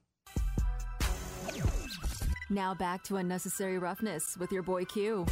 Now 2.50 2.74
back 2.74 3.02
to 3.04 3.16
unnecessary 3.16 3.78
roughness 3.78 4.36
with 4.36 4.52
your 4.52 4.62
boy 4.62 4.84
Q. 4.84 5.24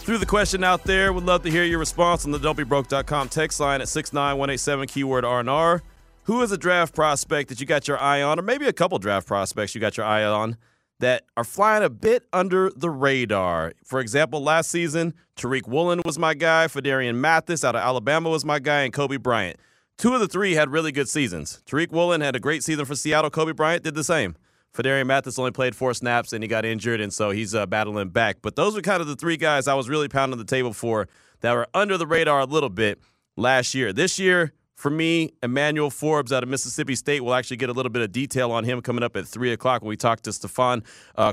Threw 0.00 0.18
the 0.18 0.26
question 0.26 0.64
out 0.64 0.82
there. 0.82 1.12
Would 1.12 1.24
love 1.24 1.42
to 1.42 1.50
hear 1.50 1.64
your 1.64 1.78
response 1.78 2.24
on 2.24 2.32
the 2.32 2.38
don'tbebroke.com 2.38 3.28
text 3.28 3.60
line 3.60 3.80
at 3.80 3.88
69187, 3.88 4.88
keyword 4.88 5.24
R&R. 5.24 5.82
Who 6.28 6.42
is 6.42 6.52
a 6.52 6.58
draft 6.58 6.94
prospect 6.94 7.48
that 7.48 7.58
you 7.58 7.64
got 7.64 7.88
your 7.88 7.98
eye 7.98 8.20
on, 8.20 8.38
or 8.38 8.42
maybe 8.42 8.66
a 8.66 8.72
couple 8.74 8.98
draft 8.98 9.26
prospects 9.26 9.74
you 9.74 9.80
got 9.80 9.96
your 9.96 10.04
eye 10.04 10.24
on 10.24 10.58
that 10.98 11.24
are 11.38 11.42
flying 11.42 11.82
a 11.82 11.88
bit 11.88 12.24
under 12.34 12.68
the 12.68 12.90
radar? 12.90 13.72
For 13.82 13.98
example, 13.98 14.42
last 14.42 14.70
season, 14.70 15.14
Tariq 15.36 15.66
Woolen 15.66 16.02
was 16.04 16.18
my 16.18 16.34
guy, 16.34 16.66
Phidarian 16.66 17.14
Mathis 17.14 17.64
out 17.64 17.74
of 17.74 17.80
Alabama 17.80 18.28
was 18.28 18.44
my 18.44 18.58
guy, 18.58 18.82
and 18.82 18.92
Coby 18.92 19.18
Bryant. 19.18 19.56
Two 19.96 20.12
of 20.12 20.20
the 20.20 20.28
three 20.28 20.52
had 20.52 20.68
really 20.68 20.92
good 20.92 21.08
seasons. 21.08 21.62
Tariq 21.64 21.92
Woolen 21.92 22.20
had 22.20 22.36
a 22.36 22.40
great 22.40 22.62
season 22.62 22.84
for 22.84 22.94
Seattle. 22.94 23.30
Coby 23.30 23.56
Bryant 23.56 23.82
did 23.82 23.94
the 23.94 24.04
same. 24.04 24.36
Phidarian 24.76 25.06
Mathis 25.06 25.38
only 25.38 25.52
played 25.52 25.74
four 25.74 25.94
snaps 25.94 26.34
and 26.34 26.44
he 26.44 26.48
got 26.48 26.66
injured, 26.66 27.00
and 27.00 27.10
so 27.10 27.30
he's 27.30 27.54
uh, 27.54 27.64
battling 27.64 28.10
back. 28.10 28.42
But 28.42 28.54
those 28.54 28.74
were 28.74 28.82
kind 28.82 29.00
of 29.00 29.06
the 29.06 29.16
three 29.16 29.38
guys 29.38 29.66
I 29.66 29.72
was 29.72 29.88
really 29.88 30.08
pounding 30.08 30.38
the 30.38 30.44
table 30.44 30.74
for 30.74 31.08
that 31.40 31.54
were 31.54 31.68
under 31.72 31.96
the 31.96 32.06
radar 32.06 32.40
a 32.40 32.44
little 32.44 32.68
bit 32.68 32.98
last 33.34 33.74
year. 33.74 33.94
This 33.94 34.18
year, 34.18 34.52
for 34.78 34.90
me, 34.90 35.32
Emmanuel 35.42 35.90
Forbes 35.90 36.32
out 36.32 36.44
of 36.44 36.48
Mississippi 36.48 36.94
State 36.94 37.24
will 37.24 37.34
actually 37.34 37.56
get 37.56 37.68
a 37.68 37.72
little 37.72 37.90
bit 37.90 38.00
of 38.00 38.12
detail 38.12 38.52
on 38.52 38.62
him 38.62 38.80
coming 38.80 39.02
up 39.02 39.16
at 39.16 39.26
3 39.26 39.50
o'clock 39.50 39.82
when 39.82 39.88
we 39.88 39.96
talk 39.96 40.20
to 40.20 40.32
Stefan 40.32 40.84
uh, 41.16 41.32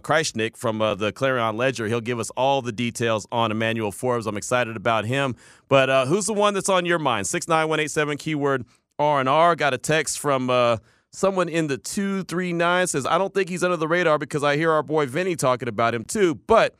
from 0.56 0.82
uh, 0.82 0.96
the 0.96 1.12
Clarion 1.12 1.56
Ledger. 1.56 1.86
He'll 1.86 2.02
give 2.02 2.20
us 2.20 2.32
all 2.32 2.64
the 2.64 2.72
details 2.72 3.28
on 3.32 3.52
Emmanuel 3.52 3.92
Forbes. 3.92 4.26
I'm 4.26 4.36
excited 4.36 4.76
about 4.76 5.06
him. 5.06 5.36
But 5.70 5.92
uh, 5.92 6.08
who's 6.08 6.26
the 6.26 6.34
one 6.34 6.56
that's 6.56 6.70
on 6.70 6.88
your 6.88 6.98
mind? 6.98 7.28
69187 7.28 8.18
keyword 8.18 8.66
R&R. 8.98 9.56
Got 9.56 9.76
a 9.76 9.78
text 9.78 10.18
from 10.18 10.50
uh, 10.50 10.78
someone 11.12 11.48
in 11.48 11.68
the 11.68 11.78
239 11.78 12.88
says, 12.88 13.06
I 13.06 13.20
don't 13.20 13.32
think 13.32 13.50
he's 13.50 13.64
under 13.64 13.78
the 13.78 13.88
radar 13.88 14.18
because 14.18 14.44
I 14.44 14.58
hear 14.58 14.72
our 14.72 14.82
boy 14.82 15.06
Vinny 15.06 15.36
talking 15.36 15.68
about 15.68 15.94
him 15.94 16.04
too. 16.04 16.34
But 16.48 16.76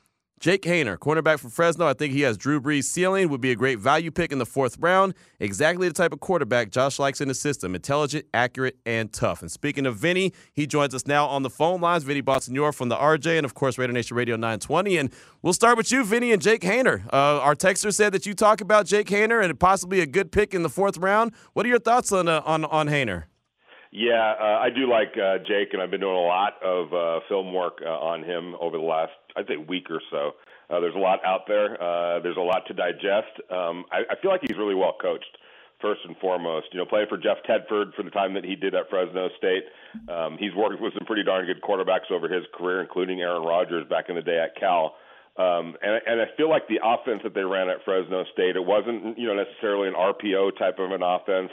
Jake 0.46 0.62
Haener, 0.62 0.96
cornerback 0.96 1.40
from 1.40 1.50
Fresno, 1.50 1.88
I 1.88 1.94
think 1.94 2.14
he 2.14 2.22
has 2.22 2.38
Drew 2.38 2.62
Brees' 2.62 2.84
ceiling, 2.84 3.30
would 3.30 3.42
be 3.42 3.50
a 3.50 3.56
great 3.56 3.80
value 3.80 4.12
pick 4.12 4.32
in 4.32 4.38
the 4.38 4.46
fourth 4.46 4.78
round. 4.80 5.16
Exactly 5.40 5.88
the 5.88 5.94
type 5.96 6.14
of 6.14 6.20
quarterback 6.20 6.70
Josh 6.70 7.00
likes 7.00 7.20
in 7.20 7.28
the 7.28 7.34
system 7.34 7.74
intelligent, 7.74 8.28
accurate, 8.32 8.78
and 8.86 9.12
tough. 9.12 9.42
And 9.42 9.52
speaking 9.52 9.88
of 9.88 9.96
Vinny, 9.98 10.34
he 10.54 10.68
joins 10.68 10.94
us 10.94 11.08
now 11.08 11.26
on 11.26 11.42
the 11.42 11.50
phone 11.50 11.82
lines. 11.82 12.04
Vinny 12.04 12.22
Bonsignore 12.22 12.76
from 12.76 12.90
the 12.90 12.96
RJ 12.96 13.38
and, 13.38 13.44
of 13.44 13.56
course, 13.56 13.80
Raider 13.80 13.92
Nation 13.92 14.16
Radio 14.16 14.36
920. 14.36 14.98
And 14.98 15.12
we'll 15.42 15.52
start 15.52 15.78
with 15.78 15.92
you, 15.92 16.06
Vinny 16.06 16.32
and 16.32 16.40
Jake 16.40 16.62
Haener. 16.62 17.08
Uh, 17.08 17.42
our 17.42 17.56
texter 17.56 17.92
said 17.92 18.14
that 18.14 18.28
you 18.28 18.36
talk 18.36 18.62
about 18.62 18.86
Jake 18.86 19.08
Haener 19.08 19.44
and 19.44 19.60
possibly 19.60 20.00
a 20.00 20.06
good 20.06 20.32
pick 20.32 20.54
in 20.54 20.62
the 20.62 20.70
fourth 20.70 20.98
round. 20.98 21.32
What 21.54 21.66
are 21.66 21.70
your 21.70 21.80
thoughts 21.80 22.12
on, 22.12 22.28
uh, 22.28 22.44
on, 22.46 22.66
on 22.66 22.88
Haener? 22.88 23.24
Yeah, 23.96 24.34
uh, 24.36 24.60
I 24.60 24.72
do 24.76 24.92
like 24.92 25.16
uh, 25.16 25.38
Jake, 25.48 25.72
and 25.72 25.82
I've 25.82 25.90
been 25.90 26.02
doing 26.02 26.20
a 26.20 26.28
lot 26.28 26.62
of 26.62 26.92
uh, 26.92 27.24
film 27.30 27.54
work 27.54 27.80
uh, 27.80 27.88
on 27.88 28.24
him 28.24 28.54
over 28.60 28.76
the 28.76 28.84
last, 28.84 29.14
I'd 29.38 29.48
say, 29.48 29.56
week 29.56 29.88
or 29.90 30.02
so. 30.12 30.36
Uh, 30.70 30.82
there's 30.82 30.96
a 30.96 31.00
lot 31.00 31.24
out 31.24 31.48
there. 31.48 31.82
Uh, 31.82 32.20
there's 32.20 32.36
a 32.36 32.44
lot 32.44 32.68
to 32.68 32.74
digest. 32.74 33.40
Um, 33.50 33.86
I, 33.96 34.04
I 34.12 34.20
feel 34.22 34.32
like 34.32 34.42
he's 34.42 34.58
really 34.58 34.76
well 34.76 34.98
coached, 35.00 35.38
first 35.80 36.02
and 36.04 36.18
foremost. 36.18 36.68
You 36.74 36.80
know, 36.80 36.86
playing 36.86 37.08
for 37.08 37.16
Jeff 37.16 37.38
Tedford 37.48 37.96
for 37.96 38.04
the 38.04 38.12
time 38.12 38.34
that 38.34 38.44
he 38.44 38.58
did 38.58 38.76
at 38.76 38.90
Fresno 38.90 39.30
State. 39.38 39.64
Um, 40.12 40.36
he's 40.38 40.54
worked 40.54 40.82
with 40.82 40.92
some 40.92 41.06
pretty 41.06 41.24
darn 41.24 41.46
good 41.46 41.62
quarterbacks 41.62 42.12
over 42.12 42.28
his 42.28 42.44
career, 42.54 42.82
including 42.82 43.22
Aaron 43.22 43.44
Rodgers 43.44 43.88
back 43.88 44.10
in 44.10 44.16
the 44.16 44.22
day 44.22 44.44
at 44.44 44.60
Cal. 44.60 44.96
Um, 45.40 45.80
and, 45.82 46.02
and 46.06 46.20
I 46.20 46.36
feel 46.36 46.50
like 46.50 46.68
the 46.68 46.84
offense 46.84 47.22
that 47.24 47.34
they 47.34 47.44
ran 47.48 47.70
at 47.70 47.78
Fresno 47.86 48.26
State, 48.34 48.58
it 48.58 48.66
wasn't, 48.66 49.18
you 49.18 49.28
know, 49.28 49.36
necessarily 49.36 49.88
an 49.88 49.94
RPO 49.96 50.60
type 50.60 50.80
of 50.80 50.92
an 50.92 51.02
offense. 51.02 51.52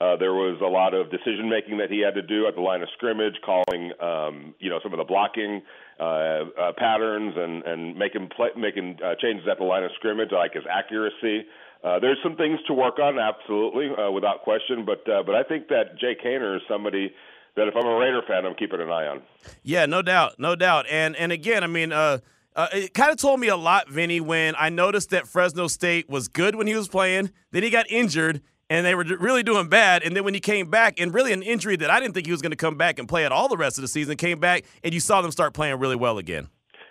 Uh, 0.00 0.16
there 0.16 0.34
was 0.34 0.60
a 0.60 0.68
lot 0.68 0.94
of 0.94 1.10
decision 1.10 1.48
making 1.48 1.78
that 1.78 1.90
he 1.90 2.00
had 2.00 2.14
to 2.14 2.22
do 2.22 2.46
at 2.46 2.54
the 2.54 2.60
line 2.60 2.82
of 2.82 2.88
scrimmage, 2.94 3.34
calling 3.44 3.92
um, 4.00 4.54
you 4.58 4.68
know 4.68 4.80
some 4.82 4.92
of 4.92 4.98
the 4.98 5.04
blocking 5.04 5.62
uh, 6.00 6.02
uh, 6.02 6.72
patterns 6.76 7.34
and 7.36 7.62
and 7.64 7.96
making 7.96 8.28
play, 8.34 8.50
making 8.56 8.98
uh, 9.04 9.14
changes 9.20 9.46
at 9.50 9.58
the 9.58 9.64
line 9.64 9.84
of 9.84 9.90
scrimmage, 9.96 10.30
like 10.32 10.54
his 10.54 10.64
accuracy. 10.70 11.46
Uh, 11.84 11.98
there's 12.00 12.18
some 12.22 12.34
things 12.34 12.58
to 12.66 12.72
work 12.72 12.98
on, 12.98 13.18
absolutely, 13.18 13.90
uh, 13.94 14.10
without 14.10 14.42
question. 14.42 14.84
But 14.84 15.08
uh, 15.08 15.22
but 15.22 15.34
I 15.34 15.42
think 15.42 15.68
that 15.68 15.98
Jay 16.00 16.16
Haener 16.24 16.56
is 16.56 16.62
somebody 16.68 17.12
that 17.56 17.68
if 17.68 17.74
I'm 17.76 17.86
a 17.86 17.96
Raider 17.96 18.22
fan, 18.26 18.46
I'm 18.46 18.54
keeping 18.54 18.80
an 18.80 18.88
eye 18.88 19.06
on. 19.06 19.22
Yeah, 19.62 19.86
no 19.86 20.02
doubt, 20.02 20.38
no 20.38 20.56
doubt. 20.56 20.86
And 20.90 21.14
and 21.16 21.30
again, 21.30 21.62
I 21.62 21.66
mean, 21.66 21.92
uh, 21.92 22.18
uh, 22.56 22.68
it 22.72 22.94
kind 22.94 23.10
of 23.10 23.18
told 23.18 23.40
me 23.40 23.48
a 23.48 23.56
lot, 23.56 23.88
Vinny, 23.90 24.20
when 24.20 24.54
I 24.58 24.70
noticed 24.70 25.10
that 25.10 25.26
Fresno 25.26 25.66
State 25.66 26.08
was 26.08 26.28
good 26.28 26.54
when 26.56 26.66
he 26.66 26.74
was 26.74 26.88
playing. 26.88 27.30
Then 27.50 27.62
he 27.62 27.70
got 27.70 27.90
injured, 27.90 28.42
and 28.70 28.84
they 28.84 28.94
were 28.94 29.04
really 29.04 29.42
doing 29.42 29.68
bad. 29.68 30.02
And 30.02 30.16
then 30.16 30.24
when 30.24 30.34
he 30.34 30.40
came 30.40 30.70
back, 30.70 31.00
and 31.00 31.12
really 31.12 31.32
an 31.32 31.42
injury 31.42 31.76
that 31.76 31.90
I 31.90 32.00
didn't 32.00 32.14
think 32.14 32.26
he 32.26 32.32
was 32.32 32.42
going 32.42 32.52
to 32.52 32.56
come 32.56 32.76
back 32.76 32.98
and 32.98 33.08
play 33.08 33.24
at 33.24 33.32
all 33.32 33.48
the 33.48 33.56
rest 33.56 33.78
of 33.78 33.82
the 33.82 33.88
season, 33.88 34.16
came 34.16 34.40
back, 34.40 34.64
and 34.82 34.94
you 34.94 35.00
saw 35.00 35.20
them 35.20 35.30
start 35.30 35.54
playing 35.54 35.78
really 35.78 35.96
well 35.96 36.18
again. 36.18 36.48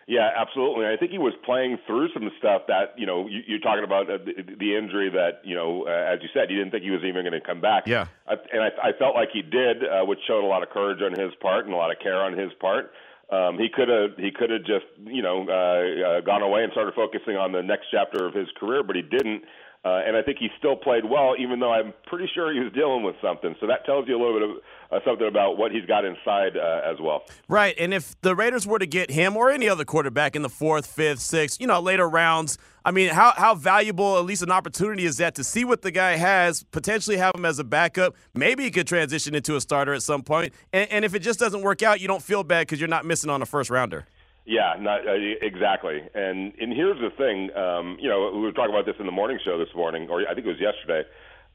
Yeah, 0.08 0.30
absolutely. 0.36 0.86
I 0.86 0.98
think 0.98 1.12
he 1.12 1.18
was 1.18 1.34
playing 1.46 1.78
through 1.88 2.10
some 2.14 2.30
stuff 2.38 2.64
that 2.68 2.94
you 2.98 3.06
know 3.06 3.28
you, 3.28 3.40
you're 3.48 3.60
talking 3.60 3.86
about 3.86 4.10
uh, 4.12 4.18
the, 4.18 4.44
the 4.60 4.76
injury 4.76 5.10
that 5.10 5.40
you 5.46 5.56
know, 5.56 5.88
uh, 5.88 6.14
as 6.14 6.20
you 6.22 6.28
said, 6.34 6.52
you 6.52 6.58
didn't 6.58 6.72
think 6.72 6.84
he 6.84 6.92
was 6.92 7.04
even 7.08 7.24
going 7.24 7.32
to 7.32 7.40
come 7.40 7.62
back. 7.62 7.88
Yeah, 7.88 8.08
I, 8.28 8.34
and 8.52 8.62
I, 8.62 8.90
I 8.90 8.92
felt 9.00 9.16
like 9.16 9.30
he 9.32 9.42
did, 9.42 9.84
uh, 9.84 10.04
which 10.04 10.20
showed 10.28 10.44
a 10.44 10.48
lot 10.48 10.62
of 10.62 10.70
courage 10.70 11.00
on 11.02 11.18
his 11.18 11.34
part 11.42 11.66
and 11.66 11.74
a 11.74 11.78
lot 11.78 11.92
of 11.92 12.00
care 12.04 12.22
on 12.22 12.38
his 12.38 12.52
part. 12.60 12.92
Um, 13.32 13.58
he 13.58 13.70
could 13.70 13.88
have 13.88 14.18
he 14.18 14.32
could 14.32 14.50
have 14.50 14.66
just 14.66 14.86
you 15.06 15.22
know 15.22 15.48
uh, 15.48 16.20
uh, 16.20 16.22
gone 16.22 16.42
away 16.42 16.64
and 16.64 16.72
started 16.74 16.94
focusing 16.96 17.38
on 17.38 17.54
the 17.54 17.64
next 17.64 17.88
chapter 17.90 18.28
of 18.28 18.34
his 18.34 18.48
career, 18.60 18.84
but 18.84 18.96
he 18.96 19.02
didn't. 19.02 19.44
Uh, 19.86 20.02
and 20.08 20.15
I 20.15 20.22
think 20.22 20.38
he 20.39 20.48
still 20.58 20.78
played 20.78 21.04
well, 21.04 21.36
even 21.38 21.60
though 21.60 21.74
I'm 21.74 21.93
pretty 22.08 22.30
sure 22.34 22.54
he 22.54 22.60
was 22.62 22.72
dealing 22.72 23.04
with 23.04 23.17
something. 23.22 23.54
So 23.60 23.67
that 23.67 23.86
tells 23.86 24.08
you 24.08 24.15
a 24.15 24.22
little 24.24 24.39
bit 24.39 24.50
of 24.50 24.56
uh, 24.93 25.06
something 25.06 25.28
about 25.28 25.58
what 25.58 25.74
he's 25.74 25.86
got 25.86 26.06
inside 26.06 26.56
uh, 26.56 26.82
as 26.89 27.02
well. 27.02 27.24
Right. 27.50 27.76
And 27.78 27.93
if 27.93 28.19
the 28.22 28.34
Raiders 28.34 28.65
were 28.65 28.80
to 28.80 28.86
get 28.86 29.12
him 29.12 29.36
or 29.36 29.52
any 29.52 29.67
other 29.67 29.84
quarterback 29.84 30.38
in 30.38 30.41
the 30.41 30.50
fourth, 30.50 30.88
fifth, 30.88 31.19
sixth, 31.19 31.60
you 31.60 31.67
know, 31.67 31.82
later 31.82 32.08
rounds, 32.08 32.58
I 32.86 32.91
mean, 32.91 33.10
how, 33.10 33.34
how 33.36 33.56
valuable, 33.56 34.17
at 34.17 34.24
least 34.24 34.41
an 34.41 34.52
opportunity, 34.52 35.04
is 35.04 35.17
that 35.17 35.36
to 35.36 35.43
see 35.43 35.65
what 35.65 35.82
the 35.82 35.91
guy 35.91 36.15
has, 36.15 36.63
potentially 36.63 37.17
have 37.17 37.36
him 37.36 37.43
as 37.43 37.60
a 37.60 37.65
backup? 37.65 38.15
Maybe 38.34 38.63
he 38.63 38.72
could 38.72 38.88
transition 38.88 39.36
into 39.36 39.58
a 39.58 39.62
starter 39.62 39.93
at 39.93 40.02
some 40.02 40.24
point. 40.24 40.54
And, 40.72 40.89
and 40.91 41.06
if 41.06 41.13
it 41.13 41.19
just 41.19 41.39
doesn't 41.39 41.62
work 41.62 41.84
out, 41.84 42.00
you 42.00 42.08
don't 42.08 42.24
feel 42.24 42.43
bad 42.43 42.67
because 42.67 42.80
you're 42.80 42.88
not 42.88 43.06
missing 43.06 43.30
on 43.30 43.41
a 43.41 43.46
first 43.46 43.69
rounder. 43.69 44.06
Yeah, 44.46 44.76
not 44.80 45.08
uh, 45.08 45.14
exactly. 45.42 46.02
And 46.14 46.54
and 46.60 46.74
here's 46.74 47.00
the 47.00 47.12
thing. 47.18 47.56
Um, 47.56 47.98
you 48.00 48.10
know, 48.10 48.32
we 48.34 48.42
were 48.42 48.52
talking 48.52 48.74
about 48.74 48.86
this 48.86 48.96
in 49.00 49.06
the 49.06 49.12
morning 49.12 49.40
show 49.44 49.58
this 49.58 49.74
morning, 49.76 50.10
or 50.10 50.22
I 50.28 50.34
think 50.34 50.46
it 50.46 50.50
was 50.50 50.60
yesterday. 50.60 51.08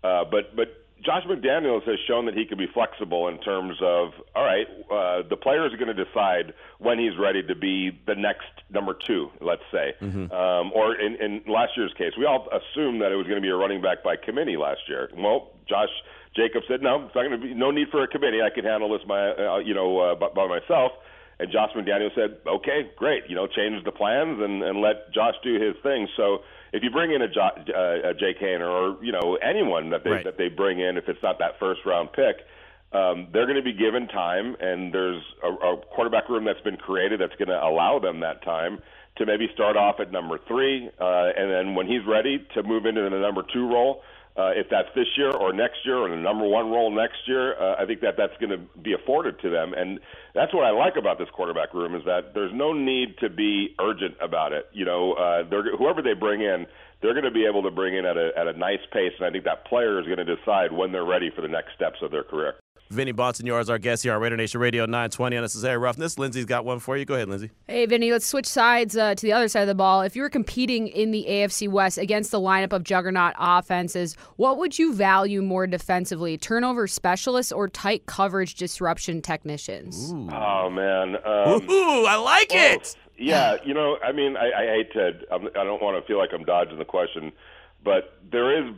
Uh, 0.03 0.25
but 0.31 0.57
but 0.57 0.87
Josh 1.05 1.23
McDaniels 1.25 1.85
has 1.85 1.99
shown 2.09 2.27
that 2.27 2.35
he 2.35 2.45
can 2.45 2.59
be 2.59 2.67
flexible 2.73 3.29
in 3.29 3.39
terms 3.41 3.77
of 3.83 4.13
all 4.35 4.45
right, 4.45 4.67
uh, 4.91 5.29
the 5.29 5.37
players 5.37 5.73
are 5.73 5.77
going 5.77 5.95
to 5.95 6.05
decide 6.05 6.55
when 6.79 6.99
he's 6.99 7.17
ready 7.19 7.43
to 7.43 7.55
be 7.55 7.91
the 8.07 8.15
next 8.15 8.49
number 8.71 8.95
two, 8.95 9.31
let's 9.41 9.63
say. 9.71 9.95
Mm-hmm. 10.01 10.33
Um, 10.33 10.73
or 10.73 10.99
in, 10.99 11.17
in 11.17 11.43
last 11.47 11.73
year's 11.77 11.93
case, 11.97 12.13
we 12.19 12.25
all 12.25 12.49
assumed 12.49 13.03
that 13.03 13.13
it 13.13 13.17
was 13.17 13.27
going 13.27 13.41
to 13.41 13.45
be 13.45 13.51
a 13.51 13.57
running 13.57 13.83
back 13.83 14.03
by 14.03 14.17
committee 14.17 14.57
last 14.57 14.81
year. 14.89 15.11
Well, 15.15 15.51
Josh 15.69 15.93
Jacobs 16.35 16.65
said 16.69 16.83
no, 16.83 17.05
it's 17.05 17.15
not 17.15 17.29
going 17.29 17.39
to 17.39 17.47
be 17.47 17.55
no 17.55 17.71
need 17.71 17.89
for 17.91 18.03
a 18.03 18.09
committee. 18.09 18.41
I 18.41 18.51
can 18.51 18.65
handle 18.65 18.97
this 18.97 19.07
my 19.07 19.31
uh, 19.31 19.59
you 19.59 19.75
know 19.75 19.99
uh, 19.99 20.15
by, 20.15 20.29
by 20.29 20.47
myself. 20.49 20.93
And 21.41 21.51
Josh 21.53 21.71
McDaniel 21.77 22.15
said, 22.15 22.39
"Okay, 22.47 22.91
great. 22.97 23.25
You 23.29 23.37
know, 23.37 23.47
change 23.47 23.85
the 23.85 23.93
plans 23.93 24.41
and 24.41 24.63
and 24.63 24.81
let 24.81 25.13
Josh 25.13 25.35
do 25.43 25.55
his 25.55 25.77
thing." 25.83 26.09
So 26.17 26.43
if 26.73 26.83
you 26.83 26.91
bring 26.91 27.13
in 27.13 27.23
a, 27.23 27.29
jo- 27.29 27.57
uh, 27.75 28.11
a 28.11 28.15
Jake 28.15 28.41
Haener 28.41 28.69
or 28.69 29.03
you 29.05 29.13
know 29.13 29.39
anyone 29.43 29.91
that 29.91 30.05
they 30.05 30.11
right. 30.11 30.25
that 30.25 30.37
they 30.37 30.49
bring 30.49 30.81
in, 30.81 30.97
if 30.97 31.09
it's 31.09 31.23
not 31.23 31.39
that 31.39 31.59
first 31.59 31.81
round 31.87 32.13
pick, 32.13 32.45
um, 32.93 33.29
they're 33.33 33.47
going 33.47 33.57
to 33.57 33.63
be 33.63 33.73
given 33.73 34.09
time, 34.09 34.57
and 34.61 34.93
there's 34.93 35.23
a, 35.45 35.49
a 35.49 35.77
quarterback 35.95 36.29
room 36.29 36.45
that's 36.45 36.61
been 36.63 36.77
created 36.77 37.21
that's 37.21 37.37
going 37.37 37.49
to 37.49 37.63
allow 37.63 37.99
them 37.99 38.21
that 38.21 38.43
time 38.43 38.81
to 39.17 39.27
maybe 39.27 39.49
start 39.53 39.77
off 39.77 39.97
at 40.01 40.13
number 40.13 40.39
three, 40.47 40.89
uh, 41.01 41.29
and 41.37 41.51
then 41.51 41.75
when 41.75 41.87
he's 41.87 42.07
ready 42.07 42.47
to 42.55 42.63
move 42.63 42.87
into 42.87 43.03
the 43.03 43.11
number 43.11 43.43
two 43.53 43.67
role 43.67 44.03
uh, 44.39 44.51
if 44.55 44.69
that's 44.71 44.89
this 44.95 45.09
year 45.17 45.33
or 45.33 45.53
next 45.53 45.79
year 45.85 45.97
or 45.99 46.09
the 46.09 46.17
number 46.17 46.47
one 46.47 46.71
role 46.71 46.95
next 46.95 47.27
year, 47.27 47.61
uh, 47.61 47.75
I 47.83 47.87
think 47.87 48.01
that 48.03 48.15
that's 48.17 48.37
going 48.39 48.51
to 48.51 48.81
be 48.81 48.93
afforded 48.93 49.41
to 49.41 49.51
them. 49.51 49.75
And 49.75 49.99
that's 50.35 50.55
what 50.55 50.65
I 50.65 50.71
like 50.71 50.95
about 50.97 51.19
this 51.19 51.29
quarterback 51.35 51.75
room 51.75 51.97
is 51.97 52.05
that 52.05 52.35
there's 52.35 52.53
no 52.55 52.73
need 52.73 53.19
to 53.19 53.29
be 53.29 53.75
urgent 53.81 54.15
about 54.23 54.53
it. 54.53 54.67
You 54.73 54.85
know, 54.85 55.15
uh, 55.15 55.43
they're, 55.51 55.77
whoever 55.77 56.03
they 56.03 56.15
bring 56.15 56.41
in, 56.41 56.67
they're 57.03 57.15
going 57.15 57.25
to 57.25 57.33
be 57.33 57.47
able 57.47 57.63
to 57.65 57.71
bring 57.73 57.97
in 57.97 58.05
at 58.05 58.17
a, 58.17 58.31
at 58.37 58.47
a 58.47 58.53
nice 58.53 58.83
pace. 58.93 59.13
And 59.19 59.27
I 59.27 59.31
think 59.31 59.45
that 59.45 59.67
player 59.67 59.99
is 59.99 60.07
going 60.07 60.25
to 60.25 60.37
decide 60.37 60.73
when 60.73 60.93
they're 60.93 61.05
ready 61.05 61.31
for 61.35 61.43
the 61.43 61.49
next 61.49 61.75
steps 61.75 61.99
of 62.01 62.13
their 62.13 62.25
career. 62.25 62.55
Vinny 62.91 63.13
Bonsignore 63.13 63.61
is 63.61 63.69
our 63.69 63.79
guest 63.79 64.03
here 64.03 64.15
on 64.15 64.21
Raider 64.23 64.37
Nation 64.37 64.61
Radio 64.61 64.87
920 64.87 65.37
Unnecessary 65.37 65.77
Roughness. 65.77 66.19
Lindsay's 66.19 66.47
got 66.47 66.65
one 66.65 66.79
for 66.79 66.97
you. 66.97 67.05
Go 67.05 67.15
ahead, 67.15 67.29
Lindsay. 67.29 67.51
Hey, 67.67 67.85
Vinny, 67.85 68.11
let's 68.11 68.25
switch 68.25 68.47
sides 68.47 68.97
uh, 68.97 69.15
to 69.15 69.23
the 69.23 69.33
other 69.33 69.47
side 69.47 69.61
of 69.61 69.69
the 69.69 69.75
ball. 69.75 70.01
If 70.01 70.17
you 70.17 70.23
were 70.23 70.31
competing 70.31 70.89
in 70.89 71.11
the 71.11 71.27
AFC 71.29 71.69
West 71.69 71.99
against 71.99 72.31
the 72.31 72.41
lineup 72.41 72.73
of 72.73 72.85
juggernaut 72.85 73.35
offenses, 73.39 74.17
what 74.37 74.57
would 74.57 74.79
you 74.79 74.95
value 74.95 75.43
more 75.43 75.67
defensively, 75.67 76.39
turnover 76.39 76.87
specialists 76.87 77.53
or 77.53 77.69
tight 77.69 78.07
coverage 78.07 78.55
disruption 78.55 79.21
technicians? 79.21 80.11
Ooh. 80.11 80.31
Oh, 80.33 80.71
man. 80.71 81.17
Um, 81.27 81.71
Ooh, 81.71 82.07
I 82.07 82.17
like 82.17 82.49
both. 82.49 82.57
it. 82.59 82.97
Yeah, 83.19 83.57
you 83.67 83.75
know, 83.75 83.99
I 84.03 84.13
mean, 84.13 84.37
I, 84.39 84.51
I 84.63 84.67
hate 84.67 84.93
to, 84.95 85.11
I'm, 85.31 85.49
I 85.49 85.65
don't 85.65 85.83
want 85.83 86.03
to 86.03 86.07
feel 86.07 86.17
like 86.19 86.31
I'm 86.33 86.45
dodging 86.45 86.79
the 86.79 86.85
question, 86.87 87.33
but 87.85 88.19
there 88.31 88.57
is 88.57 88.75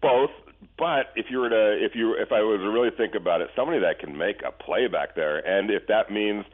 both 0.00 0.30
but 0.78 1.12
if 1.16 1.26
you 1.30 1.38
were 1.38 1.48
to, 1.48 1.84
if 1.84 1.92
you, 1.94 2.14
if 2.14 2.32
I 2.32 2.40
was 2.40 2.60
to 2.60 2.70
really 2.70 2.90
think 2.96 3.14
about 3.14 3.40
it, 3.40 3.48
somebody 3.56 3.80
that 3.80 3.98
can 3.98 4.16
make 4.16 4.42
a 4.46 4.52
play 4.52 4.88
back 4.88 5.14
there, 5.14 5.38
and 5.38 5.70
if 5.70 5.86
that 5.88 6.10
means, 6.10 6.44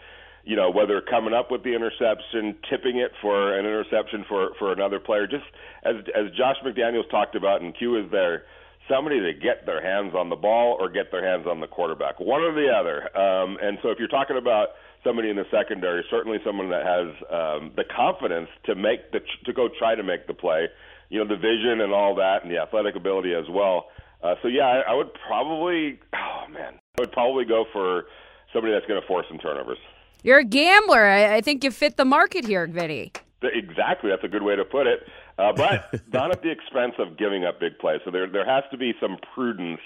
you 0.45 0.57
know, 0.57 0.71
whether 0.71 1.01
coming 1.01 1.35
up 1.35 1.51
with 1.51 1.65
the 1.65 1.75
interception, 1.75 2.57
tipping 2.71 2.99
it 2.99 3.13
for 3.21 3.59
an 3.59 3.67
interception 3.67 4.25
for 4.29 4.51
for 4.59 4.73
another 4.73 5.01
player, 5.01 5.27
just 5.27 5.45
as 5.85 5.97
as 6.15 6.31
Josh 6.37 6.57
McDaniels 6.65 7.11
talked 7.11 7.35
about, 7.35 7.63
and 7.63 7.77
Q 7.77 8.05
is 8.05 8.11
there, 8.11 8.45
somebody 8.89 9.21
to 9.21 9.33
get 9.33 9.67
their 9.67 9.83
hands 9.83 10.15
on 10.15 10.31
the 10.31 10.37
ball 10.37 10.77
or 10.79 10.89
get 10.89 11.11
their 11.11 11.25
hands 11.25 11.47
on 11.47 11.61
the 11.61 11.67
quarterback, 11.67 12.21
one 12.21 12.43
or 12.43 12.55
the 12.55 12.69
other. 12.69 13.11
Um, 13.17 13.59
and 13.61 13.79
so 13.83 13.91
if 13.91 13.99
you're 13.99 14.09
talking 14.09 14.37
about 14.37 14.69
somebody 15.05 15.31
in 15.31 15.37
the 15.37 15.47
secondary, 15.51 16.05
certainly 16.11 16.39
someone 16.45 16.71
that 16.71 16.85
has 16.87 17.09
um, 17.31 17.73
the 17.77 17.85
confidence 17.85 18.49
to 18.65 18.75
make 18.75 19.13
the 19.13 19.21
to 19.45 19.53
go 19.53 19.69
try 19.79 19.95
to 19.95 20.03
make 20.03 20.27
the 20.27 20.35
play, 20.35 20.69
you 21.09 21.19
know, 21.19 21.29
the 21.29 21.37
vision 21.41 21.81
and 21.81 21.93
all 21.93 22.15
that, 22.17 22.43
and 22.43 22.51
the 22.51 22.59
athletic 22.59 22.97
ability 22.97 23.35
as 23.35 23.49
well. 23.51 23.87
Uh, 24.23 24.35
so 24.43 24.49
yeah, 24.49 24.65
I, 24.67 24.93
I 24.93 24.95
would 24.95 25.11
probably, 25.27 26.01
oh 26.15 26.51
man, 26.51 26.75
I 26.99 27.01
would 27.01 27.13
probably 27.13 27.45
go 27.45 27.65
for 27.73 28.05
somebody 28.53 28.73
that's 28.73 28.87
going 28.87 29.01
to 29.01 29.07
force 29.07 29.27
some 29.29 29.39
turnovers. 29.39 29.79
You're 30.23 30.39
a 30.39 30.45
gambler. 30.45 31.07
I, 31.07 31.37
I 31.37 31.41
think 31.41 31.63
you 31.63 31.71
fit 31.71 31.97
the 31.97 32.05
market 32.05 32.45
here, 32.47 32.67
Vinny. 32.67 33.13
Exactly, 33.43 34.11
that's 34.11 34.25
a 34.25 34.29
good 34.29 34.43
way 34.43 34.57
to 34.57 34.65
put 34.65 34.87
it. 34.87 35.07
Uh, 35.39 35.53
but 35.53 36.03
not 36.13 36.31
at 36.33 36.43
the 36.43 36.51
expense 36.51 36.95
of 36.99 37.17
giving 37.19 37.45
up 37.45 37.61
big 37.61 37.79
plays. 37.79 38.01
So 38.05 38.11
there, 38.11 38.27
there 38.27 38.47
has 38.47 38.65
to 38.71 38.79
be 38.79 38.95
some 39.01 39.19
prudence 39.35 39.81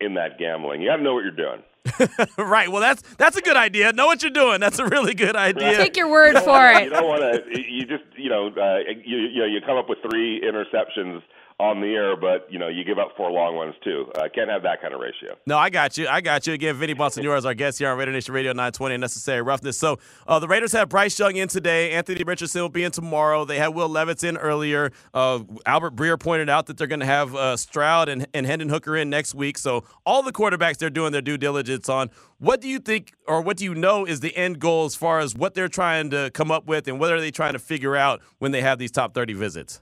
in 0.00 0.14
that 0.14 0.38
gambling. 0.38 0.82
You 0.82 0.88
got 0.88 0.96
to 0.96 1.02
know 1.02 1.14
what 1.14 1.24
you're 1.24 1.30
doing. 1.30 1.62
right. 2.38 2.70
Well, 2.70 2.80
that's 2.80 3.02
that's 3.16 3.36
a 3.36 3.42
good 3.42 3.56
idea. 3.56 3.92
Know 3.92 4.06
what 4.06 4.22
you're 4.22 4.30
doing. 4.30 4.58
That's 4.58 4.78
a 4.78 4.86
really 4.86 5.14
good 5.14 5.36
idea. 5.36 5.68
Right. 5.68 5.76
Take 5.76 5.96
your 5.96 6.10
word 6.10 6.34
you 6.34 6.40
for 6.40 6.48
wanna, 6.48 6.78
it. 6.78 6.84
You 6.84 6.90
don't 6.90 7.06
want 7.06 7.22
to. 7.22 7.60
You 7.60 7.86
just 7.86 8.04
you 8.16 8.30
know 8.30 8.48
uh, 8.48 8.78
you 9.04 9.18
you 9.18 9.40
know 9.40 9.46
you 9.46 9.60
come 9.64 9.76
up 9.76 9.88
with 9.88 9.98
three 10.08 10.40
interceptions 10.40 11.20
on 11.60 11.80
the 11.80 11.86
air, 11.86 12.16
but 12.16 12.50
you 12.50 12.58
know 12.58 12.66
you 12.66 12.82
give 12.82 12.98
up 12.98 13.10
four 13.16 13.30
long 13.30 13.54
ones 13.54 13.74
too. 13.84 14.10
I 14.16 14.26
uh, 14.26 14.28
can't 14.34 14.50
have 14.50 14.62
that 14.64 14.82
kind 14.82 14.92
of 14.92 15.00
ratio. 15.00 15.36
No, 15.46 15.56
I 15.56 15.70
got 15.70 15.96
you. 15.96 16.08
I 16.08 16.20
got 16.20 16.46
you. 16.46 16.52
Again, 16.52 16.74
Vinny 16.74 16.94
Bonsignore 16.94 17.38
is 17.38 17.46
our 17.46 17.54
guest 17.54 17.78
here 17.78 17.90
on 17.90 17.96
Raider 17.96 18.10
Nation 18.10 18.34
Radio 18.34 18.50
920 18.52 18.96
Necessary 18.96 19.40
Roughness. 19.40 19.78
So 19.78 19.98
uh, 20.26 20.40
the 20.40 20.48
Raiders 20.48 20.72
have 20.72 20.88
Bryce 20.88 21.16
Young 21.16 21.36
in 21.36 21.46
today. 21.46 21.92
Anthony 21.92 22.24
Richardson 22.24 22.60
will 22.60 22.68
be 22.68 22.82
in 22.82 22.90
tomorrow. 22.90 23.44
They 23.44 23.58
had 23.58 23.68
Will 23.68 23.88
Levis 23.88 24.24
in 24.24 24.36
earlier. 24.36 24.90
Uh, 25.12 25.44
Albert 25.64 25.94
Breer 25.94 26.18
pointed 26.18 26.50
out 26.50 26.66
that 26.66 26.76
they're 26.76 26.88
going 26.88 27.00
to 27.00 27.06
have 27.06 27.34
uh, 27.36 27.56
Stroud 27.56 28.08
and, 28.08 28.26
and 28.34 28.46
Hendon 28.46 28.68
Hooker 28.68 28.96
in 28.96 29.08
next 29.08 29.34
week. 29.34 29.56
So 29.56 29.84
all 30.04 30.24
the 30.24 30.32
quarterbacks 30.32 30.78
they're 30.78 30.90
doing 30.90 31.12
their 31.12 31.22
due 31.22 31.38
diligence 31.38 31.88
on. 31.88 32.10
What 32.38 32.60
do 32.60 32.68
you 32.68 32.80
think, 32.80 33.12
or 33.28 33.40
what 33.40 33.56
do 33.56 33.64
you 33.64 33.74
know, 33.74 34.04
is 34.04 34.20
the 34.20 34.36
end 34.36 34.58
goal 34.58 34.86
as 34.86 34.96
far 34.96 35.20
as 35.20 35.34
what 35.34 35.54
they're 35.54 35.68
trying 35.68 36.10
to 36.10 36.30
come 36.34 36.50
up 36.50 36.66
with, 36.66 36.88
and 36.88 36.98
what 36.98 37.12
are 37.12 37.20
they 37.20 37.30
trying 37.30 37.52
to 37.52 37.58
figure 37.58 37.96
out 37.96 38.20
when 38.38 38.50
they 38.50 38.60
have 38.60 38.78
these 38.78 38.90
top 38.90 39.14
30 39.14 39.34
visits? 39.34 39.80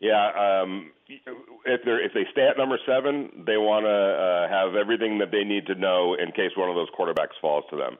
Yeah, 0.00 0.62
um, 0.62 0.92
if 1.10 1.80
they 1.84 1.90
if 1.90 2.12
they 2.14 2.26
stay 2.32 2.46
at 2.48 2.58
number 2.58 2.78
seven, 2.86 3.44
they 3.46 3.56
want 3.56 3.84
to 3.84 3.90
uh, 3.90 4.48
have 4.48 4.74
everything 4.74 5.18
that 5.18 5.30
they 5.30 5.44
need 5.44 5.66
to 5.66 5.74
know 5.74 6.14
in 6.14 6.32
case 6.32 6.52
one 6.56 6.68
of 6.68 6.76
those 6.76 6.88
quarterbacks 6.96 7.38
falls 7.40 7.64
to 7.70 7.76
them. 7.76 7.96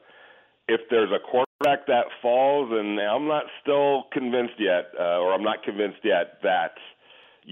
If 0.67 0.81
there's 0.89 1.11
a 1.11 1.19
quarterback 1.19 1.87
that 1.87 2.05
falls, 2.21 2.69
and 2.71 2.99
I'm 2.99 3.27
not 3.27 3.43
still 3.61 4.03
convinced 4.13 4.55
yet, 4.59 4.91
uh, 4.97 5.19
or 5.19 5.33
I'm 5.33 5.43
not 5.43 5.63
convinced 5.63 5.99
yet 6.03 6.39
that 6.43 6.73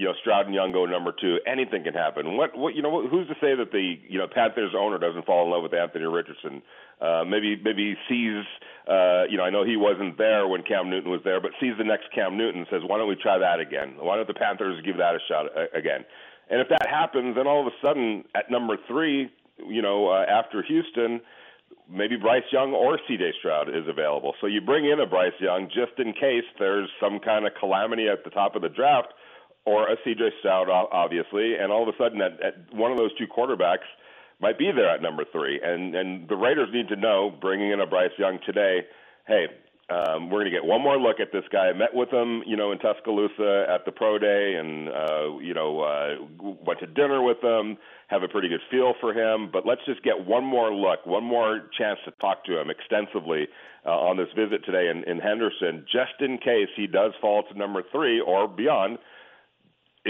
you 0.00 0.06
know 0.06 0.14
Stroud 0.18 0.46
and 0.46 0.54
Young 0.54 0.72
go 0.72 0.86
number 0.86 1.12
two, 1.12 1.40
anything 1.46 1.84
can 1.84 1.92
happen. 1.92 2.38
What 2.38 2.56
what 2.56 2.74
you 2.74 2.80
know 2.80 3.06
who's 3.06 3.28
to 3.28 3.34
say 3.34 3.54
that 3.54 3.70
the 3.70 4.00
you 4.08 4.16
know 4.16 4.26
Panthers 4.26 4.72
owner 4.74 4.96
doesn't 4.96 5.26
fall 5.26 5.44
in 5.44 5.50
love 5.50 5.62
with 5.62 5.74
Anthony 5.74 6.06
Richardson? 6.06 6.62
Uh, 7.02 7.24
maybe 7.28 7.60
maybe 7.62 7.94
sees 8.08 8.48
uh, 8.88 9.28
you 9.28 9.36
know 9.36 9.44
I 9.44 9.50
know 9.50 9.62
he 9.62 9.76
wasn't 9.76 10.16
there 10.16 10.48
when 10.48 10.62
Cam 10.62 10.88
Newton 10.88 11.10
was 11.10 11.20
there, 11.22 11.38
but 11.38 11.50
sees 11.60 11.74
the 11.76 11.84
next 11.84 12.08
Cam 12.14 12.38
Newton 12.38 12.64
and 12.64 12.68
says 12.70 12.80
why 12.86 12.96
don't 12.96 13.10
we 13.10 13.14
try 13.14 13.36
that 13.36 13.60
again? 13.60 13.96
Why 14.00 14.16
don't 14.16 14.26
the 14.26 14.32
Panthers 14.32 14.80
give 14.86 14.96
that 14.96 15.14
a 15.14 15.18
shot 15.28 15.52
uh, 15.54 15.68
again? 15.76 16.06
And 16.48 16.62
if 16.62 16.68
that 16.70 16.88
happens, 16.88 17.36
then 17.36 17.46
all 17.46 17.60
of 17.60 17.66
a 17.66 17.76
sudden 17.84 18.24
at 18.34 18.50
number 18.50 18.78
three, 18.88 19.28
you 19.58 19.82
know 19.82 20.08
uh, 20.08 20.24
after 20.24 20.62
Houston. 20.62 21.20
Maybe 21.92 22.14
Bryce 22.16 22.46
Young 22.52 22.72
or 22.72 23.00
C.J. 23.08 23.32
Stroud 23.40 23.68
is 23.68 23.86
available. 23.88 24.34
So 24.40 24.46
you 24.46 24.60
bring 24.60 24.88
in 24.88 25.00
a 25.00 25.06
Bryce 25.06 25.34
Young 25.40 25.66
just 25.66 25.98
in 25.98 26.12
case 26.12 26.46
there's 26.58 26.88
some 27.00 27.18
kind 27.18 27.46
of 27.46 27.52
calamity 27.58 28.06
at 28.08 28.22
the 28.22 28.30
top 28.30 28.54
of 28.54 28.62
the 28.62 28.68
draft 28.68 29.12
or 29.70 29.80
a 29.94 29.96
CJ 30.02 30.22
Stroud, 30.40 30.68
obviously, 31.02 31.48
and 31.60 31.68
all 31.72 31.82
of 31.86 31.90
a 31.94 31.96
sudden, 32.02 32.20
at, 32.28 32.34
at 32.48 32.54
one 32.74 32.90
of 32.92 32.98
those 32.98 33.14
two 33.18 33.28
quarterbacks 33.36 33.88
might 34.40 34.58
be 34.58 34.68
there 34.78 34.90
at 34.94 35.00
number 35.08 35.24
three. 35.34 35.60
And 35.70 35.94
and 36.00 36.08
the 36.28 36.36
Raiders 36.44 36.70
need 36.72 36.88
to 36.88 36.96
know, 36.96 37.18
bringing 37.46 37.70
in 37.74 37.80
a 37.80 37.86
Bryce 37.86 38.16
Young 38.18 38.38
today, 38.46 38.74
hey, 39.26 39.44
Um, 39.90 40.30
we're 40.30 40.40
going 40.42 40.52
to 40.52 40.58
get 40.60 40.64
one 40.64 40.82
more 40.82 40.96
look 41.06 41.18
at 41.18 41.32
this 41.32 41.42
guy. 41.50 41.66
I 41.68 41.72
met 41.72 41.92
with 41.92 42.10
him, 42.12 42.44
you 42.46 42.56
know, 42.56 42.70
in 42.70 42.78
Tuscaloosa 42.78 43.66
at 43.68 43.84
the 43.84 43.90
pro 43.90 44.18
day, 44.18 44.54
and 44.60 44.88
uh, 44.88 45.26
you 45.48 45.52
know, 45.52 45.70
uh, 45.82 46.54
went 46.64 46.78
to 46.78 46.86
dinner 46.86 47.20
with 47.22 47.42
him. 47.42 47.76
Have 48.06 48.22
a 48.22 48.28
pretty 48.28 48.48
good 48.48 48.64
feel 48.70 48.94
for 49.00 49.12
him. 49.12 49.50
But 49.52 49.66
let's 49.66 49.84
just 49.90 50.02
get 50.04 50.16
one 50.24 50.44
more 50.44 50.72
look, 50.72 51.00
one 51.06 51.24
more 51.24 51.52
chance 51.76 51.98
to 52.04 52.12
talk 52.20 52.44
to 52.44 52.52
him 52.60 52.70
extensively 52.70 53.48
uh, 53.84 53.90
on 54.08 54.16
this 54.16 54.28
visit 54.36 54.64
today 54.64 54.86
in, 54.92 54.98
in 55.10 55.18
Henderson, 55.18 55.84
just 55.90 56.16
in 56.20 56.38
case 56.38 56.70
he 56.76 56.86
does 56.86 57.12
fall 57.20 57.42
to 57.50 57.58
number 57.58 57.82
three 57.90 58.20
or 58.20 58.46
beyond. 58.46 58.98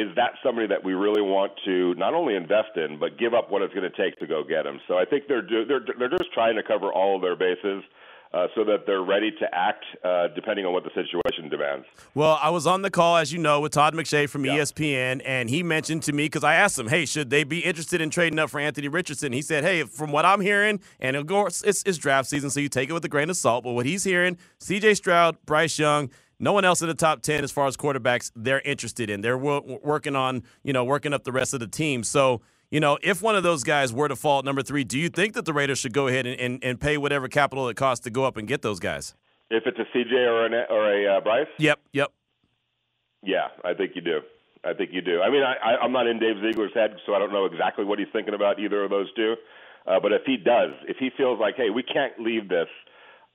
Is 0.00 0.14
that 0.16 0.32
somebody 0.42 0.66
that 0.68 0.82
we 0.82 0.94
really 0.94 1.20
want 1.22 1.52
to 1.66 1.94
not 1.94 2.14
only 2.14 2.34
invest 2.34 2.76
in, 2.76 2.98
but 2.98 3.18
give 3.18 3.34
up 3.34 3.50
what 3.50 3.60
it's 3.60 3.74
going 3.74 3.90
to 3.90 3.96
take 3.96 4.18
to 4.20 4.26
go 4.26 4.42
get 4.42 4.64
them? 4.64 4.80
So 4.88 4.96
I 4.96 5.04
think 5.04 5.24
they're 5.28 5.42
they're 5.42 5.84
they're 5.98 6.08
just 6.08 6.32
trying 6.32 6.56
to 6.56 6.62
cover 6.62 6.92
all 6.92 7.16
of 7.16 7.22
their 7.22 7.36
bases 7.36 7.82
uh, 8.32 8.46
so 8.54 8.64
that 8.64 8.86
they're 8.86 9.02
ready 9.02 9.30
to 9.32 9.46
act 9.52 9.84
uh, 10.04 10.28
depending 10.34 10.64
on 10.64 10.72
what 10.72 10.84
the 10.84 10.90
situation 10.94 11.48
demands. 11.48 11.84
Well, 12.14 12.38
I 12.40 12.50
was 12.50 12.66
on 12.66 12.82
the 12.82 12.90
call, 12.90 13.16
as 13.16 13.32
you 13.32 13.38
know, 13.40 13.60
with 13.60 13.72
Todd 13.72 13.94
McShay 13.94 14.28
from 14.28 14.44
yeah. 14.44 14.58
ESPN, 14.58 15.20
and 15.24 15.50
he 15.50 15.62
mentioned 15.62 16.04
to 16.04 16.12
me 16.12 16.26
because 16.26 16.44
I 16.44 16.54
asked 16.54 16.78
him, 16.78 16.88
"Hey, 16.88 17.06
should 17.06 17.30
they 17.30 17.44
be 17.44 17.60
interested 17.60 18.00
in 18.00 18.10
trading 18.10 18.38
up 18.38 18.50
for 18.50 18.60
Anthony 18.60 18.88
Richardson?" 18.88 19.32
He 19.32 19.42
said, 19.42 19.64
"Hey, 19.64 19.82
from 19.82 20.12
what 20.12 20.24
I'm 20.24 20.40
hearing, 20.40 20.80
and 21.00 21.16
of 21.16 21.26
course 21.26 21.62
it's, 21.62 21.82
it's 21.82 21.98
draft 21.98 22.28
season, 22.28 22.50
so 22.50 22.60
you 22.60 22.68
take 22.68 22.88
it 22.88 22.92
with 22.92 23.04
a 23.04 23.08
grain 23.08 23.30
of 23.30 23.36
salt. 23.36 23.64
But 23.64 23.72
what 23.72 23.86
he's 23.86 24.04
hearing, 24.04 24.38
C.J. 24.58 24.94
Stroud, 24.94 25.36
Bryce 25.44 25.78
Young." 25.78 26.10
No 26.40 26.54
one 26.54 26.64
else 26.64 26.80
in 26.80 26.88
the 26.88 26.94
top 26.94 27.20
10 27.20 27.44
as 27.44 27.52
far 27.52 27.66
as 27.66 27.76
quarterbacks 27.76 28.32
they're 28.34 28.62
interested 28.62 29.10
in. 29.10 29.20
They're 29.20 29.36
working 29.36 30.16
on, 30.16 30.42
you 30.64 30.72
know, 30.72 30.84
working 30.84 31.12
up 31.12 31.24
the 31.24 31.32
rest 31.32 31.52
of 31.52 31.60
the 31.60 31.68
team. 31.68 32.02
So, 32.02 32.40
you 32.70 32.80
know, 32.80 32.98
if 33.02 33.20
one 33.20 33.36
of 33.36 33.42
those 33.42 33.62
guys 33.62 33.92
were 33.92 34.08
to 34.08 34.16
fall 34.16 34.38
at 34.38 34.46
number 34.46 34.62
three, 34.62 34.82
do 34.82 34.98
you 34.98 35.10
think 35.10 35.34
that 35.34 35.44
the 35.44 35.52
Raiders 35.52 35.78
should 35.78 35.92
go 35.92 36.08
ahead 36.08 36.26
and, 36.26 36.40
and, 36.40 36.64
and 36.64 36.80
pay 36.80 36.96
whatever 36.96 37.28
capital 37.28 37.68
it 37.68 37.76
costs 37.76 38.04
to 38.04 38.10
go 38.10 38.24
up 38.24 38.38
and 38.38 38.48
get 38.48 38.62
those 38.62 38.80
guys? 38.80 39.14
If 39.50 39.64
it's 39.66 39.78
a 39.78 39.84
CJ 39.96 40.12
or, 40.12 40.46
an, 40.46 40.54
or 40.70 40.90
a 40.90 41.18
uh, 41.18 41.20
Bryce? 41.20 41.46
Yep, 41.58 41.78
yep. 41.92 42.12
Yeah, 43.22 43.48
I 43.62 43.74
think 43.74 43.92
you 43.94 44.00
do. 44.00 44.20
I 44.64 44.72
think 44.72 44.90
you 44.92 45.02
do. 45.02 45.20
I 45.20 45.28
mean, 45.28 45.42
I, 45.42 45.56
I, 45.62 45.76
I'm 45.82 45.92
not 45.92 46.06
in 46.06 46.18
Dave 46.18 46.36
Ziegler's 46.42 46.72
head, 46.72 46.96
so 47.04 47.14
I 47.14 47.18
don't 47.18 47.32
know 47.32 47.44
exactly 47.44 47.84
what 47.84 47.98
he's 47.98 48.08
thinking 48.14 48.32
about 48.32 48.58
either 48.58 48.82
of 48.82 48.90
those 48.90 49.12
two. 49.14 49.34
Uh, 49.86 50.00
but 50.00 50.12
if 50.12 50.22
he 50.24 50.38
does, 50.38 50.70
if 50.88 50.96
he 50.98 51.10
feels 51.16 51.38
like, 51.38 51.56
hey, 51.56 51.68
we 51.68 51.82
can't 51.82 52.18
leave 52.18 52.48
this– 52.48 52.68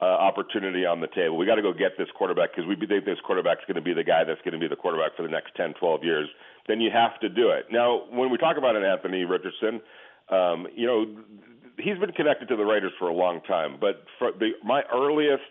uh, 0.01 0.05
opportunity 0.05 0.85
on 0.85 0.99
the 0.99 1.07
table. 1.07 1.37
We 1.37 1.45
got 1.45 1.55
to 1.55 1.61
go 1.61 1.71
get 1.71 1.97
this 1.97 2.07
quarterback 2.15 2.51
because 2.51 2.67
we 2.67 2.75
think 2.75 3.05
this 3.05 3.19
quarterback's 3.25 3.63
going 3.67 3.75
to 3.75 3.81
be 3.81 3.93
the 3.93 4.03
guy 4.03 4.23
that's 4.23 4.41
going 4.41 4.53
to 4.53 4.59
be 4.59 4.67
the 4.67 4.75
quarterback 4.75 5.15
for 5.15 5.23
the 5.23 5.29
next 5.29 5.55
10, 5.55 5.73
12 5.79 6.03
years. 6.03 6.27
Then 6.67 6.81
you 6.81 6.91
have 6.91 7.19
to 7.21 7.29
do 7.29 7.49
it. 7.49 7.67
Now, 7.71 8.03
when 8.09 8.29
we 8.29 8.37
talk 8.37 8.57
about 8.57 8.75
an 8.75 8.83
Anthony 8.83 9.23
Richardson, 9.23 9.81
um, 10.29 10.67
you 10.75 10.85
know, 10.85 11.05
he's 11.77 11.97
been 11.97 12.11
connected 12.11 12.49
to 12.49 12.55
the 12.55 12.65
Raiders 12.65 12.91
for 12.99 13.07
a 13.07 13.13
long 13.13 13.41
time. 13.41 13.77
But 13.79 14.03
for 14.19 14.31
the, 14.31 14.51
my 14.63 14.83
earliest 14.93 15.43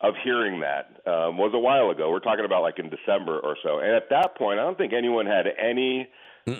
of 0.00 0.14
hearing 0.22 0.60
that 0.60 1.00
um, 1.06 1.38
was 1.38 1.52
a 1.54 1.58
while 1.58 1.90
ago. 1.90 2.10
We're 2.10 2.20
talking 2.20 2.44
about 2.44 2.62
like 2.62 2.78
in 2.78 2.88
December 2.88 3.40
or 3.40 3.56
so. 3.62 3.80
And 3.80 3.92
at 3.92 4.10
that 4.10 4.36
point, 4.36 4.60
I 4.60 4.62
don't 4.62 4.78
think 4.78 4.92
anyone 4.92 5.26
had 5.26 5.46
any. 5.58 6.08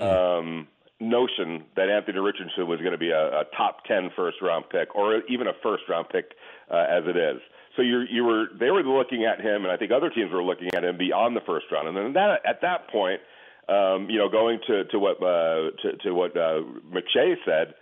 Um, 0.03 0.69
notion 1.01 1.65
that 1.77 1.89
Anthony 1.89 2.19
Richardson 2.19 2.67
was 2.67 2.81
going 2.81 2.93
to 2.93 2.99
be 2.99 3.11
a, 3.11 3.41
a 3.41 3.45
top 3.57 3.85
10 3.85 4.11
first 4.17 4.39
round 4.43 4.65
pick 4.71 4.95
or 4.95 5.23
even 5.29 5.47
a 5.47 5.53
first 5.63 5.85
round 5.89 6.09
pick 6.09 6.33
uh, 6.71 6.87
as 6.89 7.05
it 7.07 7.17
is. 7.17 7.41
So 7.77 7.83
you 7.83 8.03
you 8.11 8.25
were 8.25 8.47
they 8.59 8.71
were 8.71 8.83
looking 8.83 9.25
at 9.25 9.41
him, 9.41 9.65
and 9.65 9.71
I 9.71 9.77
think 9.77 9.93
other 9.93 10.11
teams 10.11 10.33
were 10.33 10.43
looking 10.43 10.75
at 10.75 10.85
him 10.85 10.99
beyond 10.99 11.37
the 11.37 11.47
first 11.47 11.67
round. 11.71 11.89
And 11.89 11.97
then 11.97 12.13
that 12.15 12.41
at 12.45 12.61
that 12.63 12.89
point, 12.91 13.21
um, 13.69 14.11
you 14.11 14.19
know, 14.19 14.29
going 14.29 14.59
to 14.67 14.85
to 14.85 14.99
what 14.99 15.23
uh, 15.23 15.71
to, 15.83 15.97
to 16.03 16.11
what 16.13 16.37
uh, 16.37 16.63
McShay 16.91 17.35
said, 17.45 17.75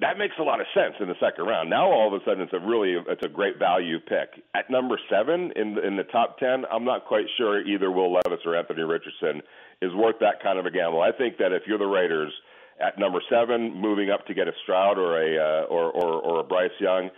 that 0.00 0.18
makes 0.18 0.34
a 0.40 0.42
lot 0.42 0.60
of 0.60 0.66
sense 0.74 0.94
in 0.98 1.06
the 1.06 1.14
second 1.20 1.46
round. 1.46 1.70
Now 1.70 1.86
all 1.86 2.08
of 2.08 2.20
a 2.20 2.24
sudden 2.24 2.42
it's 2.42 2.52
a 2.52 2.58
really 2.58 2.96
it's 3.06 3.24
a 3.24 3.28
great 3.28 3.58
value 3.58 4.00
pick 4.00 4.42
at 4.54 4.70
number 4.70 4.98
seven 5.08 5.52
in 5.54 5.78
in 5.78 5.96
the 5.96 6.04
top 6.10 6.38
ten. 6.38 6.64
I'm 6.70 6.84
not 6.84 7.06
quite 7.06 7.26
sure 7.36 7.64
either 7.64 7.90
Will 7.90 8.12
Levis 8.12 8.44
or 8.44 8.56
Anthony 8.56 8.82
Richardson 8.82 9.42
is 9.80 9.92
worth 9.94 10.16
that 10.20 10.42
kind 10.42 10.58
of 10.58 10.66
a 10.66 10.70
gamble. 10.70 11.02
I 11.02 11.12
think 11.12 11.38
that 11.38 11.52
if 11.52 11.62
you're 11.66 11.78
the 11.78 11.86
Raiders 11.86 12.32
at 12.80 12.98
number 12.98 13.22
seven, 13.30 13.80
moving 13.80 14.10
up 14.10 14.26
to 14.26 14.34
get 14.34 14.48
a 14.48 14.52
Stroud 14.64 14.98
or 14.98 15.22
a 15.22 15.38
uh, 15.38 15.66
or, 15.66 15.92
or 15.92 16.20
or 16.20 16.40
a 16.40 16.44
Bryce 16.44 16.74
Young, 16.80 17.10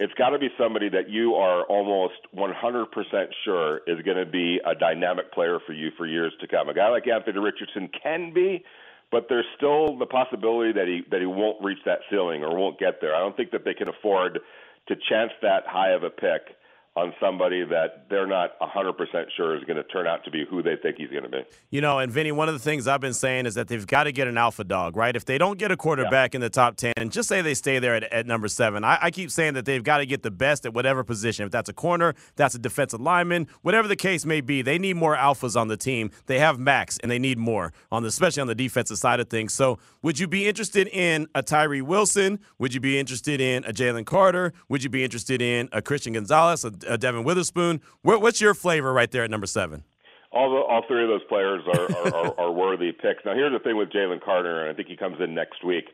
it's 0.00 0.12
got 0.14 0.30
to 0.30 0.38
be 0.38 0.48
somebody 0.58 0.88
that 0.88 1.08
you 1.08 1.34
are 1.34 1.62
almost 1.64 2.14
100% 2.36 3.26
sure 3.44 3.80
is 3.86 4.02
going 4.04 4.16
to 4.16 4.26
be 4.26 4.60
a 4.64 4.74
dynamic 4.74 5.32
player 5.32 5.58
for 5.64 5.72
you 5.72 5.90
for 5.96 6.06
years 6.06 6.32
to 6.40 6.48
come. 6.48 6.68
A 6.68 6.74
guy 6.74 6.88
like 6.88 7.06
Anthony 7.06 7.38
Richardson 7.38 7.88
can 8.02 8.32
be, 8.32 8.64
but 9.12 9.26
there's 9.28 9.46
still 9.56 9.96
the 9.96 10.06
possibility 10.06 10.72
that 10.72 10.88
he 10.88 11.02
that 11.10 11.20
he 11.20 11.26
won't 11.26 11.62
reach 11.62 11.78
that 11.86 12.00
ceiling 12.10 12.42
or 12.42 12.56
won't 12.56 12.78
get 12.78 13.00
there. 13.00 13.14
I 13.14 13.20
don't 13.20 13.36
think 13.36 13.52
that 13.52 13.64
they 13.64 13.74
can 13.74 13.88
afford 13.88 14.40
to 14.88 14.94
chance 15.08 15.30
that 15.42 15.62
high 15.66 15.92
of 15.92 16.02
a 16.02 16.10
pick 16.10 16.56
on 16.96 17.12
somebody 17.20 17.64
that 17.64 18.06
they're 18.08 18.26
not 18.26 18.58
100% 18.60 18.94
sure 19.36 19.56
is 19.56 19.64
going 19.64 19.76
to 19.76 19.82
turn 19.84 20.06
out 20.06 20.24
to 20.24 20.30
be 20.30 20.44
who 20.48 20.62
they 20.62 20.76
think 20.80 20.96
he's 20.96 21.10
going 21.10 21.24
to 21.24 21.28
be. 21.28 21.42
You 21.70 21.80
know, 21.80 21.98
and 21.98 22.10
Vinny, 22.10 22.30
one 22.30 22.48
of 22.48 22.54
the 22.54 22.60
things 22.60 22.86
I've 22.86 23.00
been 23.00 23.14
saying 23.14 23.46
is 23.46 23.54
that 23.54 23.66
they've 23.66 23.84
got 23.84 24.04
to 24.04 24.12
get 24.12 24.28
an 24.28 24.38
alpha 24.38 24.62
dog, 24.62 24.96
right? 24.96 25.16
If 25.16 25.24
they 25.24 25.36
don't 25.36 25.58
get 25.58 25.72
a 25.72 25.76
quarterback 25.76 26.34
yeah. 26.34 26.38
in 26.38 26.40
the 26.40 26.50
top 26.50 26.76
10, 26.76 26.92
just 27.10 27.28
say 27.28 27.42
they 27.42 27.54
stay 27.54 27.80
there 27.80 27.96
at, 27.96 28.04
at 28.04 28.26
number 28.26 28.46
seven. 28.46 28.84
I, 28.84 28.98
I, 29.02 29.10
keep 29.10 29.32
saying 29.32 29.54
that 29.54 29.64
they've 29.64 29.82
got 29.82 29.98
to 29.98 30.06
get 30.06 30.22
the 30.22 30.30
best 30.30 30.66
at 30.66 30.72
whatever 30.72 31.02
position. 31.02 31.44
If 31.44 31.50
that's 31.50 31.68
a 31.68 31.72
corner, 31.72 32.14
that's 32.36 32.54
a 32.54 32.60
defensive 32.60 33.00
lineman, 33.00 33.48
whatever 33.62 33.88
the 33.88 33.96
case 33.96 34.24
may 34.24 34.40
be, 34.40 34.62
they 34.62 34.78
need 34.78 34.94
more 34.94 35.16
alphas 35.16 35.60
on 35.60 35.66
the 35.66 35.76
team. 35.76 36.12
They 36.26 36.38
have 36.38 36.60
max, 36.60 36.98
and 36.98 37.10
they 37.10 37.18
need 37.18 37.38
more, 37.38 37.72
on 37.90 38.02
the, 38.02 38.08
especially 38.08 38.42
on 38.42 38.46
the 38.46 38.54
defensive 38.54 38.98
side 38.98 39.18
of 39.18 39.28
things. 39.28 39.52
So 39.52 39.80
would 40.02 40.20
you 40.20 40.28
be 40.28 40.46
interested 40.46 40.86
in 40.88 41.26
a 41.34 41.42
Tyree 41.42 41.82
Wilson? 41.82 42.38
Would 42.58 42.72
you 42.72 42.80
be 42.80 43.00
interested 43.00 43.40
in 43.40 43.64
a 43.64 43.72
Jalen 43.72 44.06
Carter? 44.06 44.52
Would 44.68 44.84
you 44.84 44.90
be 44.90 45.02
interested 45.02 45.42
in 45.42 45.68
a 45.72 45.82
Christian 45.82 46.12
Gonzalez, 46.12 46.64
a 46.64 46.72
uh, 46.88 46.96
Devon 46.96 47.24
Witherspoon. 47.24 47.80
What, 48.02 48.20
what's 48.20 48.40
your 48.40 48.54
flavor 48.54 48.92
right 48.92 49.10
there 49.10 49.24
at 49.24 49.30
number 49.30 49.46
seven? 49.46 49.84
All 50.32 50.50
the, 50.50 50.56
all 50.56 50.82
three 50.88 51.02
of 51.02 51.08
those 51.08 51.24
players 51.28 51.62
are 51.72 51.96
are, 51.96 52.14
are, 52.14 52.40
are 52.40 52.52
worthy 52.52 52.90
picks. 52.92 53.24
Now 53.24 53.34
here's 53.34 53.52
the 53.52 53.60
thing 53.60 53.76
with 53.76 53.90
Jalen 53.90 54.20
Carter, 54.22 54.62
and 54.62 54.70
I 54.70 54.74
think 54.74 54.88
he 54.88 54.96
comes 54.96 55.16
in 55.20 55.34
next 55.34 55.64
week. 55.64 55.84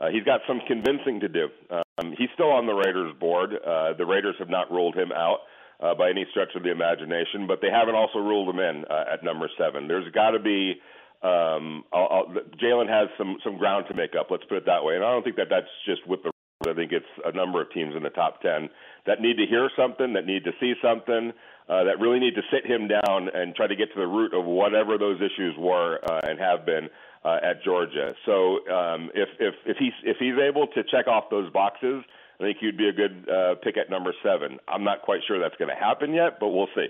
Uh, 0.00 0.08
he's 0.10 0.22
got 0.22 0.40
some 0.46 0.60
convincing 0.68 1.18
to 1.20 1.28
do. 1.28 1.48
Um, 1.70 2.14
he's 2.16 2.28
still 2.34 2.50
on 2.50 2.66
the 2.66 2.74
Raiders 2.74 3.12
board. 3.18 3.50
Uh, 3.54 3.94
the 3.98 4.06
Raiders 4.06 4.36
have 4.38 4.48
not 4.48 4.70
ruled 4.70 4.94
him 4.94 5.10
out 5.10 5.38
uh, 5.80 5.94
by 5.94 6.10
any 6.10 6.26
stretch 6.30 6.54
of 6.54 6.62
the 6.62 6.70
imagination, 6.70 7.48
but 7.48 7.58
they 7.60 7.70
haven't 7.70 7.96
also 7.96 8.20
ruled 8.20 8.48
him 8.48 8.60
in 8.60 8.84
uh, 8.88 9.12
at 9.12 9.24
number 9.24 9.50
seven. 9.58 9.88
There's 9.88 10.06
got 10.12 10.30
to 10.30 10.38
be 10.38 10.74
um, 11.22 11.84
Jalen 12.62 12.88
has 12.88 13.08
some 13.18 13.38
some 13.42 13.58
ground 13.58 13.86
to 13.88 13.94
make 13.94 14.14
up. 14.18 14.28
Let's 14.30 14.44
put 14.44 14.58
it 14.58 14.66
that 14.66 14.84
way. 14.84 14.94
And 14.94 15.04
I 15.04 15.10
don't 15.10 15.24
think 15.24 15.36
that 15.36 15.48
that's 15.50 15.66
just 15.84 16.06
with 16.06 16.22
the 16.22 16.30
I 16.68 16.74
think 16.74 16.92
it's 16.92 17.06
a 17.24 17.32
number 17.32 17.60
of 17.60 17.70
teams 17.72 17.96
in 17.96 18.02
the 18.02 18.10
top 18.10 18.42
10 18.42 18.68
that 19.06 19.20
need 19.20 19.36
to 19.38 19.46
hear 19.46 19.70
something, 19.76 20.12
that 20.12 20.26
need 20.26 20.44
to 20.44 20.52
see 20.60 20.74
something, 20.82 21.32
uh, 21.68 21.84
that 21.84 22.00
really 22.00 22.18
need 22.18 22.34
to 22.34 22.42
sit 22.52 22.66
him 22.66 22.88
down 22.88 23.28
and 23.32 23.54
try 23.54 23.66
to 23.66 23.76
get 23.76 23.92
to 23.92 24.00
the 24.00 24.06
root 24.06 24.32
of 24.34 24.44
whatever 24.44 24.98
those 24.98 25.20
issues 25.20 25.54
were 25.58 25.98
uh, 26.08 26.20
and 26.22 26.38
have 26.38 26.64
been 26.64 26.88
uh, 27.24 27.38
at 27.42 27.62
Georgia. 27.64 28.14
So 28.24 28.66
um, 28.68 29.10
if, 29.14 29.28
if, 29.38 29.54
if, 29.66 29.76
he's, 29.78 29.92
if 30.04 30.16
he's 30.18 30.38
able 30.38 30.66
to 30.68 30.82
check 30.84 31.06
off 31.08 31.24
those 31.30 31.50
boxes, 31.52 32.04
I 32.40 32.44
think 32.44 32.58
he'd 32.60 32.78
be 32.78 32.88
a 32.88 32.92
good 32.92 33.28
uh, 33.28 33.54
pick 33.56 33.76
at 33.76 33.90
number 33.90 34.14
seven. 34.22 34.58
I'm 34.68 34.84
not 34.84 35.02
quite 35.02 35.20
sure 35.26 35.40
that's 35.40 35.56
going 35.56 35.70
to 35.70 35.74
happen 35.74 36.14
yet, 36.14 36.38
but 36.38 36.48
we'll 36.48 36.68
see. 36.74 36.86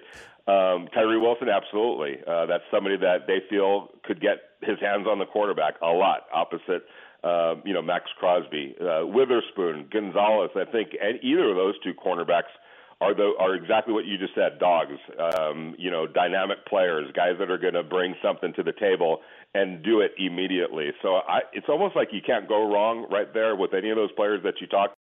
Um, 0.47 0.89
Tyree 0.95 1.18
Wilson, 1.18 1.49
absolutely. 1.49 2.18
Uh, 2.26 2.47
that's 2.47 2.64
somebody 2.70 2.97
that 2.99 3.26
they 3.26 3.41
feel 3.51 3.91
could 4.05 4.20
get 4.20 4.39
his 4.62 4.79
hands 4.81 5.07
on 5.07 5.18
the 5.18 5.26
quarterback 5.26 5.74
a 5.83 5.89
lot, 5.89 6.26
opposite 6.33 6.85
uh, 7.25 7.57
you 7.64 7.75
know, 7.75 7.83
Maxx 7.83 8.07
Crosby, 8.19 8.75
uh, 8.81 9.07
Witherspoon, 9.07 9.89
Gonzalez. 9.91 10.51
I 10.55 10.64
think 10.71 10.91
and 11.01 11.19
either 11.23 11.51
of 11.51 11.57
those 11.57 11.75
two 11.83 11.93
cornerbacks 11.95 12.53
are 13.01 13.14
the 13.14 13.33
are 13.39 13.55
exactly 13.55 13.95
what 13.95 14.05
you 14.05 14.19
just 14.19 14.35
said, 14.35 14.59
dogs. 14.59 14.99
Um, 15.19 15.75
you 15.79 15.91
know, 15.91 16.07
dynamic 16.07 16.66
players, 16.66 17.11
guys 17.14 17.35
that 17.39 17.51
are 17.51 17.59
going 17.59 17.75
to 17.75 17.83
bring 17.83 18.14
something 18.23 18.53
to 18.55 18.62
the 18.62 18.73
table 18.73 19.21
and 19.55 19.83
do 19.83 20.01
it 20.01 20.12
immediately. 20.19 20.91
So 21.03 21.16
I, 21.16 21.41
it's 21.53 21.69
almost 21.69 21.97
like 21.97 22.09
you 22.12 22.21
can't 22.25 22.49
go 22.49 22.71
wrong 22.71 23.07
right 23.11 23.33
there 23.33 23.57
with 23.57 23.73
any 23.75 23.91
of 23.91 23.97
those 23.97 24.12
players 24.12 24.43
that 24.45 24.61
you 24.61 24.66
talked 24.66 24.97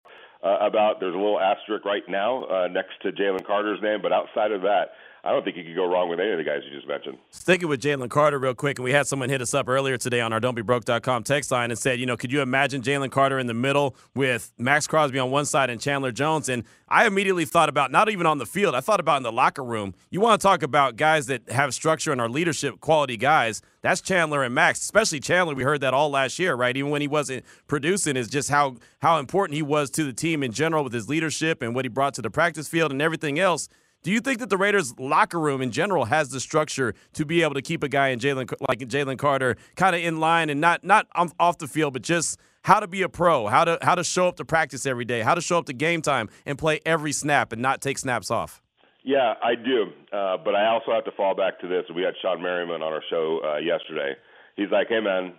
uh, 0.44 0.58
about. 0.62 1.00
There's 1.00 1.14
a 1.14 1.18
little 1.18 1.40
asterisk 1.40 1.86
right 1.86 2.04
now 2.08 2.44
uh, 2.46 2.68
next 2.68 3.02
to 3.04 3.12
Jalen 3.12 3.46
Carter's 3.46 3.82
name, 3.82 4.02
but 4.02 4.12
outside 4.12 4.52
of 4.52 4.62
that, 4.64 4.92
I 5.26 5.32
don't 5.32 5.46
think 5.46 5.56
you 5.56 5.64
could 5.64 5.76
go 5.76 5.86
wrong 5.86 6.10
with 6.10 6.20
any 6.20 6.32
of 6.32 6.38
the 6.38 6.44
guys 6.44 6.64
you 6.70 6.76
just 6.76 6.86
mentioned. 6.86 7.18
Sticking 7.30 7.70
with 7.70 7.82
Jalen 7.82 8.10
Carter 8.10 8.38
real 8.38 8.54
quick, 8.54 8.78
and 8.78 8.84
we 8.84 8.92
had 8.92 9.08
someone 9.08 9.30
hit 9.30 9.42
us 9.42 9.54
up 9.54 9.70
earlier 9.70 9.98
today 9.98 10.20
on 10.20 10.34
our 10.34 10.42
don'tbebroke.com 10.42 11.24
text 11.24 11.50
line 11.50 11.72
and 11.72 11.80
said, 11.80 11.98
you 11.98 12.06
know, 12.06 12.18
could 12.18 12.30
you 12.30 12.42
imagine 12.42 12.82
Jalen 12.82 13.10
Carter 13.10 13.40
in 13.40 13.48
the 13.48 13.54
middle 13.54 13.96
with 14.14 14.52
Maxx 14.58 14.86
Crosby 14.86 15.18
on 15.20 15.32
one 15.32 15.46
side 15.46 15.70
and 15.70 15.80
Chandler 15.80 16.12
Jones? 16.12 16.50
And 16.50 16.66
I 16.90 17.08
immediately 17.08 17.46
thought 17.46 17.70
about 17.70 17.90
not 17.90 18.10
even 18.10 18.26
on 18.26 18.38
the 18.38 18.46
field, 18.46 18.76
I 18.76 18.82
thought 18.82 19.00
about 19.00 19.16
in 19.16 19.24
the 19.24 19.32
locker 19.32 19.64
room. 19.64 19.96
You 20.10 20.20
want 20.20 20.42
to 20.42 20.46
talk 20.46 20.62
about 20.62 20.98
guys 20.98 21.28
that 21.28 21.50
have 21.50 21.74
structure 21.74 22.12
and 22.12 22.20
are 22.20 22.28
leadership 22.28 22.82
quality 22.82 23.16
guys. 23.16 23.62
That's 23.82 24.02
Chandler 24.02 24.44
and 24.44 24.54
Max, 24.54 24.82
especially 24.82 25.22
Chandler. 25.22 25.56
We 25.56 25.64
heard 25.64 25.80
that 25.82 25.94
all 25.94 26.10
last 26.10 26.38
year, 26.38 26.54
right? 26.56 26.76
Even 26.76 26.92
when 26.92 27.00
he 27.00 27.08
wasn't 27.08 27.46
producing, 27.68 28.18
is 28.18 28.28
just 28.28 28.50
how 28.50 28.76
how 29.00 29.20
important 29.20 29.56
he 29.56 29.62
was 29.62 29.90
to 29.92 30.04
the 30.04 30.14
team 30.14 30.44
in 30.44 30.52
general 30.52 30.84
with 30.84 30.94
his 30.94 31.08
leadership 31.08 31.62
and 31.62 31.74
what 31.74 31.86
he 31.86 31.90
brought 31.90 32.14
to 32.16 32.22
the 32.22 32.30
practice 32.30 32.68
field 32.68 32.92
and 32.92 33.02
everything 33.02 33.40
else. 33.40 33.70
Do 34.04 34.12
you 34.12 34.20
think 34.20 34.40
that 34.40 34.50
the 34.50 34.58
Raiders 34.58 35.00
locker 35.00 35.40
room 35.40 35.62
in 35.62 35.72
general 35.72 36.06
has 36.06 36.30
the 36.30 36.42
structure 36.42 36.94
to 37.14 37.26
be 37.26 37.42
able 37.42 37.54
to 37.54 37.62
keep 37.62 37.84
a 37.84 37.90
guy 37.90 38.10
in 38.10 38.20
Jalen 38.20 38.54
like 38.68 38.80
Jalen 38.80 39.18
Carter 39.18 39.56
kind 39.76 39.96
of 39.96 40.02
in 40.02 40.20
line 40.20 40.50
and 40.50 40.60
not 40.60 40.84
not 40.84 41.08
off 41.40 41.58
the 41.58 41.68
field, 41.68 41.94
but 41.94 42.02
just 42.02 42.38
how 42.64 42.82
to 42.82 42.88
be 42.88 43.02
a 43.02 43.10
pro, 43.10 43.48
how 43.48 43.64
to 43.64 43.78
how 43.82 43.96
to 43.96 44.04
show 44.04 44.28
up 44.28 44.36
to 44.38 44.46
practice 44.46 44.86
every 44.86 45.06
day, 45.06 45.22
how 45.22 45.34
to 45.34 45.42
show 45.42 45.58
up 45.58 45.66
to 45.68 45.74
game 45.74 46.02
time 46.02 46.30
and 46.46 46.58
play 46.58 46.82
every 46.86 47.14
snap 47.14 47.54
and 47.54 47.62
not 47.62 47.82
take 47.82 47.98
snaps 47.98 48.30
off? 48.30 48.62
Yeah, 49.04 49.36
I 49.42 49.56
do. 49.56 49.86
Uh, 50.12 50.38
but 50.44 50.54
I 50.56 50.68
also 50.68 50.92
have 50.92 51.06
to 51.06 51.12
fall 51.12 51.36
back 51.36 51.60
to 51.62 51.68
this. 51.68 51.84
We 51.94 52.04
had 52.04 52.14
Shawne 52.24 52.42
Merriman 52.42 52.82
on 52.82 52.94
our 52.94 53.04
show 53.10 53.40
uh, 53.44 53.58
yesterday. 53.58 54.16
He's 54.56 54.70
like, 54.72 54.88
hey, 54.88 55.00
man, 55.02 55.34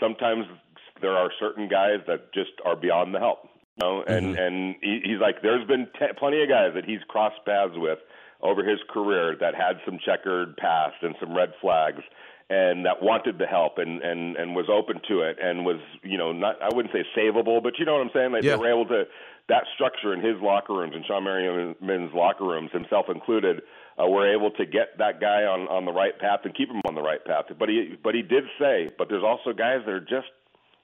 sometimes 0.00 0.46
there 1.00 1.12
are 1.12 1.30
certain 1.40 1.68
guys 1.68 1.98
that 2.06 2.32
just 2.32 2.50
are 2.64 2.76
beyond 2.76 3.14
the 3.14 3.18
help. 3.18 3.48
You 3.80 3.86
know? 3.86 4.02
And, 4.06 4.34
mm-hmm. 4.34 4.42
and 4.42 4.74
he, 4.82 5.00
he's 5.04 5.20
like, 5.20 5.42
there's 5.42 5.66
been 5.66 5.86
t- 5.98 6.12
plenty 6.18 6.42
of 6.42 6.48
guys 6.48 6.72
that 6.74 6.84
he's 6.84 7.00
crossed 7.08 7.44
paths 7.44 7.74
with 7.76 7.98
over 8.40 8.64
his 8.64 8.78
career 8.90 9.36
that 9.40 9.54
had 9.54 9.80
some 9.84 9.98
checkered 10.04 10.56
past 10.56 10.96
and 11.02 11.14
some 11.20 11.34
red 11.34 11.52
flags 11.60 12.02
and 12.50 12.86
that 12.86 13.02
wanted 13.02 13.38
the 13.38 13.46
help 13.46 13.78
and 13.78 14.02
and 14.02 14.36
and 14.36 14.54
was 14.54 14.66
open 14.72 15.00
to 15.08 15.20
it 15.20 15.36
and 15.42 15.66
was 15.66 15.80
you 16.02 16.16
know 16.16 16.32
not 16.32 16.56
I 16.62 16.74
wouldn't 16.74 16.92
say 16.92 17.04
savable 17.16 17.62
but 17.62 17.78
you 17.78 17.84
know 17.84 17.94
what 17.94 18.02
I'm 18.02 18.10
saying 18.14 18.32
like 18.32 18.42
yeah. 18.42 18.52
they 18.52 18.56
were 18.56 18.70
able 18.70 18.86
to 18.86 19.04
that 19.48 19.64
structure 19.74 20.14
in 20.14 20.20
his 20.20 20.40
locker 20.40 20.74
rooms 20.74 20.94
and 20.94 21.04
Shawne 21.04 21.24
Merriman's 21.24 22.14
locker 22.14 22.44
rooms 22.44 22.70
himself 22.72 23.06
included 23.08 23.62
uh, 24.00 24.06
were 24.06 24.32
able 24.32 24.50
to 24.52 24.64
get 24.64 24.96
that 24.98 25.20
guy 25.20 25.44
on 25.44 25.68
on 25.68 25.84
the 25.84 25.92
right 25.92 26.18
path 26.18 26.40
and 26.44 26.54
keep 26.54 26.70
him 26.70 26.80
on 26.86 26.94
the 26.94 27.02
right 27.02 27.24
path 27.24 27.46
but 27.58 27.68
he 27.68 27.98
but 28.02 28.14
he 28.14 28.22
did 28.22 28.44
say 28.58 28.88
but 28.96 29.08
there's 29.08 29.24
also 29.24 29.52
guys 29.52 29.80
that 29.84 29.92
are 29.92 30.00
just 30.00 30.28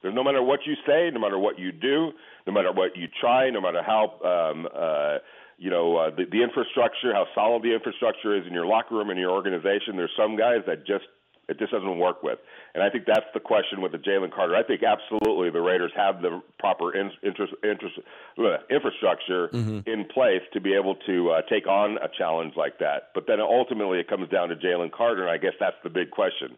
there's 0.05 0.15
no 0.15 0.23
matter 0.23 0.43
what 0.43 0.61
you 0.65 0.75
say 0.87 1.11
no 1.11 1.19
matter 1.19 1.39
what 1.39 1.59
you 1.59 1.73
do 1.73 2.13
no 2.47 2.53
matter 2.53 2.71
what 2.71 2.95
you 2.95 3.09
try 3.21 3.51
no 3.51 3.61
matter 3.61 3.83
how 3.83 4.05
um 4.23 4.69
uh 4.73 5.19
you 5.59 5.71
know 5.71 5.97
uh, 5.97 6.11
the, 6.11 6.25
the 6.31 6.43
infrastructure, 6.43 7.13
how 7.13 7.27
solid 7.35 7.63
the 7.63 7.75
infrastructure 7.75 8.37
is 8.37 8.47
in 8.47 8.53
your 8.53 8.67
locker 8.67 8.95
room 8.95 9.11
and 9.11 9.19
your 9.19 9.31
organization. 9.31 9.97
There's 9.97 10.15
some 10.17 10.37
guys 10.37 10.63
that 10.67 10.87
just 10.87 11.05
it 11.49 11.59
just 11.59 11.73
doesn't 11.73 11.99
work 11.99 12.23
with. 12.23 12.39
And 12.75 12.83
I 12.83 12.89
think 12.89 13.05
that's 13.07 13.27
the 13.35 13.41
question 13.41 13.83
with 13.83 13.93
the 13.93 13.99
Jalen 13.99 14.33
Carter. 14.33 14.57
I 14.57 14.63
think 14.63 14.83
absolutely 14.83 15.51
the 15.51 15.61
Raiders 15.61 15.93
have 15.95 16.23
the 16.23 16.41
proper 16.59 16.97
in, 16.97 17.11
interest, 17.23 17.53
interest, 17.63 17.99
uh, 18.39 18.65
infrastructure 18.71 19.49
mm-hmm. 19.49 19.81
in 19.87 20.07
place 20.07 20.41
to 20.55 20.61
be 20.61 20.75
able 20.75 20.97
to 21.07 21.31
uh, 21.31 21.43
take 21.43 21.67
on 21.67 21.99
a 21.99 22.09
challenge 22.17 22.55
like 22.57 22.79
that. 22.79 23.11
But 23.15 23.27
then 23.27 23.41
ultimately 23.41 24.01
it 24.01 24.09
comes 24.09 24.29
down 24.31 24.49
to 24.49 24.57
Jalen 24.57 24.91
Carter, 24.91 25.23
and 25.23 25.31
I 25.31 25.37
guess 25.37 25.53
that's 25.61 25.77
the 25.85 25.91
big 25.91 26.11
question. 26.11 26.57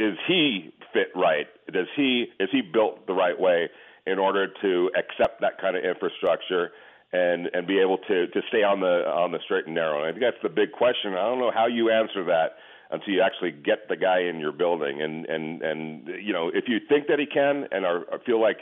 Is 0.00 0.16
he 0.26 0.72
fit 0.92 1.08
right? 1.14 1.46
Does 1.72 1.86
he 1.94 2.26
is 2.40 2.48
he 2.50 2.62
built 2.62 3.06
the 3.06 3.12
right 3.12 3.38
way 3.38 3.68
in 4.06 4.18
order 4.18 4.48
to 4.62 4.90
accept 4.96 5.40
that 5.42 5.60
kind 5.60 5.76
of 5.76 5.84
infrastructure? 5.84 6.70
and 7.12 7.50
and 7.52 7.66
be 7.66 7.80
able 7.80 7.98
to 7.98 8.28
to 8.28 8.40
stay 8.48 8.62
on 8.62 8.80
the 8.80 9.02
on 9.10 9.32
the 9.32 9.40
straight 9.44 9.66
and 9.66 9.74
narrow. 9.74 9.98
And 9.98 10.06
I 10.06 10.10
think 10.12 10.22
that's 10.22 10.42
the 10.42 10.48
big 10.48 10.72
question. 10.72 11.14
I 11.14 11.26
don't 11.26 11.40
know 11.40 11.50
how 11.50 11.66
you 11.66 11.90
answer 11.90 12.24
that 12.26 12.54
until 12.90 13.14
you 13.14 13.22
actually 13.22 13.52
get 13.52 13.88
the 13.88 13.96
guy 13.96 14.20
in 14.20 14.38
your 14.38 14.52
building. 14.52 15.02
And 15.02 15.26
and 15.26 15.62
and 15.62 16.08
you 16.22 16.32
know, 16.32 16.50
if 16.52 16.64
you 16.68 16.78
think 16.88 17.08
that 17.08 17.18
he 17.18 17.26
can 17.26 17.66
and 17.72 17.84
are 17.84 18.04
feel 18.24 18.40
like 18.40 18.58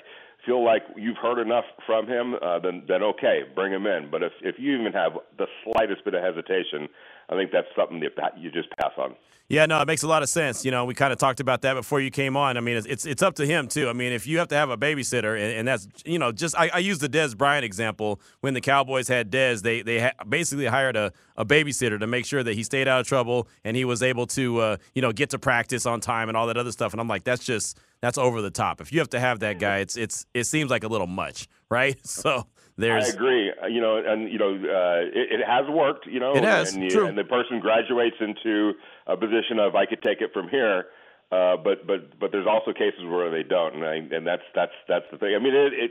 feel 0.46 0.64
like 0.64 0.82
you've 0.96 1.16
heard 1.18 1.40
enough 1.40 1.64
from 1.86 2.06
him, 2.06 2.34
uh, 2.40 2.58
then 2.60 2.84
then 2.88 3.02
okay, 3.02 3.42
bring 3.54 3.72
him 3.72 3.86
in. 3.86 4.10
But 4.10 4.22
if 4.22 4.32
if 4.40 4.56
you 4.58 4.80
even 4.80 4.92
have 4.92 5.12
the 5.36 5.46
slightest 5.64 6.04
bit 6.04 6.14
of 6.14 6.22
hesitation, 6.22 6.88
I 7.30 7.36
think 7.36 7.50
that's 7.52 7.68
something 7.76 8.00
that 8.00 8.38
you 8.38 8.50
just 8.50 8.70
pass 8.78 8.92
on. 8.98 9.14
Yeah, 9.50 9.64
no, 9.64 9.80
it 9.80 9.86
makes 9.86 10.02
a 10.02 10.08
lot 10.08 10.22
of 10.22 10.28
sense. 10.28 10.62
You 10.66 10.70
know, 10.70 10.84
we 10.84 10.92
kind 10.92 11.10
of 11.10 11.18
talked 11.18 11.40
about 11.40 11.62
that 11.62 11.72
before 11.72 12.02
you 12.02 12.10
came 12.10 12.36
on. 12.36 12.58
I 12.58 12.60
mean, 12.60 12.76
it's 12.76 12.86
it's, 12.86 13.06
it's 13.06 13.22
up 13.22 13.34
to 13.36 13.46
him 13.46 13.66
too. 13.66 13.88
I 13.88 13.94
mean, 13.94 14.12
if 14.12 14.26
you 14.26 14.38
have 14.38 14.48
to 14.48 14.54
have 14.54 14.68
a 14.68 14.76
babysitter, 14.76 15.40
and, 15.40 15.60
and 15.60 15.68
that's 15.68 15.88
you 16.04 16.18
know, 16.18 16.32
just 16.32 16.54
I, 16.58 16.68
I 16.68 16.78
use 16.80 16.98
the 16.98 17.08
Dez 17.08 17.34
Bryant 17.34 17.64
example 17.64 18.20
when 18.40 18.52
the 18.52 18.60
Cowboys 18.60 19.08
had 19.08 19.30
Dez, 19.30 19.62
they 19.62 19.80
they 19.80 20.00
ha- 20.00 20.24
basically 20.28 20.66
hired 20.66 20.96
a, 20.96 21.12
a 21.34 21.46
babysitter 21.46 21.98
to 21.98 22.06
make 22.06 22.26
sure 22.26 22.42
that 22.42 22.54
he 22.54 22.62
stayed 22.62 22.88
out 22.88 23.00
of 23.00 23.06
trouble 23.06 23.48
and 23.64 23.74
he 23.74 23.86
was 23.86 24.02
able 24.02 24.26
to 24.28 24.58
uh, 24.60 24.76
you 24.94 25.00
know 25.00 25.12
get 25.12 25.30
to 25.30 25.38
practice 25.38 25.86
on 25.86 26.02
time 26.02 26.28
and 26.28 26.36
all 26.36 26.46
that 26.48 26.58
other 26.58 26.72
stuff. 26.72 26.92
And 26.92 27.00
I'm 27.00 27.08
like, 27.08 27.24
that's 27.24 27.42
just 27.42 27.78
that's 28.02 28.18
over 28.18 28.42
the 28.42 28.50
top. 28.50 28.82
If 28.82 28.92
you 28.92 28.98
have 28.98 29.10
to 29.10 29.20
have 29.20 29.40
that 29.40 29.58
guy, 29.58 29.78
it's 29.78 29.96
it's 29.96 30.26
it 30.34 30.44
seems 30.44 30.70
like 30.70 30.84
a 30.84 30.88
little 30.88 31.06
much, 31.06 31.48
right? 31.70 31.96
So 32.04 32.46
there's. 32.78 33.06
I 33.06 33.08
agree. 33.08 33.52
Uh, 33.62 33.66
you 33.66 33.80
know, 33.80 33.96
and 33.96 34.30
you 34.32 34.38
know, 34.38 34.54
uh, 34.54 35.02
it, 35.12 35.40
it 35.40 35.46
has 35.46 35.68
worked. 35.68 36.06
You 36.06 36.20
know, 36.20 36.34
it 36.34 36.44
has. 36.44 36.74
And, 36.74 36.84
you, 36.84 36.90
True. 36.90 37.06
and 37.06 37.18
the 37.18 37.24
person 37.24 37.60
graduates 37.60 38.16
into 38.20 38.72
a 39.06 39.16
position 39.16 39.58
of 39.58 39.74
I 39.74 39.84
could 39.84 40.02
take 40.02 40.20
it 40.20 40.32
from 40.32 40.48
here. 40.48 40.86
Uh, 41.30 41.58
but 41.58 41.86
but 41.86 42.18
but 42.18 42.32
there's 42.32 42.46
also 42.46 42.72
cases 42.72 43.04
where 43.04 43.30
they 43.30 43.42
don't, 43.42 43.74
and 43.74 43.84
I, 43.84 43.96
and 43.96 44.26
that's 44.26 44.44
that's 44.54 44.72
that's 44.88 45.04
the 45.12 45.18
thing. 45.18 45.34
I 45.34 45.38
mean, 45.38 45.54
it, 45.54 45.72
it 45.74 45.90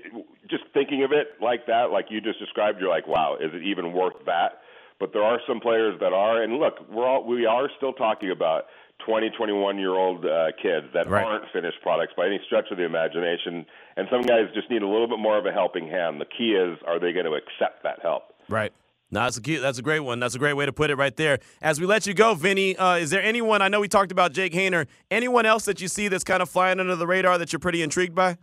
just 0.49 0.63
thinking 0.73 1.03
of 1.03 1.11
it 1.11 1.35
like 1.39 1.67
that, 1.67 1.91
like 1.91 2.05
you 2.09 2.21
just 2.21 2.39
described, 2.39 2.79
you're 2.79 2.89
like, 2.89 3.07
wow, 3.07 3.35
is 3.39 3.51
it 3.53 3.61
even 3.61 3.93
worth 3.93 4.17
that? 4.25 4.61
But 4.99 5.13
there 5.13 5.21
are 5.21 5.39
some 5.47 5.59
players 5.59 5.99
that 5.99 6.11
are, 6.11 6.41
and 6.41 6.53
look, 6.57 6.89
we're 6.89 7.05
all 7.05 7.23
we 7.23 7.45
are 7.45 7.69
still 7.77 7.93
talking 7.93 8.31
about 8.31 8.63
20, 9.05 9.29
21 9.31 9.77
year 9.77 9.93
old 9.93 10.25
uh, 10.25 10.47
kids 10.61 10.87
that 10.93 11.09
right. 11.09 11.23
aren't 11.23 11.45
finished 11.53 11.77
products 11.81 12.13
by 12.17 12.25
any 12.25 12.39
stretch 12.45 12.65
of 12.71 12.77
the 12.77 12.83
imagination. 12.83 13.65
And 13.95 14.07
some 14.11 14.21
guys 14.21 14.45
just 14.53 14.69
need 14.69 14.81
a 14.81 14.87
little 14.87 15.07
bit 15.07 15.19
more 15.19 15.37
of 15.37 15.45
a 15.45 15.51
helping 15.51 15.87
hand. 15.87 16.19
The 16.19 16.25
key 16.25 16.51
is, 16.51 16.77
are 16.85 16.99
they 16.99 17.13
going 17.13 17.25
to 17.25 17.33
accept 17.33 17.83
that 17.83 17.99
help? 18.01 18.23
Right. 18.49 18.73
No, 19.09 19.21
that's 19.21 19.37
a 19.37 19.41
cute, 19.41 19.61
that's 19.61 19.77
a 19.77 19.81
great 19.81 20.01
one. 20.01 20.19
That's 20.19 20.35
a 20.35 20.39
great 20.39 20.53
way 20.53 20.65
to 20.65 20.73
put 20.73 20.89
it 20.89 20.95
right 20.95 21.15
there. 21.15 21.39
As 21.61 21.79
we 21.79 21.85
let 21.85 22.05
you 22.05 22.13
go, 22.13 22.33
Vinny, 22.33 22.75
uh, 22.75 22.95
is 22.95 23.09
there 23.09 23.23
anyone? 23.23 23.61
I 23.61 23.69
know 23.69 23.79
we 23.79 23.87
talked 23.87 24.11
about 24.11 24.33
Jake 24.33 24.51
Haener. 24.51 24.85
Anyone 25.09 25.45
else 25.45 25.63
that 25.65 25.79
you 25.79 25.87
see 25.87 26.09
that's 26.09 26.25
kind 26.25 26.41
of 26.41 26.49
flying 26.49 26.79
under 26.79 26.95
the 26.95 27.07
radar 27.07 27.37
that 27.37 27.53
you're 27.53 27.59
pretty 27.61 27.81
intrigued 27.81 28.15
by? 28.15 28.37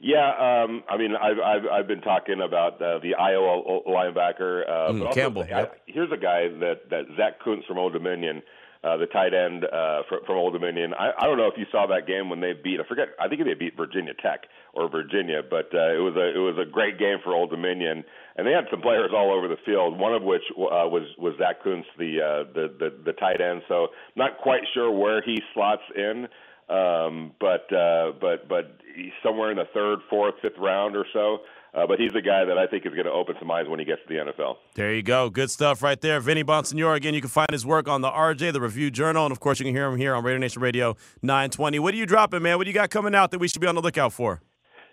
Yeah, 0.00 0.64
um, 0.64 0.82
I 0.88 0.96
mean, 0.96 1.14
I've, 1.16 1.38
I've 1.38 1.66
I've 1.72 1.86
been 1.86 2.00
talking 2.00 2.40
about 2.42 2.74
uh, 2.74 2.98
the 2.98 3.14
Iowa 3.14 3.82
linebacker. 3.86 4.68
Uh, 4.68 4.92
mm, 4.92 5.14
Campbell. 5.14 5.44
I, 5.44 5.68
here's 5.86 6.12
a 6.12 6.16
guy 6.16 6.48
that 6.60 6.90
that 6.90 7.04
Zack 7.16 7.40
Kuntz 7.42 7.66
from 7.66 7.78
Old 7.78 7.94
Dominion 7.94 8.42
uh, 8.84 8.96
the 8.98 9.06
tight 9.06 9.32
end 9.32 9.64
uh, 9.64 10.02
from, 10.08 10.20
from 10.26 10.36
Old 10.36 10.52
Dominion. 10.52 10.92
I, 10.92 11.10
I 11.18 11.24
don't 11.26 11.38
know 11.38 11.46
if 11.46 11.56
you 11.56 11.64
saw 11.72 11.86
that 11.86 12.06
game 12.06 12.28
when 12.28 12.40
they 12.40 12.52
beat. 12.52 12.80
I 12.80 12.86
forget. 12.86 13.08
I 13.18 13.28
think 13.28 13.42
they 13.44 13.54
beat 13.54 13.76
Virginia 13.76 14.12
Tech 14.12 14.44
or 14.74 14.88
Virginia, 14.90 15.40
but 15.42 15.72
uh, 15.72 15.96
it 15.96 16.02
was 16.04 16.14
a 16.16 16.36
it 16.36 16.42
was 16.42 16.58
a 16.60 16.70
great 16.70 16.98
game 16.98 17.18
for 17.24 17.32
Old 17.32 17.50
Dominion, 17.50 18.04
and 18.36 18.46
they 18.46 18.52
had 18.52 18.66
some 18.70 18.82
players 18.82 19.10
all 19.14 19.32
over 19.32 19.48
the 19.48 19.56
field. 19.64 19.98
One 19.98 20.14
of 20.14 20.22
which 20.22 20.42
uh, 20.52 20.84
was 20.92 21.08
was 21.18 21.34
Zack 21.38 21.64
Kuntz, 21.64 21.88
the, 21.98 22.20
uh, 22.20 22.52
the 22.52 22.68
the 22.78 22.90
the 23.06 23.12
tight 23.12 23.40
end. 23.40 23.62
So 23.68 23.88
not 24.16 24.38
quite 24.38 24.62
sure 24.74 24.90
where 24.90 25.22
he 25.22 25.40
slots 25.54 25.82
in, 25.96 26.28
um, 26.68 27.32
but 27.40 27.72
uh, 27.72 28.12
but 28.20 28.48
but 28.48 28.76
somewhere 29.22 29.50
in 29.50 29.56
the 29.56 29.68
third, 29.72 30.00
fourth, 30.10 30.34
fifth 30.42 30.58
round 30.58 30.96
or 30.96 31.06
so. 31.12 31.38
Uh, 31.74 31.86
but 31.86 31.98
he's 31.98 32.12
the 32.12 32.22
guy 32.22 32.44
that 32.44 32.56
I 32.56 32.66
think 32.66 32.86
is 32.86 32.92
going 32.92 33.06
to 33.06 33.12
open 33.12 33.34
some 33.40 33.50
eyes 33.50 33.66
when 33.68 33.80
he 33.80 33.84
gets 33.84 34.00
to 34.06 34.08
the 34.08 34.20
NFL. 34.32 34.56
There 34.74 34.94
you 34.94 35.02
go. 35.02 35.28
Good 35.28 35.50
stuff 35.50 35.82
right 35.82 36.00
there. 36.00 36.20
Vinny 36.20 36.44
Bonsignore. 36.44 36.94
Again, 36.94 37.14
you 37.14 37.20
can 37.20 37.30
find 37.30 37.50
his 37.50 37.66
work 37.66 37.88
on 37.88 38.00
the 38.00 38.10
RJ, 38.10 38.52
the 38.52 38.60
Review 38.60 38.90
Journal, 38.92 39.26
and 39.26 39.32
of 39.32 39.40
course, 39.40 39.58
you 39.58 39.64
can 39.64 39.74
hear 39.74 39.86
him 39.88 39.96
here 39.98 40.14
on 40.14 40.22
Radio 40.22 40.38
Nation 40.38 40.62
Radio 40.62 40.96
920. 41.22 41.80
What 41.80 41.94
are 41.94 41.96
you 41.96 42.06
dropping, 42.06 42.42
man? 42.42 42.58
What 42.58 42.64
do 42.64 42.70
you 42.70 42.74
got 42.74 42.90
coming 42.90 43.14
out 43.14 43.32
that 43.32 43.40
we 43.40 43.48
should 43.48 43.60
be 43.60 43.66
on 43.66 43.74
the 43.74 43.82
lookout 43.82 44.12
for? 44.12 44.40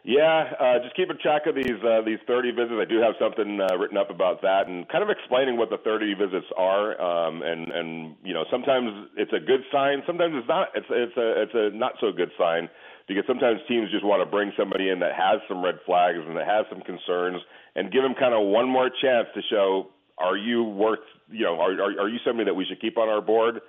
Yeah, 0.04 0.50
uh, 0.60 0.80
just 0.82 0.96
keeping 0.96 1.18
track 1.22 1.46
of 1.46 1.54
these 1.54 1.78
uh, 1.86 2.02
these 2.04 2.18
30 2.26 2.52
visits. 2.52 2.74
I 2.74 2.86
do 2.86 2.98
have 2.98 3.14
something 3.22 3.62
uh, 3.62 3.78
written 3.78 3.98
up 3.98 4.10
about 4.10 4.42
that, 4.42 4.66
and 4.66 4.90
kind 4.90 5.04
of 5.04 5.12
explaining 5.12 5.58
what 5.58 5.70
the 5.70 5.78
30 5.78 6.16
visits 6.16 6.48
are. 6.58 6.98
Um, 7.00 7.44
and 7.44 7.72
and 7.72 8.16
you 8.24 8.34
know, 8.34 8.44
sometimes 8.50 8.90
it's 9.16 9.32
a 9.32 9.40
good 9.40 9.62
sign, 9.72 10.02
sometimes 10.08 10.34
it's 10.36 10.48
not. 10.48 10.70
It's 10.74 10.88
it's 10.90 11.18
a 11.18 11.42
it's 11.44 11.54
a 11.54 11.78
not 11.78 11.94
so 12.02 12.12
good 12.12 12.32
sign 12.36 12.68
because 13.14 13.28
sometimes 13.28 13.60
teams 13.68 13.92
just 13.92 14.06
want 14.06 14.22
to 14.22 14.30
bring 14.30 14.52
somebody 14.58 14.90
in 14.90 15.00
that 15.00 15.14
has 15.14 15.42
some 15.48 15.64
red 15.64 15.76
flags 15.86 16.20
and 16.26 16.38
that 16.38 16.48
has 16.48 16.66
some 16.70 16.82
concerns 16.82 17.42
and 17.76 17.92
give 17.92 18.04
them 18.04 18.16
kind 18.16 18.34
of 18.34 18.48
one 18.48 18.68
more 18.68 18.90
chance 18.90 19.28
to 19.36 19.42
show 19.50 19.88
are 20.18 20.38
you 20.38 20.64
worth 20.64 21.04
you 21.30 21.44
know 21.44 21.60
are 21.60 21.74
are, 21.74 22.02
are 22.02 22.10
you 22.10 22.20
somebody 22.26 22.46
that 22.46 22.54
we 22.54 22.66
should 22.66 22.80
keep 22.80 22.98
on 22.98 23.10
our 23.10 23.22
board 23.22 23.62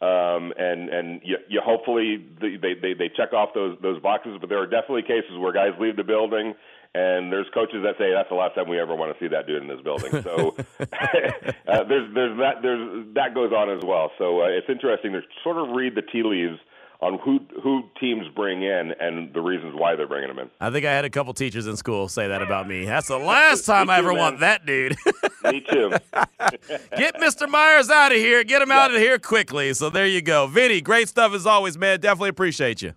um, 0.00 0.52
and 0.58 0.88
and 0.88 1.20
you, 1.24 1.36
you 1.48 1.60
hopefully 1.64 2.24
they, 2.40 2.74
they 2.74 2.94
they 2.94 3.10
check 3.16 3.32
off 3.32 3.50
those 3.54 3.78
those 3.82 4.00
boxes 4.02 4.36
but 4.40 4.48
there 4.48 4.58
are 4.58 4.66
definitely 4.66 5.02
cases 5.02 5.38
where 5.38 5.52
guys 5.52 5.72
leave 5.78 5.96
the 5.96 6.04
building 6.04 6.54
and 6.94 7.30
there's 7.30 7.46
coaches 7.52 7.84
that 7.84 7.96
say 7.98 8.10
that's 8.12 8.28
the 8.28 8.34
last 8.34 8.54
time 8.54 8.68
we 8.68 8.80
ever 8.80 8.94
want 8.94 9.12
to 9.12 9.18
see 9.22 9.28
that 9.28 9.46
dude 9.46 9.62
in 9.62 9.68
this 9.68 9.80
building. 9.82 10.22
So 10.22 10.56
uh, 10.80 11.84
there's 11.84 12.14
there's 12.14 12.38
that 12.38 12.62
there's 12.62 13.14
that 13.14 13.34
goes 13.34 13.52
on 13.52 13.68
as 13.70 13.84
well. 13.84 14.10
So 14.16 14.42
uh, 14.42 14.46
it's 14.46 14.68
interesting 14.68 15.12
to 15.12 15.20
sort 15.44 15.58
of 15.58 15.76
read 15.76 15.94
the 15.94 16.02
tea 16.02 16.22
leaves 16.22 16.58
on 17.00 17.18
who 17.24 17.40
who 17.62 17.82
teams 18.00 18.26
bring 18.34 18.62
in 18.62 18.92
and 19.00 19.32
the 19.32 19.40
reasons 19.40 19.74
why 19.76 19.94
they're 19.94 20.08
bringing 20.08 20.28
them 20.28 20.38
in. 20.38 20.50
I 20.60 20.70
think 20.70 20.84
I 20.84 20.92
had 20.92 21.04
a 21.04 21.10
couple 21.10 21.32
teachers 21.32 21.66
in 21.66 21.76
school 21.76 22.08
say 22.08 22.28
that 22.28 22.42
about 22.42 22.66
me. 22.68 22.84
That's 22.84 23.08
the 23.08 23.18
last 23.18 23.64
time 23.66 23.86
too, 23.86 23.92
I 23.92 23.98
ever 23.98 24.08
man. 24.08 24.18
want 24.18 24.40
that 24.40 24.66
dude. 24.66 24.96
me 25.44 25.60
too. 25.60 25.90
Get 26.96 27.14
Mr. 27.16 27.48
Myers 27.48 27.88
out 27.90 28.12
of 28.12 28.18
here. 28.18 28.42
Get 28.44 28.60
him 28.62 28.72
out 28.72 28.90
of 28.92 28.96
here 29.00 29.18
quickly. 29.18 29.72
So 29.74 29.90
there 29.90 30.06
you 30.06 30.22
go. 30.22 30.46
Vinny, 30.48 30.80
great 30.80 31.08
stuff 31.08 31.32
as 31.32 31.46
always, 31.46 31.78
man. 31.78 32.00
Definitely 32.00 32.30
appreciate 32.30 32.82
you. 32.82 32.94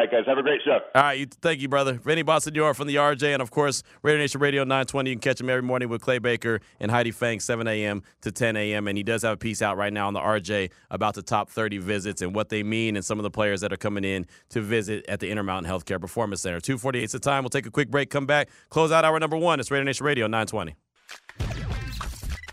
All 0.00 0.06
right, 0.06 0.12
guys. 0.12 0.24
Have 0.26 0.38
a 0.38 0.42
great 0.42 0.62
show. 0.64 0.78
All 0.94 1.02
right. 1.02 1.18
You, 1.18 1.26
thank 1.26 1.60
you, 1.60 1.68
brother. 1.68 1.92
Vinny 1.92 2.24
Bonsignore 2.24 2.74
from 2.74 2.86
the 2.86 2.94
RJ. 2.94 3.34
And, 3.34 3.42
of 3.42 3.50
course, 3.50 3.82
Raider 4.02 4.16
Nation 4.16 4.40
Radio 4.40 4.62
920. 4.62 5.10
You 5.10 5.16
can 5.16 5.20
catch 5.20 5.38
him 5.38 5.50
every 5.50 5.60
morning 5.60 5.90
with 5.90 6.00
Clay 6.00 6.18
Baker 6.18 6.60
and 6.78 6.90
Heidi 6.90 7.10
Fang, 7.10 7.38
7 7.38 7.68
a.m. 7.68 8.02
to 8.22 8.32
10 8.32 8.56
a.m. 8.56 8.88
And 8.88 8.96
he 8.96 9.04
does 9.04 9.20
have 9.20 9.34
a 9.34 9.36
piece 9.36 9.60
out 9.60 9.76
right 9.76 9.92
now 9.92 10.06
on 10.06 10.14
the 10.14 10.20
RJ 10.20 10.70
about 10.90 11.16
the 11.16 11.22
top 11.22 11.50
30 11.50 11.76
visits 11.78 12.22
and 12.22 12.34
what 12.34 12.48
they 12.48 12.62
mean 12.62 12.96
and 12.96 13.04
some 13.04 13.18
of 13.18 13.24
the 13.24 13.30
players 13.30 13.60
that 13.60 13.74
are 13.74 13.76
coming 13.76 14.04
in 14.04 14.26
to 14.48 14.62
visit 14.62 15.04
at 15.06 15.20
the 15.20 15.28
Intermountain 15.28 15.70
Healthcare 15.70 16.00
Performance 16.00 16.40
Center. 16.40 16.60
248 16.60 17.04
is 17.04 17.12
the 17.12 17.18
time. 17.18 17.42
We'll 17.42 17.50
take 17.50 17.66
a 17.66 17.70
quick 17.70 17.90
break, 17.90 18.08
come 18.08 18.24
back, 18.24 18.48
close 18.70 18.90
out 18.90 19.04
hour 19.04 19.20
number 19.20 19.36
one. 19.36 19.60
It's 19.60 19.70
Raider 19.70 19.84
Nation 19.84 20.06
Radio 20.06 20.26
920. 20.28 20.76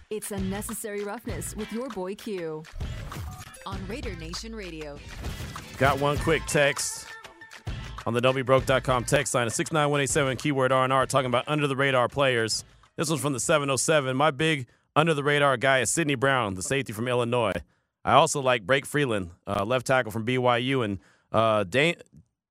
It's 0.09 0.31
Unnecessary 0.31 1.05
Roughness 1.05 1.55
with 1.55 1.71
your 1.71 1.87
boy 1.87 2.15
Q 2.15 2.63
on 3.65 3.79
Raider 3.87 4.17
Nation 4.17 4.53
Radio. 4.53 4.97
Got 5.77 6.01
one 6.01 6.17
quick 6.17 6.41
text 6.47 7.07
on 8.07 8.13
the 8.13 8.21
don'tbebroke.com 8.21 9.03
text 9.03 9.33
line 9.33 9.47
at 9.47 9.51
69187 9.51 10.37
keyword 10.37 10.71
R&R 10.71 11.05
talking 11.05 11.25
about 11.25 11.43
under 11.45 11.67
the 11.67 11.75
radar 11.75 12.07
players. 12.07 12.63
This 12.95 13.09
one's 13.09 13.21
from 13.21 13.33
the 13.33 13.39
707. 13.41 14.15
My 14.15 14.31
big 14.31 14.65
under 14.95 15.13
the 15.13 15.25
radar 15.25 15.57
guy 15.57 15.79
is 15.81 15.89
Sydney 15.91 16.15
Brown, 16.15 16.55
the 16.55 16.63
safety 16.63 16.93
from 16.93 17.09
Illinois. 17.09 17.51
I 18.05 18.13
also 18.13 18.41
like 18.41 18.65
Blake 18.65 18.85
Freeland, 18.85 19.31
uh, 19.45 19.65
left 19.65 19.85
tackle 19.85 20.13
from 20.13 20.25
BYU, 20.25 20.85
and 20.85 20.99
uh, 21.33 21.65
da- 21.65 21.97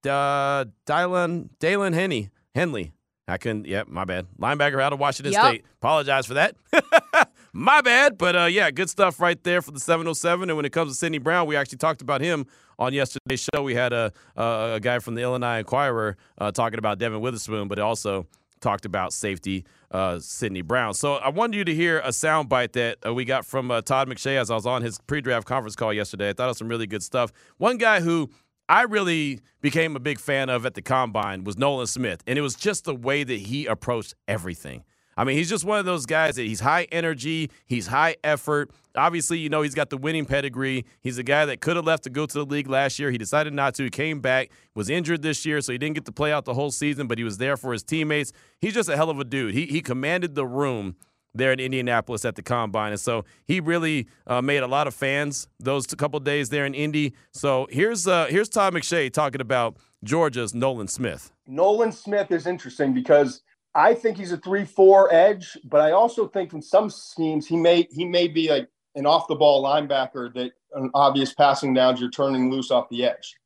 uh, 0.06 0.66
Dylan 0.84 1.48
Dalen 1.58 1.94
Henny 1.94 2.28
Henley. 2.54 2.92
I 3.26 3.38
couldn't. 3.38 3.66
Yep, 3.66 3.88
my 3.88 4.04
bad. 4.04 4.26
Linebacker 4.38 4.80
out 4.82 4.92
of 4.92 5.00
Washington 5.00 5.32
Yep. 5.32 5.42
State. 5.42 5.64
Apologize 5.80 6.26
for 6.26 6.34
that. 6.34 6.54
my 7.54 7.80
bad. 7.80 8.18
But 8.18 8.36
uh, 8.36 8.44
yeah, 8.44 8.70
good 8.70 8.90
stuff 8.90 9.20
right 9.20 9.42
there 9.42 9.62
for 9.62 9.72
the 9.72 9.80
707. 9.80 10.50
And 10.50 10.56
when 10.56 10.66
it 10.66 10.70
comes 10.72 10.92
to 10.92 10.94
Sydney 10.98 11.18
Brown, 11.18 11.46
we 11.46 11.56
actually 11.56 11.78
talked 11.78 12.02
about 12.02 12.20
him 12.20 12.46
on 12.78 12.92
yesterday's 12.92 13.48
show. 13.54 13.62
We 13.62 13.74
had 13.74 13.92
a 13.92 14.12
a, 14.36 14.78
guy 14.80 14.98
from 14.98 15.14
the 15.14 15.22
Illini 15.22 15.60
Inquirer 15.60 16.16
uh, 16.38 16.52
talking 16.52 16.78
about 16.78 16.98
Devon 16.98 17.20
Witherspoon, 17.20 17.68
but 17.68 17.78
also 17.78 18.26
talked 18.60 18.84
about 18.84 19.12
safety 19.12 19.64
uh, 19.90 20.18
Sydney 20.18 20.62
Brown. 20.62 20.94
So 20.94 21.14
I 21.14 21.28
wanted 21.28 21.56
you 21.56 21.64
to 21.64 21.74
hear 21.74 22.00
a 22.00 22.08
soundbite 22.08 22.72
that 22.72 22.98
uh, 23.06 23.14
we 23.14 23.24
got 23.24 23.44
from 23.44 23.70
uh, 23.70 23.82
Todd 23.82 24.08
McShay 24.08 24.36
as 24.36 24.50
I 24.50 24.54
was 24.54 24.66
on 24.66 24.82
his 24.82 24.98
pre-draft 25.06 25.46
conference 25.46 25.76
call 25.76 25.92
yesterday. 25.92 26.30
I 26.30 26.32
thought 26.32 26.46
it 26.46 26.48
was 26.48 26.58
some 26.58 26.68
really 26.68 26.86
good 26.86 27.02
stuff. 27.02 27.32
One 27.58 27.78
guy 27.78 28.00
who 28.00 28.30
I 28.68 28.82
really 28.82 29.40
became 29.60 29.94
a 29.94 30.00
big 30.00 30.18
fan 30.18 30.48
of 30.48 30.66
at 30.66 30.74
the 30.74 30.82
combine 30.82 31.44
was 31.44 31.56
Nolan 31.56 31.86
Smith, 31.86 32.22
and 32.26 32.38
it 32.38 32.42
was 32.42 32.54
just 32.54 32.84
the 32.84 32.94
way 32.94 33.22
that 33.22 33.38
he 33.38 33.66
approached 33.66 34.14
everything. 34.26 34.84
I 35.16 35.24
mean, 35.24 35.36
he's 35.36 35.48
just 35.48 35.64
one 35.64 35.78
of 35.78 35.86
those 35.86 36.04
guys 36.04 36.36
that 36.36 36.42
he's 36.42 36.60
high 36.60 36.86
energy, 36.92 37.50
he's 37.66 37.86
high 37.86 38.16
effort. 38.22 38.70
Obviously, 38.94 39.38
you 39.38 39.48
know, 39.48 39.62
he's 39.62 39.74
got 39.74 39.90
the 39.90 39.96
winning 39.96 40.24
pedigree. 40.24 40.84
He's 41.00 41.18
a 41.18 41.22
guy 41.22 41.44
that 41.46 41.60
could 41.60 41.76
have 41.76 41.84
left 41.84 42.04
to 42.04 42.10
go 42.10 42.26
to 42.26 42.38
the 42.38 42.44
league 42.44 42.68
last 42.68 42.98
year. 42.98 43.10
He 43.10 43.18
decided 43.18 43.52
not 43.52 43.74
to. 43.74 43.84
He 43.84 43.90
came 43.90 44.20
back, 44.20 44.50
was 44.74 44.88
injured 44.88 45.22
this 45.22 45.44
year, 45.44 45.60
so 45.60 45.72
he 45.72 45.78
didn't 45.78 45.94
get 45.94 46.04
to 46.06 46.12
play 46.12 46.32
out 46.32 46.44
the 46.44 46.54
whole 46.54 46.70
season, 46.70 47.06
but 47.06 47.18
he 47.18 47.24
was 47.24 47.38
there 47.38 47.56
for 47.56 47.72
his 47.72 47.82
teammates. 47.82 48.32
He's 48.60 48.74
just 48.74 48.88
a 48.88 48.96
hell 48.96 49.10
of 49.10 49.18
a 49.18 49.24
dude. 49.24 49.54
He, 49.54 49.66
he 49.66 49.80
commanded 49.80 50.34
the 50.34 50.46
room 50.46 50.96
there 51.36 51.52
in 51.52 51.60
Indianapolis 51.60 52.24
at 52.24 52.34
the 52.34 52.42
combine. 52.42 52.92
And 52.92 53.00
so 53.00 53.24
he 53.44 53.60
really 53.60 54.08
uh, 54.26 54.40
made 54.42 54.62
a 54.62 54.66
lot 54.66 54.86
of 54.86 54.94
fans 54.94 55.48
those 55.58 55.86
couple 55.86 56.18
days 56.20 56.48
there 56.48 56.66
in 56.66 56.74
Indy. 56.74 57.14
So 57.32 57.66
here's 57.70 58.06
uh, 58.06 58.26
here's 58.26 58.48
Todd 58.48 58.74
McShay 58.74 59.12
talking 59.12 59.40
about 59.40 59.76
Georgia's 60.04 60.54
Nolan 60.54 60.88
Smith. 60.88 61.32
Nolan 61.46 61.92
Smith 61.92 62.30
is 62.30 62.46
interesting 62.46 62.92
because 62.92 63.42
I 63.76 63.94
think 63.94 64.16
he's 64.16 64.32
a 64.32 64.38
three-four 64.38 65.12
edge, 65.12 65.58
but 65.62 65.82
I 65.82 65.92
also 65.92 66.26
think 66.26 66.54
in 66.54 66.62
some 66.62 66.88
schemes 66.88 67.46
he 67.46 67.56
may 67.56 67.86
he 67.90 68.06
may 68.06 68.26
be 68.26 68.48
like 68.48 68.68
an 68.94 69.04
off-the-ball 69.04 69.62
linebacker 69.62 70.32
that 70.32 70.52
an 70.72 70.90
obvious 70.94 71.34
passing 71.34 71.74
downs 71.74 72.00
you're 72.00 72.10
turning 72.10 72.50
loose 72.50 72.70
off 72.70 72.88
the 72.88 73.04
edge. 73.04 73.36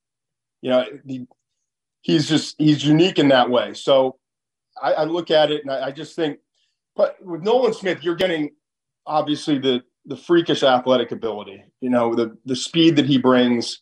You 0.63 0.71
know, 0.71 0.85
he, 1.05 1.27
he's 2.03 2.29
just 2.29 2.55
he's 2.59 2.85
unique 2.85 3.19
in 3.19 3.29
that 3.29 3.51
way. 3.51 3.75
So 3.75 4.19
I, 4.81 4.93
I 4.93 5.05
look 5.05 5.33
at 5.33 5.51
it 5.51 5.63
and 5.63 5.73
I, 5.73 5.89
I 5.89 5.91
just 5.91 6.15
think, 6.15 6.39
but 6.95 7.17
with 7.25 7.43
Nolan 7.43 7.75
Smith, 7.75 8.05
you're 8.05 8.15
getting 8.15 8.51
obviously 9.07 9.59
the 9.59 9.83
the 10.07 10.17
freakish 10.17 10.63
athletic 10.63 11.11
ability. 11.11 11.65
You 11.81 11.91
know, 11.91 12.15
the 12.15 12.39
the 12.45 12.57
speed 12.57 12.95
that 12.97 13.07
he 13.07 13.19
brings 13.19 13.81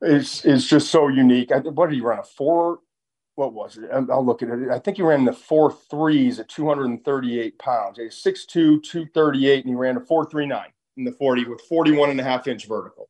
is 0.00 0.44
is 0.46 0.66
just 0.66 0.90
so 0.90 1.08
unique. 1.08 1.52
I, 1.52 1.58
what 1.58 1.90
did 1.90 1.96
he 1.96 2.00
run 2.00 2.20
a 2.20 2.24
four? 2.24 2.78
What 3.36 3.54
was 3.54 3.78
it? 3.78 3.90
I'll 3.92 4.24
look 4.24 4.42
at 4.42 4.50
it. 4.50 4.70
I 4.70 4.78
think 4.78 4.98
he 4.98 5.02
ran 5.02 5.24
the 5.24 5.32
four 5.32 5.72
threes 5.72 6.38
at 6.40 6.48
238 6.50 7.58
pounds. 7.58 7.98
He's 7.98 8.22
6'2", 8.22 8.82
238, 8.82 9.64
and 9.64 9.70
he 9.70 9.74
ran 9.74 9.96
a 9.96 10.00
4.39 10.00 10.66
in 10.98 11.04
the 11.04 11.12
40 11.12 11.46
with 11.46 11.62
41 11.62 12.10
and 12.10 12.20
a 12.20 12.24
half 12.24 12.46
inch 12.46 12.68
vertical. 12.68 13.08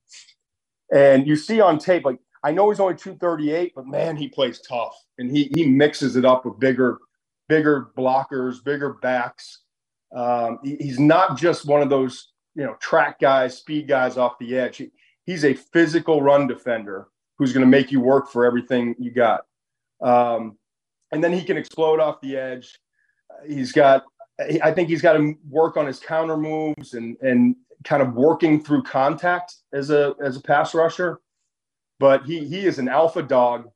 And 0.93 1.27
you 1.27 1.37
see 1.37 1.61
on 1.61 1.79
tape, 1.79 2.05
like 2.05 2.21
I 2.45 2.53
know 2.53 2.71
he's 2.71 2.81
only 2.81 2.97
238, 2.97 3.75
but 3.77 3.87
man, 3.87 4.17
he 4.17 4.29
plays 4.29 4.61
tough 4.61 4.95
and 5.19 5.31
he 5.31 5.51
he 5.55 5.67
mixes 5.67 6.17
it 6.17 6.25
up 6.25 6.47
with 6.47 6.61
bigger, 6.61 6.99
bigger 7.49 7.91
blockers, 7.99 8.65
bigger 8.65 8.95
backs. 9.03 9.63
Um, 10.15 10.61
he- 10.65 10.77
he's 10.77 11.01
not 11.01 11.39
just 11.39 11.67
one 11.67 11.83
of 11.83 11.91
those, 11.91 12.33
you 12.57 12.65
know, 12.65 12.77
track 12.81 13.21
guys, 13.21 13.59
speed 13.59 13.89
guys 13.89 14.17
off 14.19 14.39
the 14.41 14.59
edge. 14.59 14.79
He- 14.79 14.93
he's 15.27 15.45
a 15.45 15.55
physical 15.55 16.23
run 16.23 16.47
defender 16.49 17.09
who's 17.39 17.53
going 17.53 17.67
to 17.67 17.71
make 17.71 17.93
you 17.93 18.01
work 18.01 18.31
for 18.31 18.47
everything 18.47 18.97
you 18.99 19.13
got. 19.13 19.47
Um, 20.03 20.59
and 21.13 21.23
then 21.23 21.33
he 21.33 21.45
can 21.45 21.57
explode 21.57 22.01
off 22.01 22.21
the 22.21 22.37
edge. 22.37 22.79
He's 23.47 23.73
got, 23.73 24.05
I 24.63 24.73
think 24.73 24.89
he's 24.89 25.03
got 25.03 25.15
to 25.15 25.35
work 25.49 25.77
on 25.77 25.87
his 25.87 26.01
counter 26.01 26.37
moves 26.37 26.95
and 26.95 27.17
and 27.21 27.57
kind 27.85 28.03
of 28.03 28.15
working 28.15 28.63
through 28.63 28.83
contact 28.83 29.55
as 29.73 29.91
a 29.91 30.15
as 30.23 30.37
a 30.37 30.41
pass 30.41 30.75
rusher. 30.75 31.21
But 31.99 32.25
he 32.25 32.45
he 32.45 32.67
is 32.67 32.79
an 32.79 32.89
alpha 32.89 33.23
dog, 33.23 33.69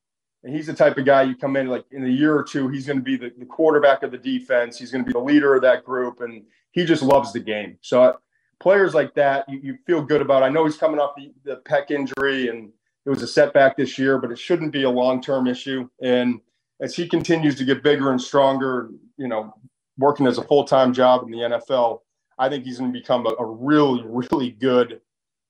and 0.43 0.55
he's 0.55 0.67
the 0.67 0.75
type 0.75 0.99
of 0.99 1.05
guy 1.05 1.23
you 1.23 1.37
come 1.37 1.57
in 1.57 1.69
like 1.69 1.85
in 1.93 2.05
a 2.05 2.09
year 2.09 2.37
or 2.37 2.43
two, 2.43 2.69
he's 2.69 2.87
going 2.87 2.99
to 2.99 3.05
be 3.05 3.17
the, 3.17 3.33
the 3.39 3.47
quarterback 3.47 4.03
of 4.03 4.11
the 4.11 4.19
defense. 4.19 4.79
He's 4.79 4.91
going 4.91 5.05
to 5.05 5.09
be 5.09 5.13
the 5.13 5.25
leader 5.25 5.55
of 5.55 5.63
that 5.63 5.85
group, 5.85 6.21
and 6.21 6.45
he 6.73 6.85
just 6.85 7.03
loves 7.03 7.33
the 7.33 7.41
game. 7.41 7.79
So 7.83 8.19
players 8.59 8.95
like 8.95 9.15
that, 9.15 9.49
you, 9.49 9.61
you 9.63 9.79
feel 9.87 10.03
good 10.03 10.23
about. 10.23 10.43
I 10.43 10.49
know 10.49 10.65
he's 10.65 10.77
coming 10.77 10.99
off 10.99 11.15
the, 11.17 11.33
the 11.45 11.57
pec 11.69 11.91
injury, 11.91 12.49
and 12.49 12.73
it 13.07 13.11
was 13.11 13.23
a 13.23 13.27
setback 13.27 13.77
this 13.77 13.99
year, 13.99 14.19
but 14.19 14.33
it 14.33 14.39
shouldn't 14.39 14.73
be 14.73 14.83
a 14.83 14.91
long 14.91 15.23
term 15.23 15.47
issue. 15.47 15.89
And 16.03 16.41
as 16.81 16.95
he 16.95 17.09
continues 17.09 17.55
to 17.57 17.65
get 17.65 17.83
bigger 17.83 18.11
and 18.11 18.21
stronger, 18.21 18.91
you 19.17 19.29
know, 19.29 19.55
working 19.97 20.27
as 20.27 20.39
a 20.39 20.43
full 20.43 20.65
time 20.65 20.93
job 20.93 21.23
in 21.23 21.31
the 21.31 21.39
NFL, 21.39 22.01
I 22.39 22.49
think 22.49 22.65
he's 22.65 22.79
going 22.79 22.93
to 22.93 22.99
become 22.99 23.25
a, 23.27 23.31
a 23.39 23.47
really, 23.47 24.05
really 24.05 24.51
good 24.51 25.01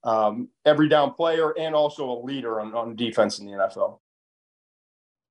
um, 0.04 0.48
every 0.64 0.88
down 0.88 1.14
player 1.14 1.52
and 1.59 1.74
also 1.74 2.09
a 2.11 2.18
leader 2.22 2.61
on, 2.61 2.74
on 2.74 2.94
defense 2.94 3.38
in 3.38 3.46
the 3.46 3.52
NFL. 3.52 3.98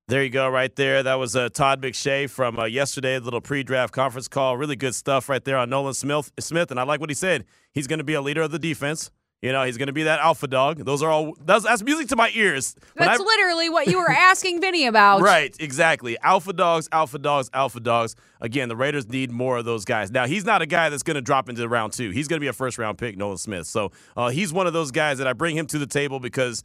There 0.07 0.23
you 0.23 0.29
go, 0.29 0.47
right 0.49 0.75
there. 0.75 1.01
That 1.01 1.15
was 1.15 1.35
uh, 1.35 1.49
Todd 1.49 1.81
McShay 1.81 2.29
from 2.29 2.59
uh, 2.59 2.65
yesterday, 2.65 3.17
little 3.17 3.41
pre-draft 3.41 3.91
conference 3.91 4.27
call. 4.27 4.55
Really 4.55 4.75
good 4.75 4.93
stuff 4.93 5.29
right 5.29 5.43
there 5.43 5.57
on 5.57 5.69
Nolan 5.69 5.95
Smith. 5.95 6.31
Smith, 6.39 6.69
and 6.69 6.79
I 6.79 6.83
like 6.83 6.99
what 6.99 7.09
he 7.09 7.15
said. 7.15 7.45
He's 7.71 7.87
going 7.87 7.97
to 7.97 8.03
be 8.03 8.13
a 8.13 8.21
leader 8.21 8.43
of 8.43 8.51
the 8.51 8.59
defense. 8.59 9.09
You 9.45 9.51
know, 9.51 9.63
he's 9.63 9.77
going 9.77 9.85
to 9.87 9.93
be 9.93 10.01
that 10.03 10.19
alpha 10.21 10.47
dog. 10.47 10.79
Those 10.79 11.03
are 11.03 11.11
all. 11.11 11.35
That's, 11.45 11.63
that's 11.63 11.83
music 11.83 12.07
to 12.07 12.15
my 12.15 12.31
ears. 12.33 12.75
When 12.95 13.07
That's 13.07 13.21
I- 13.21 13.23
literally 13.23 13.69
what 13.69 13.85
you 13.85 13.99
were 13.99 14.09
asking 14.09 14.59
Vinny 14.59 14.87
about. 14.87 15.21
Right, 15.21 15.55
exactly. 15.59 16.17
Alpha 16.23 16.51
dogs, 16.51 16.89
alpha 16.91 17.19
dogs, 17.19 17.51
alpha 17.53 17.79
dogs. 17.79 18.15
Again, 18.41 18.69
the 18.69 18.75
Raiders 18.75 19.07
need 19.07 19.29
more 19.29 19.57
of 19.57 19.65
those 19.65 19.85
guys. 19.85 20.09
Now, 20.09 20.25
he's 20.25 20.45
not 20.45 20.63
a 20.63 20.65
guy 20.65 20.89
that's 20.89 21.03
going 21.03 21.13
to 21.13 21.21
drop 21.21 21.47
into 21.47 21.67
round 21.69 21.93
two. 21.93 22.09
He's 22.09 22.27
going 22.27 22.39
to 22.39 22.41
be 22.43 22.47
a 22.47 22.53
first 22.53 22.79
round 22.79 22.97
pick, 22.97 23.17
Nolan 23.17 23.37
Smith. 23.37 23.67
So 23.67 23.91
uh, 24.17 24.29
he's 24.29 24.51
one 24.51 24.65
of 24.65 24.73
those 24.73 24.89
guys 24.89 25.19
that 25.19 25.27
I 25.27 25.33
bring 25.33 25.55
him 25.55 25.67
to 25.67 25.77
the 25.77 25.85
table 25.85 26.19
because 26.19 26.63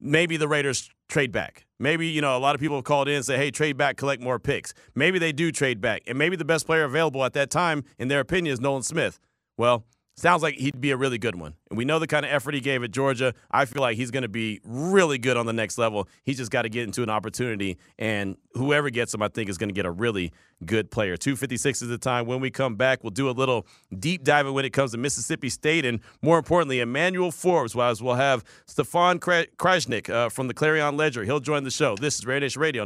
maybe 0.00 0.38
the 0.38 0.48
Raiders 0.48 0.88
trade 1.10 1.32
back. 1.32 1.66
Maybe, 1.78 2.06
you 2.08 2.22
know, 2.22 2.34
a 2.34 2.40
lot 2.40 2.54
of 2.54 2.62
people 2.62 2.78
have 2.78 2.84
called 2.84 3.08
in 3.08 3.16
and 3.16 3.24
say, 3.26 3.36
hey, 3.36 3.50
trade 3.50 3.76
back, 3.76 3.98
collect 3.98 4.22
more 4.22 4.38
picks. 4.38 4.72
Maybe 4.94 5.18
they 5.18 5.32
do 5.32 5.52
trade 5.52 5.82
back. 5.82 6.00
And 6.06 6.16
maybe 6.16 6.36
the 6.36 6.46
best 6.46 6.64
player 6.64 6.84
available 6.84 7.24
at 7.26 7.34
that 7.34 7.50
time, 7.50 7.84
in 7.98 8.08
their 8.08 8.20
opinion, 8.20 8.54
is 8.54 8.60
Nolan 8.60 8.84
Smith. 8.84 9.20
Well, 9.58 9.84
sounds 10.22 10.42
like 10.42 10.54
he'd 10.54 10.80
be 10.80 10.92
a 10.92 10.96
really 10.96 11.18
good 11.18 11.34
one. 11.34 11.54
And 11.68 11.76
we 11.76 11.84
know 11.84 11.98
the 11.98 12.06
kind 12.06 12.24
of 12.24 12.30
effort 12.30 12.54
he 12.54 12.60
gave 12.60 12.84
at 12.84 12.92
Georgia. 12.92 13.34
I 13.50 13.64
feel 13.64 13.82
like 13.82 13.96
he's 13.96 14.12
going 14.12 14.22
to 14.22 14.28
be 14.28 14.60
really 14.64 15.18
good 15.18 15.36
on 15.36 15.46
the 15.46 15.52
next 15.52 15.78
level. 15.78 16.08
He's 16.22 16.36
just 16.36 16.52
got 16.52 16.62
to 16.62 16.68
get 16.68 16.84
into 16.84 17.02
an 17.02 17.10
opportunity, 17.10 17.76
and 17.98 18.36
whoever 18.54 18.88
gets 18.90 19.12
him, 19.12 19.22
I 19.22 19.28
think, 19.28 19.50
is 19.50 19.58
going 19.58 19.68
to 19.68 19.74
get 19.74 19.84
a 19.84 19.90
really 19.90 20.32
good 20.64 20.90
player. 20.90 21.16
256 21.16 21.82
is 21.82 21.88
the 21.88 21.98
time. 21.98 22.26
When 22.26 22.40
we 22.40 22.50
come 22.50 22.76
back, 22.76 23.02
we'll 23.02 23.10
do 23.10 23.28
a 23.28 23.32
little 23.32 23.66
deep 23.98 24.22
diving 24.22 24.54
when 24.54 24.64
it 24.64 24.72
comes 24.72 24.92
to 24.92 24.98
Mississippi 24.98 25.48
State, 25.48 25.84
and 25.84 26.00
more 26.22 26.38
importantly, 26.38 26.78
Emmanuel 26.78 27.32
Forbes. 27.32 27.74
We'll 27.74 28.14
have 28.14 28.44
Stefan 28.66 29.18
Krajnik 29.18 30.08
uh, 30.08 30.28
from 30.28 30.46
the 30.46 30.54
Clarion 30.54 30.96
Ledger. 30.96 31.24
He'll 31.24 31.40
join 31.40 31.64
the 31.64 31.70
show. 31.70 31.96
This 31.96 32.18
is 32.18 32.24
Nation 32.24 32.62
Radio. 32.62 32.80